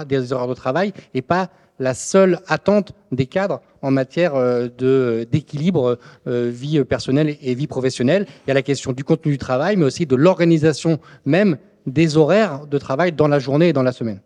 des 0.05 0.33
horaires 0.33 0.47
de 0.47 0.53
travail 0.53 0.93
et 1.13 1.21
pas 1.21 1.49
la 1.79 1.93
seule 1.93 2.39
attente 2.47 2.93
des 3.11 3.25
cadres 3.25 3.61
en 3.81 3.91
matière 3.91 4.35
euh, 4.35 4.69
de 4.77 5.27
d'équilibre 5.31 5.97
vie 6.25 6.83
personnelle 6.83 7.37
et 7.41 7.55
vie 7.55 7.67
professionnelle. 7.67 8.27
Il 8.45 8.49
y 8.49 8.51
a 8.51 8.53
la 8.53 8.61
question 8.61 8.91
du 8.91 9.03
contenu 9.03 9.31
du 9.31 9.37
travail, 9.37 9.75
mais 9.77 9.85
aussi 9.85 10.05
de 10.05 10.15
l'organisation 10.15 10.99
même 11.25 11.57
des 11.85 12.17
horaires 12.17 12.65
de 12.67 12.77
travail 12.77 13.11
dans 13.11 13.27
la 13.27 13.39
journée 13.39 13.69
et 13.69 13.73
dans 13.73 13.83
la 13.83 13.91
semaine. 13.91 14.19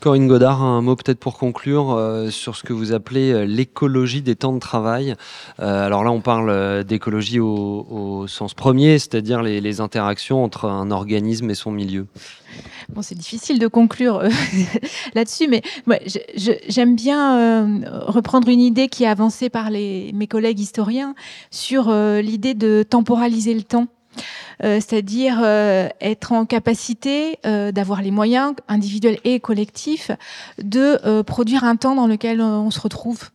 Corinne 0.00 0.28
Godard, 0.28 0.62
un 0.62 0.80
mot 0.80 0.94
peut-être 0.94 1.18
pour 1.18 1.38
conclure 1.38 1.90
euh, 1.90 2.30
sur 2.30 2.54
ce 2.54 2.62
que 2.62 2.72
vous 2.72 2.92
appelez 2.92 3.32
euh, 3.32 3.44
l'écologie 3.44 4.22
des 4.22 4.36
temps 4.36 4.52
de 4.52 4.60
travail. 4.60 5.14
Euh, 5.58 5.86
alors 5.86 6.04
là, 6.04 6.12
on 6.12 6.20
parle 6.20 6.84
d'écologie 6.84 7.40
au, 7.40 8.26
sens 8.28 8.54
premier, 8.54 8.98
c'est-à-dire 8.98 9.42
les, 9.42 9.80
interactions 9.80 10.42
entre 10.42 10.64
un 10.66 10.90
organisme 10.90 11.50
et 11.50 11.54
son 11.54 11.70
milieu. 11.70 12.06
Bon, 12.88 13.02
c'est 13.02 13.14
difficile 13.16 13.58
de 13.58 13.66
conclure 13.66 14.22
là-dessus, 15.14 15.46
mais 15.48 15.62
j'aime 16.68 16.96
bien 16.96 17.84
reprendre 18.06 18.48
une 18.48 18.60
idée 18.60 18.88
qui 18.88 19.04
est 19.04 19.08
avancée 19.08 19.50
par 19.50 19.70
mes 19.70 20.26
collègues 20.28 20.58
historiens 20.58 21.14
sur 21.50 21.92
l'idée 21.92 22.54
de 22.54 22.82
temporaliser 22.82 23.54
le 23.54 23.62
temps. 23.62 23.88
Euh, 24.64 24.76
c'est-à-dire 24.76 25.40
euh, 25.42 25.88
être 26.00 26.32
en 26.32 26.44
capacité 26.44 27.38
euh, 27.46 27.70
d'avoir 27.70 28.02
les 28.02 28.10
moyens 28.10 28.54
individuels 28.66 29.18
et 29.24 29.38
collectifs 29.38 30.10
de 30.62 31.22
produire 31.22 31.64
un 31.64 31.76
temps 31.76 31.94
dans 31.94 32.06
lequel 32.06 32.40
on 32.40 32.70
se 32.70 32.80
retrouve. 32.80 33.30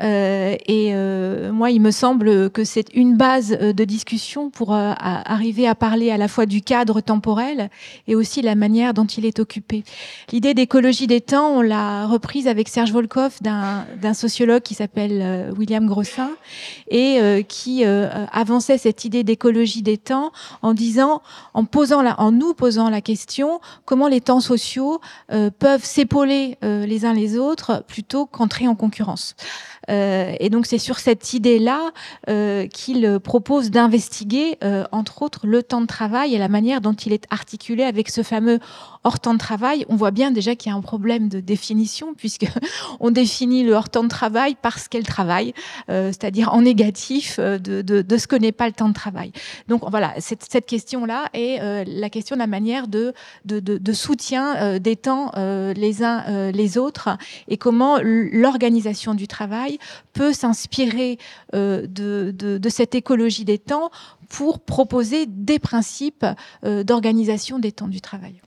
Et 0.00 0.92
moi, 1.52 1.70
il 1.70 1.80
me 1.80 1.90
semble 1.90 2.50
que 2.50 2.64
c'est 2.64 2.86
une 2.94 3.16
base 3.16 3.50
de 3.50 3.84
discussion 3.84 4.50
pour 4.50 4.72
arriver 4.74 5.66
à 5.66 5.74
parler 5.74 6.10
à 6.10 6.16
la 6.16 6.28
fois 6.28 6.46
du 6.46 6.62
cadre 6.62 7.00
temporel 7.00 7.70
et 8.06 8.14
aussi 8.14 8.42
la 8.42 8.54
manière 8.54 8.94
dont 8.94 9.06
il 9.06 9.24
est 9.26 9.40
occupé. 9.40 9.84
L'idée 10.30 10.54
d'écologie 10.54 11.06
des 11.06 11.20
temps, 11.20 11.58
on 11.58 11.62
l'a 11.62 12.06
reprise 12.06 12.46
avec 12.46 12.68
Serge 12.68 12.92
Volkov 12.92 13.38
d'un 13.40 14.14
sociologue 14.14 14.62
qui 14.62 14.74
s'appelle 14.74 15.52
William 15.56 15.86
Grossin 15.86 16.30
et 16.90 17.44
qui 17.48 17.84
avançait 17.84 18.78
cette 18.78 19.04
idée 19.04 19.24
d'écologie 19.24 19.82
des 19.82 19.98
temps 19.98 20.32
en 20.62 20.74
disant, 20.74 21.22
en 21.54 21.64
posant 21.64 22.04
en 22.04 22.32
nous 22.32 22.54
posant 22.54 22.90
la 22.90 23.00
question, 23.00 23.60
comment 23.84 24.08
les 24.08 24.20
temps 24.20 24.40
sociaux 24.40 25.00
peuvent 25.58 25.84
s'épauler 25.84 26.58
les 26.62 27.04
uns 27.04 27.12
les 27.12 27.38
autres 27.38 27.84
plutôt 27.86 28.26
qu'entrer 28.26 28.68
en 28.68 28.74
concurrence. 28.74 29.34
Euh, 29.88 30.34
et 30.40 30.50
donc 30.50 30.66
c'est 30.66 30.78
sur 30.78 30.98
cette 30.98 31.34
idée-là 31.34 31.90
euh, 32.28 32.66
qu'il 32.66 33.18
propose 33.20 33.70
d'investiguer, 33.70 34.58
euh, 34.62 34.84
entre 34.92 35.22
autres, 35.22 35.46
le 35.46 35.62
temps 35.62 35.80
de 35.80 35.86
travail 35.86 36.34
et 36.34 36.38
la 36.38 36.48
manière 36.48 36.80
dont 36.80 36.92
il 36.92 37.12
est 37.12 37.24
articulé 37.30 37.82
avec 37.82 38.08
ce 38.08 38.22
fameux 38.22 38.58
hors 39.04 39.20
temps 39.20 39.34
de 39.34 39.38
travail. 39.38 39.86
On 39.88 39.96
voit 39.96 40.10
bien 40.10 40.30
déjà 40.30 40.54
qu'il 40.54 40.70
y 40.70 40.74
a 40.74 40.76
un 40.76 40.82
problème 40.82 41.28
de 41.28 41.40
définition 41.40 42.14
puisque 42.14 42.46
on 43.00 43.10
définit 43.10 43.64
le 43.64 43.72
hors 43.72 43.88
temps 43.88 44.02
de 44.02 44.08
travail 44.08 44.56
parce 44.60 44.88
qu'elle 44.88 45.06
travaille, 45.06 45.54
c'est-à-dire 45.88 46.52
en 46.52 46.62
négatif 46.62 47.38
de, 47.38 48.18
ce 48.18 48.26
que 48.26 48.36
n'est 48.36 48.52
pas 48.52 48.66
le 48.66 48.72
temps 48.72 48.88
de 48.88 48.94
travail. 48.94 49.32
Donc 49.68 49.82
voilà, 49.88 50.14
cette, 50.18 50.66
question-là 50.66 51.30
est 51.32 51.84
la 51.86 52.10
question 52.10 52.36
de 52.36 52.40
la 52.40 52.46
manière 52.46 52.88
de 52.88 53.12
soutien 53.92 54.78
des 54.78 54.96
temps 54.96 55.32
les 55.36 56.02
uns 56.02 56.50
les 56.50 56.78
autres 56.78 57.16
et 57.48 57.56
comment 57.56 57.98
l'organisation 58.02 59.14
du 59.14 59.28
travail 59.28 59.77
peut 60.12 60.32
s'inspirer 60.32 61.18
euh, 61.54 61.86
de, 61.86 62.34
de, 62.36 62.58
de, 62.58 62.68
cette 62.68 62.94
écologie 62.94 63.44
des 63.44 63.58
temps 63.58 63.90
pour 64.28 64.60
proposer 64.60 65.26
des 65.26 65.58
principes 65.58 66.26
euh, 66.64 66.84
d'organisation 66.84 67.58
des 67.58 67.72
temps 67.72 67.88
du 67.88 68.00
travail. 68.00 68.40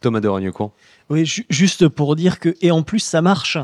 Thomas 0.00 0.20
de 0.20 0.28
Rognecourt. 0.28 0.72
Oui, 1.08 1.24
juste 1.48 1.88
pour 1.88 2.16
dire 2.16 2.38
que, 2.38 2.54
et 2.60 2.70
en 2.70 2.82
plus, 2.82 3.00
ça 3.00 3.22
marche. 3.22 3.58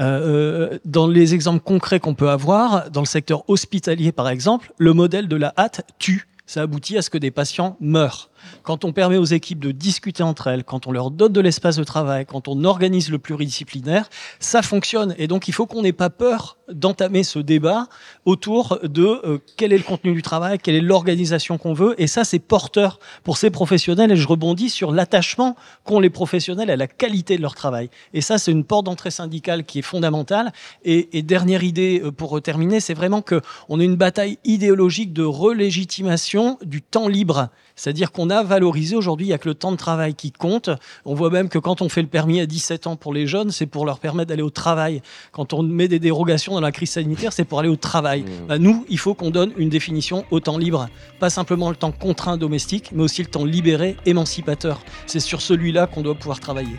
Euh, 0.00 0.78
dans 0.84 1.08
les 1.08 1.34
exemples 1.34 1.60
concrets 1.60 1.98
qu'on 1.98 2.14
peut 2.14 2.30
avoir, 2.30 2.90
dans 2.90 3.00
le 3.00 3.06
secteur 3.06 3.48
hospitalier 3.48 4.12
par 4.12 4.28
exemple, 4.28 4.72
le 4.78 4.92
modèle 4.92 5.26
de 5.26 5.36
la 5.36 5.52
hâte 5.58 5.84
tue. 5.98 6.28
Ça 6.46 6.62
aboutit 6.62 6.96
à 6.96 7.02
ce 7.02 7.10
que 7.10 7.18
des 7.18 7.30
patients 7.30 7.76
meurent 7.80 8.30
quand 8.62 8.84
on 8.84 8.92
permet 8.92 9.16
aux 9.16 9.24
équipes 9.24 9.60
de 9.60 9.70
discuter 9.70 10.22
entre 10.22 10.46
elles, 10.48 10.64
quand 10.64 10.86
on 10.86 10.92
leur 10.92 11.10
donne 11.10 11.32
de 11.32 11.40
l'espace 11.40 11.76
de 11.76 11.84
travail, 11.84 12.26
quand 12.26 12.48
on 12.48 12.64
organise 12.64 13.10
le 13.10 13.18
pluridisciplinaire, 13.18 14.08
ça 14.40 14.62
fonctionne. 14.62 15.14
Et 15.18 15.26
donc, 15.26 15.48
il 15.48 15.54
faut 15.54 15.66
qu'on 15.66 15.82
n'ait 15.82 15.92
pas 15.92 16.10
peur 16.10 16.58
d'entamer 16.72 17.22
ce 17.22 17.38
débat 17.38 17.86
autour 18.24 18.78
de 18.82 19.04
euh, 19.24 19.38
quel 19.56 19.72
est 19.72 19.78
le 19.78 19.82
contenu 19.84 20.12
du 20.12 20.22
travail, 20.22 20.58
quelle 20.58 20.74
est 20.74 20.80
l'organisation 20.80 21.58
qu'on 21.58 21.72
veut. 21.72 21.94
Et 22.00 22.06
ça, 22.06 22.24
c'est 22.24 22.38
porteur 22.38 22.98
pour 23.24 23.38
ces 23.38 23.50
professionnels. 23.50 24.12
Et 24.12 24.16
je 24.16 24.28
rebondis 24.28 24.68
sur 24.68 24.92
l'attachement 24.92 25.56
qu'ont 25.84 26.00
les 26.00 26.10
professionnels 26.10 26.70
à 26.70 26.76
la 26.76 26.86
qualité 26.86 27.36
de 27.36 27.42
leur 27.42 27.54
travail. 27.54 27.90
Et 28.12 28.20
ça, 28.20 28.38
c'est 28.38 28.52
une 28.52 28.64
porte 28.64 28.86
d'entrée 28.86 29.10
syndicale 29.10 29.64
qui 29.64 29.78
est 29.78 29.82
fondamentale. 29.82 30.52
Et, 30.84 31.18
et 31.18 31.22
dernière 31.22 31.62
idée 31.62 32.00
euh, 32.04 32.12
pour 32.12 32.40
terminer, 32.42 32.80
c'est 32.80 32.94
vraiment 32.94 33.22
qu'on 33.22 33.80
a 33.80 33.82
une 33.82 33.96
bataille 33.96 34.38
idéologique 34.44 35.12
de 35.12 35.24
relégitimation 35.24 36.58
du 36.62 36.82
temps 36.82 37.08
libre. 37.08 37.48
C'est-à-dire 37.78 38.12
qu'on 38.12 38.28
a 38.28 38.42
valorisé 38.42 38.96
aujourd'hui, 38.96 39.26
il 39.26 39.28
n'y 39.30 39.34
a 39.34 39.38
que 39.38 39.48
le 39.48 39.54
temps 39.54 39.70
de 39.70 39.76
travail 39.76 40.14
qui 40.14 40.32
compte. 40.32 40.68
On 41.04 41.14
voit 41.14 41.30
même 41.30 41.48
que 41.48 41.58
quand 41.58 41.80
on 41.80 41.88
fait 41.88 42.02
le 42.02 42.08
permis 42.08 42.40
à 42.40 42.46
17 42.46 42.88
ans 42.88 42.96
pour 42.96 43.14
les 43.14 43.26
jeunes, 43.26 43.50
c'est 43.52 43.66
pour 43.66 43.86
leur 43.86 44.00
permettre 44.00 44.28
d'aller 44.28 44.42
au 44.42 44.50
travail. 44.50 45.00
Quand 45.32 45.52
on 45.52 45.62
met 45.62 45.88
des 45.88 46.00
dérogations 46.00 46.54
dans 46.54 46.60
la 46.60 46.72
crise 46.72 46.90
sanitaire, 46.90 47.32
c'est 47.32 47.44
pour 47.44 47.60
aller 47.60 47.68
au 47.68 47.76
travail. 47.76 48.22
Mmh. 48.22 48.46
Bah, 48.48 48.58
nous, 48.58 48.84
il 48.88 48.98
faut 48.98 49.14
qu'on 49.14 49.30
donne 49.30 49.52
une 49.56 49.68
définition 49.68 50.24
au 50.32 50.40
temps 50.40 50.58
libre. 50.58 50.88
Pas 51.20 51.30
simplement 51.30 51.70
le 51.70 51.76
temps 51.76 51.92
contraint 51.92 52.36
domestique, 52.36 52.90
mais 52.92 53.04
aussi 53.04 53.22
le 53.22 53.28
temps 53.28 53.44
libéré, 53.44 53.96
émancipateur. 54.06 54.82
C'est 55.06 55.20
sur 55.20 55.40
celui-là 55.40 55.86
qu'on 55.86 56.02
doit 56.02 56.16
pouvoir 56.16 56.40
travailler. 56.40 56.76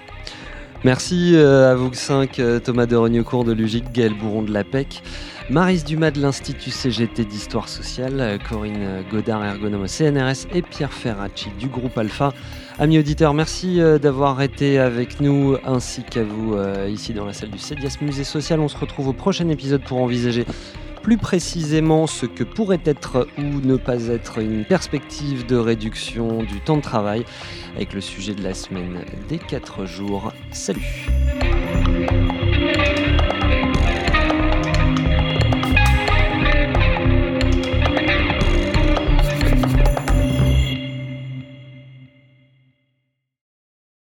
Merci 0.86 1.36
à 1.36 1.76
vous 1.76 1.94
cinq, 1.94 2.42
Thomas 2.64 2.86
de 2.86 2.96
Regnecourt 2.96 3.44
de 3.44 3.52
Lugic, 3.52 3.92
Gaël 3.92 4.14
Bourron 4.14 4.44
de 4.44 4.54
l'APEC, 4.54 5.04
Marise 5.50 5.84
Dumas 5.84 6.12
de 6.12 6.22
l'Institut 6.22 6.72
CGT 6.72 7.26
d'Histoire 7.26 7.68
Sociale, 7.68 8.40
Corinne 8.48 9.04
Godard, 9.12 9.44
ergonome 9.44 9.84
au 9.84 9.88
CNRS 9.88 10.48
et 10.54 10.62
Pierre 10.62 10.94
Ferracci 10.94 11.50
du 11.60 11.68
groupe 11.68 11.98
Alpha. 11.98 12.32
Amis 12.80 12.98
auditeurs, 12.98 13.34
merci 13.34 13.82
d'avoir 14.02 14.42
été 14.42 14.80
avec 14.80 15.20
nous 15.20 15.58
ainsi 15.66 16.04
qu'à 16.04 16.24
vous 16.24 16.56
ici 16.88 17.14
dans 17.14 17.26
la 17.26 17.34
salle 17.34 17.50
du 17.50 17.60
CEDIAS 17.60 17.98
Musée 18.00 18.24
Social. 18.24 18.62
On 18.62 18.70
se 18.70 18.78
retrouve 18.78 19.10
au 19.10 19.14
prochain 19.14 19.50
épisode 19.50 19.82
pour 19.84 20.02
envisager 20.02 20.46
plus 21.02 21.18
précisément 21.18 22.08
ce 22.08 22.26
que 22.26 22.44
pourrait 22.44 22.82
être 22.86 23.28
ou 23.38 23.44
ne 23.44 23.76
pas 23.76 24.08
être 24.08 24.40
une 24.40 24.66
perspective 24.66 25.46
de 25.46 25.56
réduction 25.56 26.44
du 26.44 26.60
temps 26.62 26.78
de 26.78 26.82
travail 26.82 27.26
avec 27.76 27.94
le 27.94 28.02
sujet 28.02 28.34
de 28.34 28.44
la 28.44 28.54
semaine 28.54 29.06
des 29.28 29.40
4 29.40 29.86
jours. 29.86 30.34
Salut 30.52 31.08